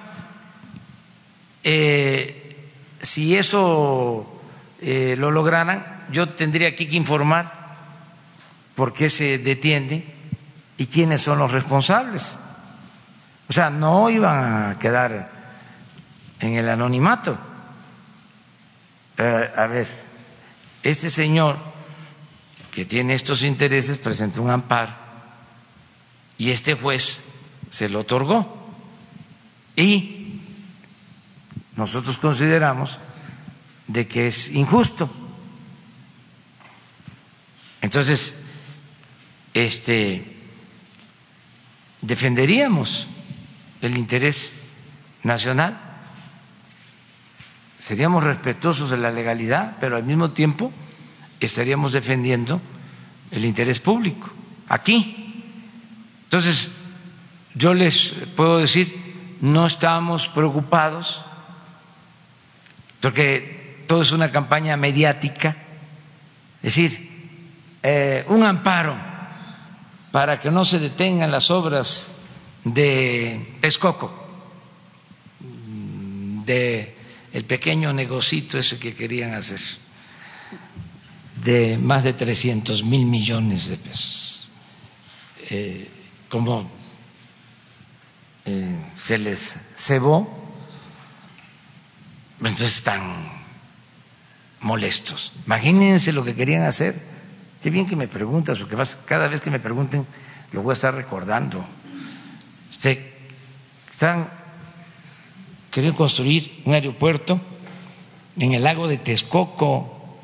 [1.65, 2.69] eh,
[3.02, 4.41] si eso
[4.80, 7.76] eh, lo lograran, yo tendría aquí que informar
[8.73, 10.06] por qué se detiene
[10.77, 12.38] y quiénes son los responsables.
[13.49, 15.30] O sea, no iban a quedar
[16.40, 17.38] en el anonimato.
[19.18, 19.88] Eh, a ver,
[20.84, 21.58] este señor
[22.72, 24.94] que tiene estos intereses presentó un amparo
[26.38, 27.22] y este juez
[27.70, 28.66] se lo otorgó.
[29.76, 30.42] Y
[31.76, 33.00] nosotros consideramos
[33.88, 35.10] de que es injusto.
[37.82, 38.36] Entonces,
[39.54, 40.36] este
[42.02, 43.08] defenderíamos
[43.82, 44.54] el interés
[45.24, 45.80] nacional,
[47.86, 50.74] seríamos respetuosos de la legalidad, pero al mismo tiempo
[51.40, 52.60] estaríamos defendiendo
[53.30, 54.32] el interés público
[54.68, 55.44] aquí.
[56.24, 56.72] Entonces,
[57.53, 61.24] yo les puedo decir, no estamos preocupados
[63.02, 65.56] porque todo es una campaña mediática,
[66.64, 67.30] es decir,
[67.84, 68.98] eh, un amparo
[70.12, 72.16] para que no se detengan las obras
[72.64, 74.12] de Texcoco,
[76.45, 76.95] de
[77.36, 79.60] el pequeño negocito ese que querían hacer,
[81.44, 84.48] de más de 300 mil millones de pesos.
[85.49, 85.90] Eh,
[86.30, 86.72] como
[88.45, 90.32] eh, se les cebó,
[92.40, 93.28] entonces están
[94.62, 95.34] molestos.
[95.45, 96.95] Imagínense lo que querían hacer.
[97.62, 100.07] Qué bien que me preguntas, porque cada vez que me pregunten
[100.53, 101.66] lo voy a estar recordando.
[103.91, 104.45] están
[105.76, 107.38] queriendo construir un aeropuerto
[108.39, 110.18] en el lago de Texcoco.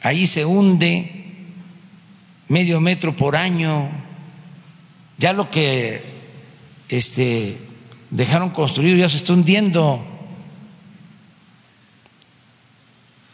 [0.00, 1.26] Ahí se hunde
[2.48, 3.90] medio metro por año.
[5.18, 6.02] Ya lo que
[6.88, 7.58] este,
[8.08, 10.02] dejaron construido ya se está hundiendo.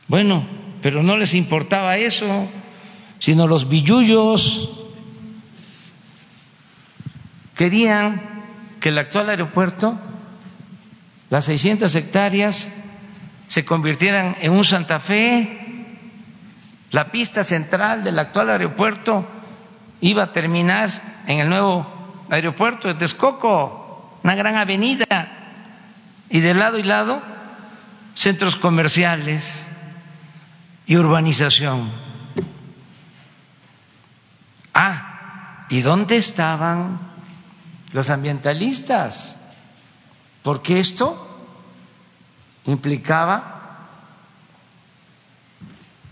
[0.09, 0.45] Bueno,
[0.83, 2.49] pero no les importaba eso,
[3.21, 4.69] sino los billullos
[7.55, 8.21] querían
[8.81, 9.97] que el actual aeropuerto,
[11.31, 12.73] las 600 hectáreas,
[13.49, 15.61] se convirtieran en un Santa Fe.
[16.91, 19.27] La pista central del actual aeropuerto
[20.01, 20.91] iba a terminar
[21.27, 21.87] en el nuevo
[22.31, 25.07] aeropuerto de Texcoco, una gran avenida,
[26.29, 27.23] y de lado y lado
[28.15, 29.67] centros comerciales
[30.87, 31.93] y urbanización.
[34.75, 36.99] Ah, ¿y dónde estaban
[37.93, 39.37] los ambientalistas?
[40.47, 41.27] Porque esto
[42.67, 43.79] implicaba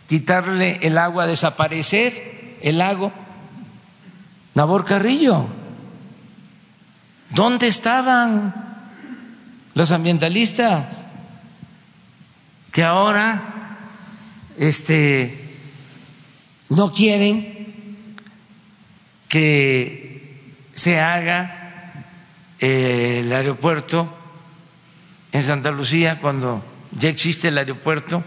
[0.09, 3.13] quitarle el agua, desaparecer el lago
[4.55, 5.47] Nabor Carrillo.
[7.31, 8.53] ¿Dónde estaban
[9.75, 11.05] los ambientalistas
[12.73, 13.77] que ahora
[14.59, 15.59] este,
[16.71, 18.17] no quieren
[19.29, 20.41] que
[20.75, 22.09] se haga
[22.59, 24.23] eh, el aeropuerto
[25.35, 26.65] en Santa Lucía cuando
[26.99, 28.25] ya existe el aeropuerto,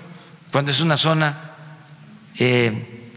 [0.51, 1.53] cuando es una zona
[2.37, 3.09] eh,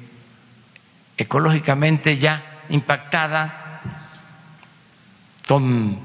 [1.18, 3.60] ecológicamente ya impactada?
[5.50, 5.98] con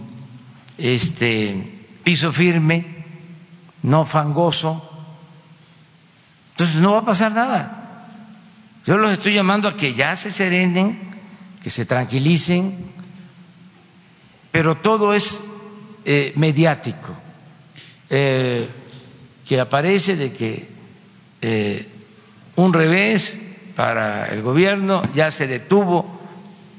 [0.75, 3.05] este piso firme,
[3.83, 4.91] no fangoso.
[6.53, 8.07] Entonces no va a pasar nada.
[8.87, 11.11] Yo los estoy llamando a que ya se serenen,
[11.61, 12.75] que se tranquilicen,
[14.51, 15.43] pero todo es
[16.05, 17.15] eh, mediático,
[18.09, 18.67] eh,
[19.47, 20.67] que aparece de que
[21.41, 21.87] eh,
[22.55, 26.19] un revés para el gobierno ya se detuvo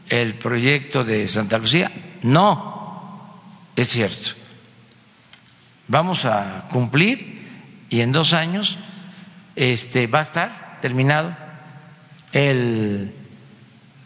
[0.08, 1.90] el proyecto de Santa Lucía.
[2.22, 3.40] No,
[3.74, 4.30] es cierto.
[5.88, 7.46] Vamos a cumplir
[7.88, 8.78] y en dos años
[9.54, 11.36] este, va a estar terminado
[12.32, 13.12] el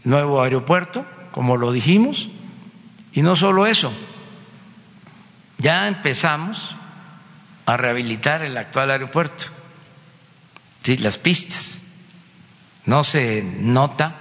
[0.05, 2.29] nuevo aeropuerto, como lo dijimos,
[3.13, 3.93] y no solo eso,
[5.59, 6.77] ya empezamos
[7.73, 9.45] a rehabilitar el actual aeropuerto,
[10.83, 10.97] ¿sí?
[10.99, 11.83] las pistas.
[12.85, 14.17] No se nota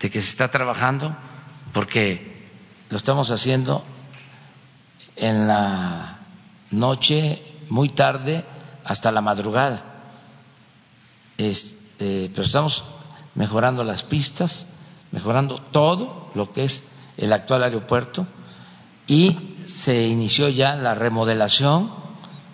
[0.00, 1.14] de que se está trabajando
[1.72, 2.48] porque
[2.90, 3.84] lo estamos haciendo
[5.14, 6.18] en la
[6.72, 8.44] noche, muy tarde,
[8.84, 9.84] hasta la madrugada.
[11.38, 12.84] Este, pero estamos
[13.36, 14.66] mejorando las pistas,
[15.12, 16.88] mejorando todo lo que es
[17.18, 18.26] el actual aeropuerto
[19.06, 22.01] y se inició ya la remodelación,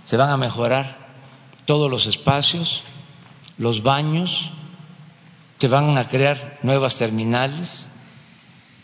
[0.09, 0.97] se van a mejorar
[1.67, 2.83] todos los espacios,
[3.59, 4.53] los baños,
[5.59, 7.89] se van a crear nuevas terminales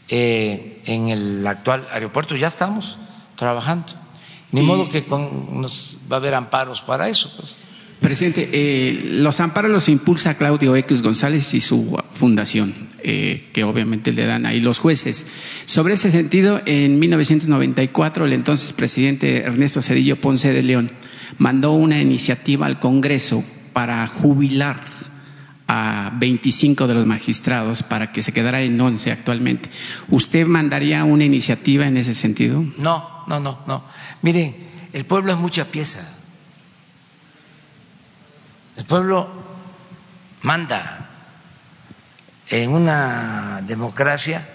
[0.09, 2.37] eh, en el actual aeropuerto.
[2.37, 2.99] Ya estamos
[3.37, 3.95] trabajando.
[4.53, 7.33] Ni modo que con, nos va a haber amparos para eso.
[7.39, 7.57] Pues.
[8.01, 14.13] Presidente, eh, los amparos los impulsa Claudio X González y su fundación, eh, que obviamente
[14.13, 15.27] le dan ahí los jueces.
[15.65, 20.91] Sobre ese sentido, en 1994, el entonces presidente Ernesto Cedillo Ponce de León
[21.39, 24.81] mandó una iniciativa al Congreso para jubilar
[25.67, 29.71] a 25 de los magistrados para que se quedara en 11 actualmente.
[30.09, 32.65] ¿Usted mandaría una iniciativa en ese sentido?
[32.79, 33.85] No, no, no, no.
[34.23, 34.57] Miren,
[34.93, 36.17] el pueblo es mucha pieza.
[38.77, 39.29] El pueblo
[40.43, 41.11] manda.
[42.51, 44.47] En una democracia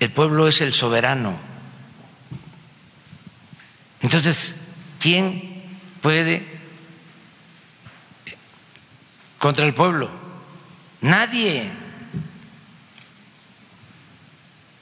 [0.00, 1.34] el pueblo es el soberano.
[4.02, 4.56] Entonces,
[5.00, 5.53] ¿quién
[6.04, 6.44] puede
[9.38, 10.10] contra el pueblo?
[11.00, 11.70] Nadie.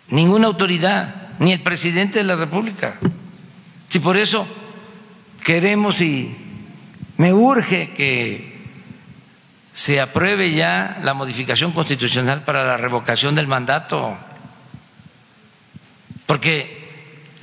[0.08, 2.98] Ninguna autoridad, ni el presidente de la República.
[3.88, 4.48] Si por eso
[5.44, 6.36] queremos y
[7.18, 8.60] me urge que
[9.72, 14.18] se apruebe ya la modificación constitucional para la revocación del mandato,
[16.26, 16.81] porque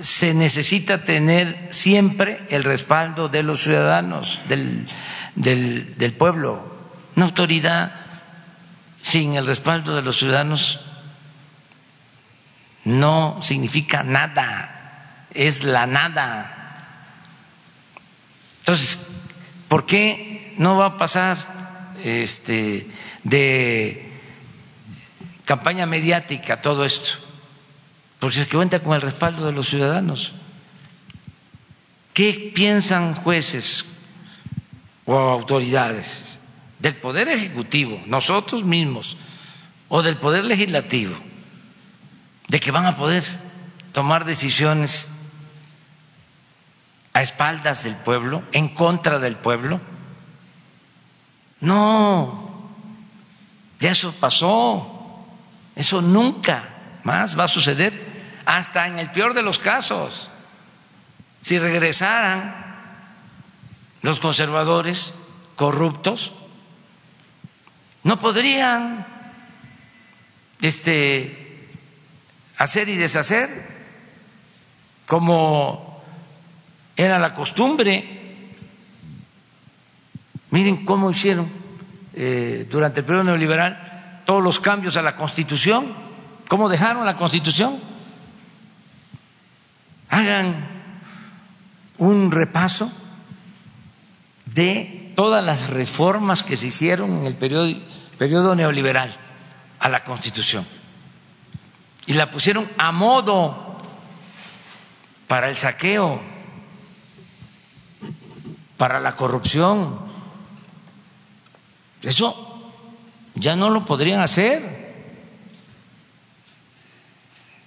[0.01, 4.87] se necesita tener siempre el respaldo de los ciudadanos, del,
[5.35, 6.77] del, pueblo.
[7.15, 7.93] Una autoridad
[9.01, 10.79] sin el respaldo de los ciudadanos
[12.85, 16.55] no significa nada, es la nada.
[18.59, 18.99] Entonces,
[19.67, 22.87] ¿por qué no va a pasar este,
[23.23, 24.13] de
[25.45, 27.28] campaña mediática todo esto?
[28.19, 30.33] Porque cuenta con el respaldo de los ciudadanos.
[32.13, 33.85] ¿Qué piensan jueces
[35.05, 36.39] o autoridades
[36.79, 39.17] del Poder Ejecutivo, nosotros mismos,
[39.87, 41.15] o del Poder Legislativo,
[42.47, 43.23] de que van a poder
[43.91, 45.07] tomar decisiones
[47.13, 49.81] a espaldas del pueblo, en contra del pueblo.
[51.59, 52.69] No,
[53.79, 55.25] ya eso pasó,
[55.75, 56.69] eso nunca
[57.03, 58.08] más va a suceder,
[58.49, 60.27] hasta en el peor de los casos.
[61.43, 62.55] Si regresaran
[64.01, 65.13] los conservadores
[65.55, 66.31] corruptos,
[68.01, 69.05] no podrían
[70.63, 71.67] este,
[72.57, 73.67] hacer y deshacer
[75.05, 76.01] como
[76.97, 78.47] era la costumbre.
[80.49, 81.47] Miren cómo hicieron
[82.15, 85.93] eh, durante el periodo neoliberal todos los cambios a la Constitución,
[86.47, 87.88] cómo dejaron la Constitución.
[90.09, 90.67] Hagan
[91.97, 92.91] un repaso
[94.45, 99.13] de todas las reformas que se hicieron en el periodo, neoliberal
[99.79, 100.65] a la Constitución.
[102.05, 103.77] Y la pusieron a modo
[105.27, 106.21] para el saqueo
[108.79, 109.99] para la corrupción.
[112.01, 112.71] Eso
[113.35, 114.79] ya no lo podrían hacer.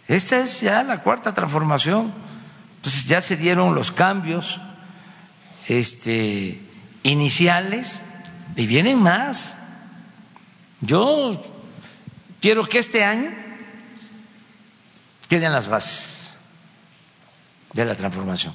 [0.09, 2.13] Esta es ya la cuarta transformación.
[2.83, 4.61] Entonces ya se dieron los cambios
[5.69, 6.61] este,
[7.05, 8.03] iniciales
[8.57, 9.59] y vienen más.
[10.81, 11.41] Yo
[12.41, 13.31] quiero que este año
[15.29, 16.31] queden las bases
[17.73, 18.53] de la transformación.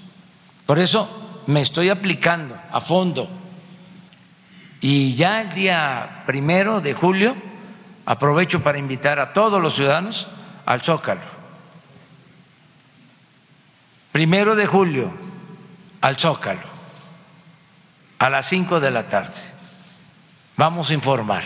[0.65, 3.29] Por eso me estoy aplicando a fondo.
[4.81, 7.33] Y ya el día primero de julio
[8.05, 10.27] aprovecho para invitar a todos los ciudadanos
[10.65, 11.36] al Zócalo.
[14.17, 15.13] Primero de julio
[16.01, 16.67] al Zócalo,
[18.17, 19.39] a las cinco de la tarde.
[20.55, 21.43] Vamos a informar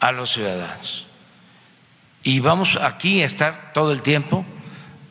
[0.00, 1.06] a los ciudadanos.
[2.24, 4.44] Y vamos aquí a estar todo el tiempo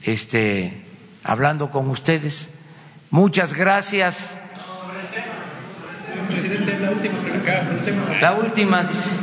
[0.02, 0.86] este,
[1.24, 2.56] hablando con ustedes
[3.10, 4.42] Muchas gracias.
[8.20, 9.16] La última, dice.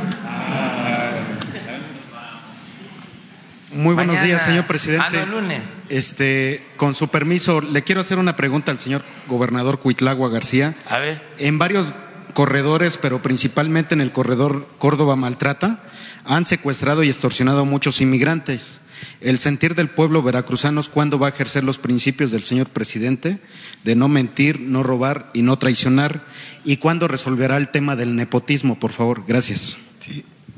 [3.71, 5.19] Muy buenos días, señor presidente.
[5.19, 5.61] Ah, lunes.
[5.89, 10.75] Este, con su permiso, le quiero hacer una pregunta al señor gobernador Cuitlagua García.
[10.87, 11.21] A ver.
[11.39, 11.93] En varios
[12.33, 15.81] corredores, pero principalmente en el corredor Córdoba Maltrata,
[16.25, 18.81] han secuestrado y extorsionado a muchos inmigrantes.
[19.21, 23.39] El sentir del pueblo veracruzano es cuándo va a ejercer los principios del señor presidente
[23.83, 26.25] de no mentir, no robar y no traicionar
[26.65, 29.23] y cuándo resolverá el tema del nepotismo, por favor.
[29.27, 29.77] Gracias.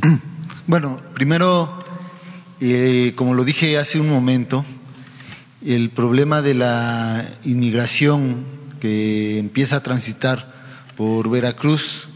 [0.67, 1.83] Bueno, primero,
[2.61, 4.63] eh, como lo dije hace un momento,
[5.65, 8.45] el problema de la inmigración
[8.79, 10.51] que empieza a transitar
[10.95, 12.07] por Veracruz,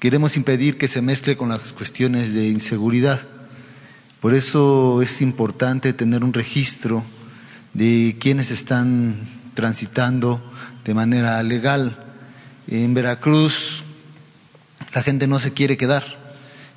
[0.00, 3.20] queremos impedir que se mezcle con las cuestiones de inseguridad.
[4.20, 7.04] Por eso es importante tener un registro
[7.74, 10.42] de quienes están transitando
[10.84, 11.98] de manera legal.
[12.66, 13.84] En Veracruz
[14.94, 16.02] la gente no se quiere quedar.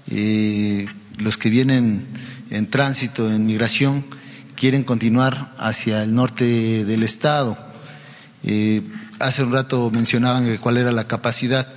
[0.10, 0.86] Eh,
[1.18, 2.08] los que vienen
[2.50, 4.06] en tránsito, en migración,
[4.58, 7.56] quieren continuar hacia el norte del estado.
[8.44, 8.82] Eh,
[9.20, 11.68] hace un rato mencionaban cuál era la capacidad.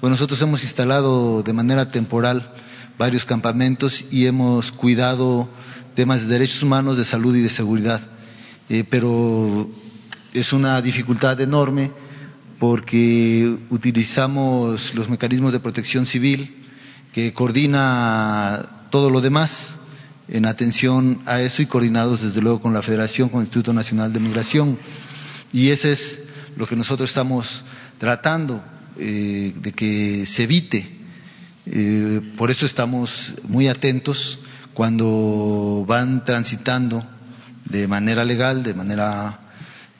[0.00, 2.50] Bueno, nosotros hemos instalado de manera temporal
[2.98, 5.50] varios campamentos y hemos cuidado
[5.94, 8.00] temas de derechos humanos, de salud y de seguridad.
[8.70, 9.70] Eh, pero
[10.32, 11.92] es una dificultad enorme
[12.58, 16.66] porque utilizamos los mecanismos de protección civil
[17.12, 19.79] que coordina todo lo demás
[20.30, 24.12] en atención a eso y coordinados desde luego con la Federación, con el Instituto Nacional
[24.12, 24.78] de Migración.
[25.52, 26.22] Y ese es
[26.56, 27.64] lo que nosotros estamos
[27.98, 28.62] tratando
[28.96, 30.96] eh, de que se evite.
[31.66, 34.38] Eh, por eso estamos muy atentos
[34.72, 37.04] cuando van transitando
[37.64, 39.40] de manera legal, de manera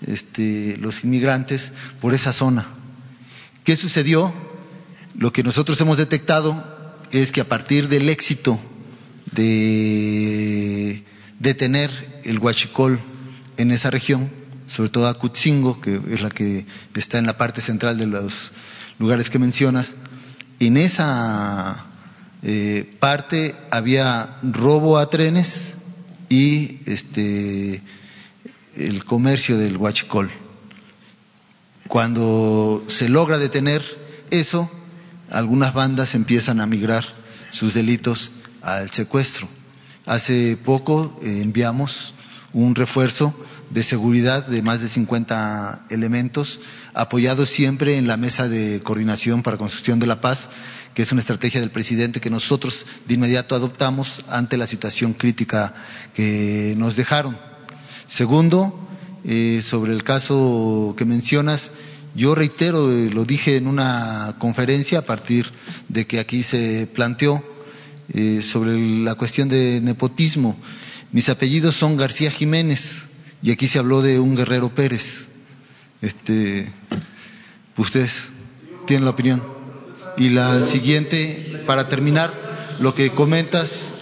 [0.06, 2.66] este, los inmigrantes por esa zona.
[3.64, 4.32] ¿Qué sucedió?
[5.16, 6.54] Lo que nosotros hemos detectado
[7.10, 8.60] es que a partir del éxito
[9.32, 11.04] de
[11.38, 13.00] detener el huachicol
[13.56, 14.30] en esa región,
[14.66, 18.52] sobre todo a Cutzingo, que es la que está en la parte central de los
[18.98, 19.94] lugares que mencionas,
[20.60, 21.86] en esa
[22.42, 25.78] eh, parte había robo a trenes
[26.28, 27.82] y este,
[28.76, 30.30] el comercio del huachicol.
[31.88, 33.82] Cuando se logra detener
[34.30, 34.70] eso,
[35.30, 37.04] algunas bandas empiezan a migrar
[37.50, 38.30] sus delitos
[38.62, 39.48] al secuestro.
[40.06, 42.14] Hace poco eh, enviamos
[42.52, 43.34] un refuerzo
[43.70, 46.60] de seguridad de más de 50 elementos,
[46.92, 50.50] apoyados siempre en la mesa de coordinación para construcción de la paz,
[50.94, 55.74] que es una estrategia del presidente que nosotros de inmediato adoptamos ante la situación crítica
[56.14, 57.38] que nos dejaron.
[58.08, 58.88] Segundo,
[59.24, 61.70] eh, sobre el caso que mencionas,
[62.16, 65.52] yo reitero, eh, lo dije en una conferencia a partir
[65.88, 67.44] de que aquí se planteó
[68.12, 70.56] eh, sobre la cuestión de nepotismo.
[71.12, 73.08] Mis apellidos son García Jiménez
[73.42, 75.28] y aquí se habló de un Guerrero Pérez.
[76.02, 76.70] Este,
[77.76, 78.30] ustedes
[78.86, 79.42] tienen la opinión.
[80.16, 83.92] Y la siguiente, para terminar, lo que comentas,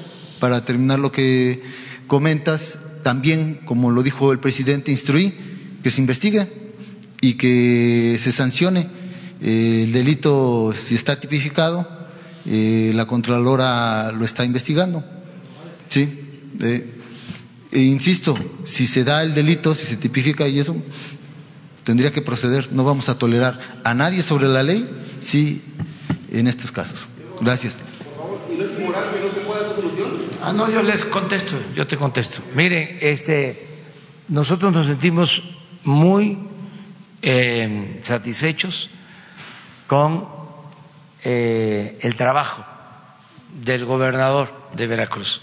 [0.41, 1.63] para terminar lo que
[2.07, 5.35] comentas, también, como lo dijo el presidente, instruí
[5.83, 6.49] que se investigue
[7.21, 8.89] y que se sancione
[9.41, 11.98] eh, el delito si está tipificado.
[12.51, 15.05] Eh, la Contralora lo está investigando.
[15.89, 16.49] ¿Sí?
[16.61, 16.95] Eh,
[17.71, 18.35] e insisto,
[18.65, 20.75] si se da el delito, si se tipifica y eso,
[21.85, 22.73] tendría que proceder.
[22.73, 24.89] No vamos a tolerar a nadie sobre la ley,
[25.21, 25.63] sí,
[26.31, 27.07] en estos casos.
[27.43, 27.83] Gracias.
[30.43, 32.41] Ah, no, yo les contesto, yo te contesto.
[32.55, 33.67] Miren, este,
[34.29, 35.43] nosotros nos sentimos
[35.85, 36.39] muy
[37.21, 38.89] eh, satisfechos
[39.87, 40.38] con
[41.25, 42.65] eh, el trabajo
[43.53, 45.43] del gobernador de Veracruz.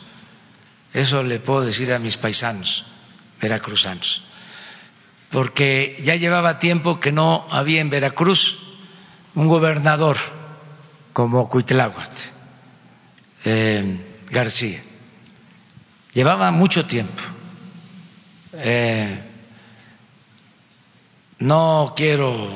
[0.94, 2.86] Eso le puedo decir a mis paisanos
[3.42, 4.24] veracruzanos,
[5.30, 8.60] porque ya llevaba tiempo que no había en Veracruz
[9.36, 10.18] un gobernador
[11.12, 12.12] como Cuitláhuac
[13.44, 14.00] eh,
[14.32, 14.82] García.
[16.14, 17.22] Llevaba mucho tiempo.
[21.40, 22.48] No quiero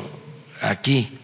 [0.62, 1.20] aquí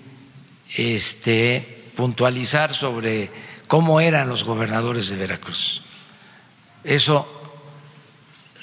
[0.75, 3.31] este, puntualizar sobre
[3.67, 5.83] cómo eran los gobernadores de Veracruz.
[6.83, 7.27] Eso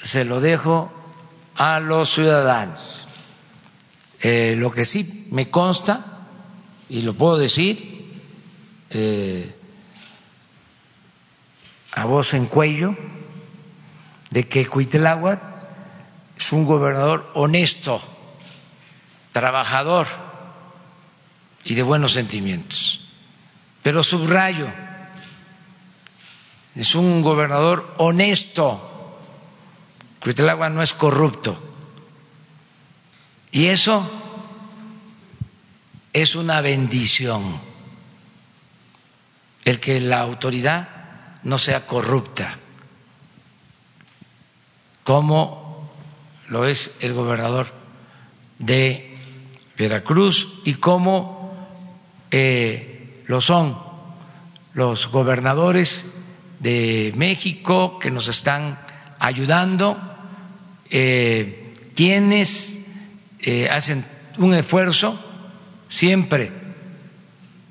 [0.01, 0.91] se lo dejo
[1.55, 3.07] a los ciudadanos.
[4.21, 6.05] Eh, lo que sí me consta,
[6.87, 8.21] y lo puedo decir
[8.89, 9.53] eh,
[11.91, 12.95] a voz en cuello,
[14.29, 15.41] de que Cuitláhuac
[16.37, 18.01] es un gobernador honesto
[19.31, 20.07] trabajador
[21.65, 23.02] y de buenos sentimientos.
[23.83, 24.71] Pero subrayo,
[26.73, 29.19] es un gobernador honesto.
[30.19, 31.61] Cuitlagua no es corrupto.
[33.51, 34.09] Y eso
[36.13, 37.59] es una bendición.
[39.65, 40.89] El que la autoridad
[41.43, 42.57] no sea corrupta,
[45.03, 45.91] como
[46.49, 47.67] lo es el gobernador
[48.59, 49.17] de
[49.77, 51.67] Veracruz y cómo
[52.31, 52.92] eh,
[53.25, 53.77] lo son
[54.73, 56.13] los gobernadores
[56.59, 58.79] de México que nos están
[59.19, 59.99] ayudando,
[60.89, 62.79] eh, quienes
[63.39, 64.03] eh, hacen
[64.37, 65.19] un esfuerzo
[65.89, 66.51] siempre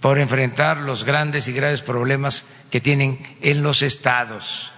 [0.01, 4.73] por enfrentar los grandes y graves problemas que tienen en los estados.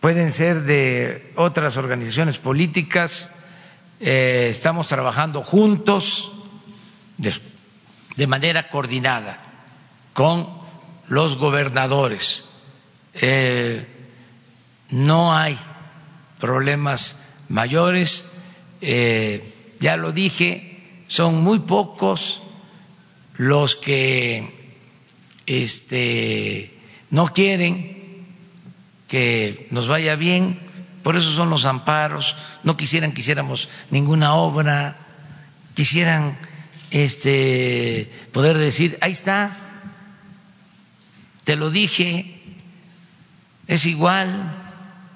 [0.00, 3.32] Pueden ser de otras organizaciones políticas,
[4.00, 6.32] eh, estamos trabajando juntos
[7.16, 9.45] de, manera coordinada
[10.16, 10.48] con
[11.08, 12.46] los gobernadores.
[13.12, 13.86] Eh,
[14.88, 15.58] no hay
[16.40, 18.32] problemas mayores,
[18.80, 22.40] eh, ya lo dije, son muy pocos
[23.34, 24.72] los que
[25.44, 26.74] este,
[27.10, 28.24] no quieren
[29.08, 30.60] que nos vaya bien.
[31.02, 34.96] Por eso son los amparos, no quisieran que hiciéramos ninguna obra,
[35.74, 36.38] quisieran
[36.90, 39.65] este poder decir, ahí está,
[41.46, 42.42] te lo dije,
[43.68, 44.52] es igual,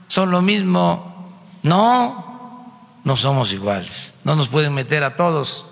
[0.07, 1.29] son lo mismo.
[1.65, 5.67] No, no somos iguales, no nos pueden meter a todos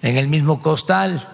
[0.00, 1.28] en el mismo costal.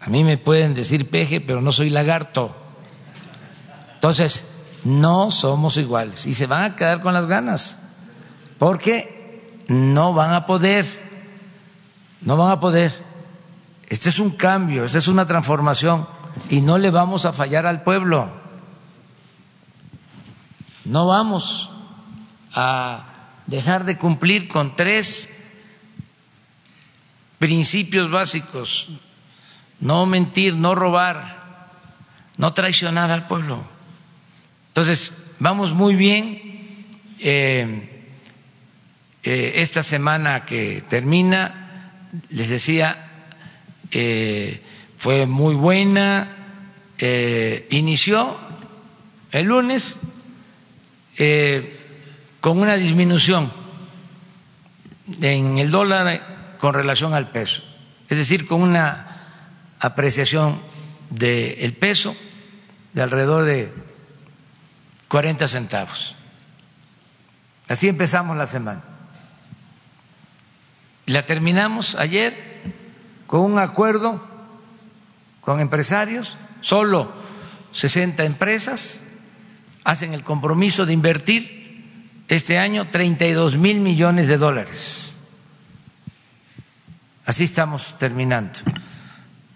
[0.00, 2.56] A mí me pueden decir peje, pero no soy lagarto.
[3.96, 4.54] Entonces,
[4.84, 7.82] no somos iguales y se van a quedar con las ganas,
[8.58, 10.86] porque no van a poder,
[12.22, 13.05] no van a poder.
[13.86, 16.08] Este es un cambio, esta es una transformación
[16.50, 18.32] y no le vamos a fallar al pueblo.
[20.84, 21.70] No vamos
[22.52, 23.04] a
[23.46, 25.42] dejar de cumplir con tres
[27.38, 28.88] principios básicos.
[29.78, 31.68] No mentir, no robar,
[32.38, 33.64] no traicionar al pueblo.
[34.68, 36.86] Entonces, vamos muy bien.
[37.18, 37.92] Eh,
[39.22, 41.90] eh, esta semana que termina,
[42.28, 43.05] les decía,
[43.90, 44.62] eh,
[44.96, 46.32] fue muy buena,
[47.70, 48.36] inició
[49.30, 49.98] el lunes
[52.40, 53.52] con una disminución
[55.20, 57.62] en el dólar con relación al peso,
[58.08, 59.16] es decir, con una
[59.80, 60.60] apreciación
[61.10, 62.16] del peso
[62.92, 63.72] de alrededor de
[65.08, 66.16] 40 centavos.
[67.68, 68.82] Así empezamos la semana.
[71.06, 72.55] La terminamos ayer
[73.26, 74.20] con un acuerdo
[75.40, 77.12] con empresarios, solo
[77.72, 79.00] 60 empresas
[79.84, 85.16] hacen el compromiso de invertir este año 32 mil millones de dólares.
[87.24, 88.60] Así estamos terminando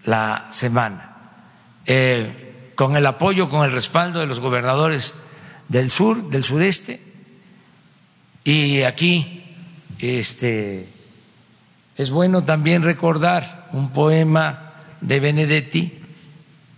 [0.05, 1.15] la semana,
[1.85, 5.15] eh, con el apoyo, con el respaldo de los gobernadores
[5.67, 7.01] del sur, del sureste,
[8.43, 9.55] y aquí
[9.99, 10.89] este,
[12.01, 14.71] es bueno también recordar un poema
[15.01, 15.99] de Benedetti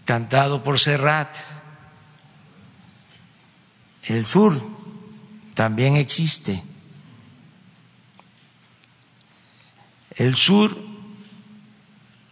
[0.04, 1.34] cantado por Serrat.
[4.04, 4.54] El sur
[5.54, 6.62] también existe.
[10.18, 10.76] El sur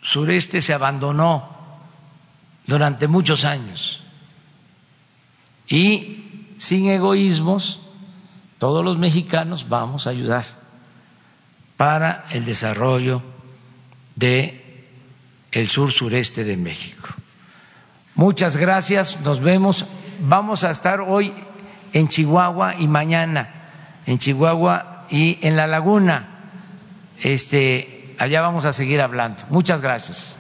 [0.01, 1.80] sureste se abandonó
[2.68, 4.03] durante muchos años
[5.65, 7.84] y sin egoísmos
[8.57, 10.60] todos los mexicanos vamos a ayudar
[11.81, 13.23] para el desarrollo
[14.15, 14.85] de
[15.51, 17.09] el sur sureste de México.
[18.13, 19.87] Muchas gracias, nos vemos.
[20.19, 21.33] Vamos a estar hoy
[21.91, 23.49] en Chihuahua y mañana
[24.05, 26.51] en Chihuahua y en La Laguna.
[27.17, 29.43] Este allá vamos a seguir hablando.
[29.49, 30.37] Muchas gracias.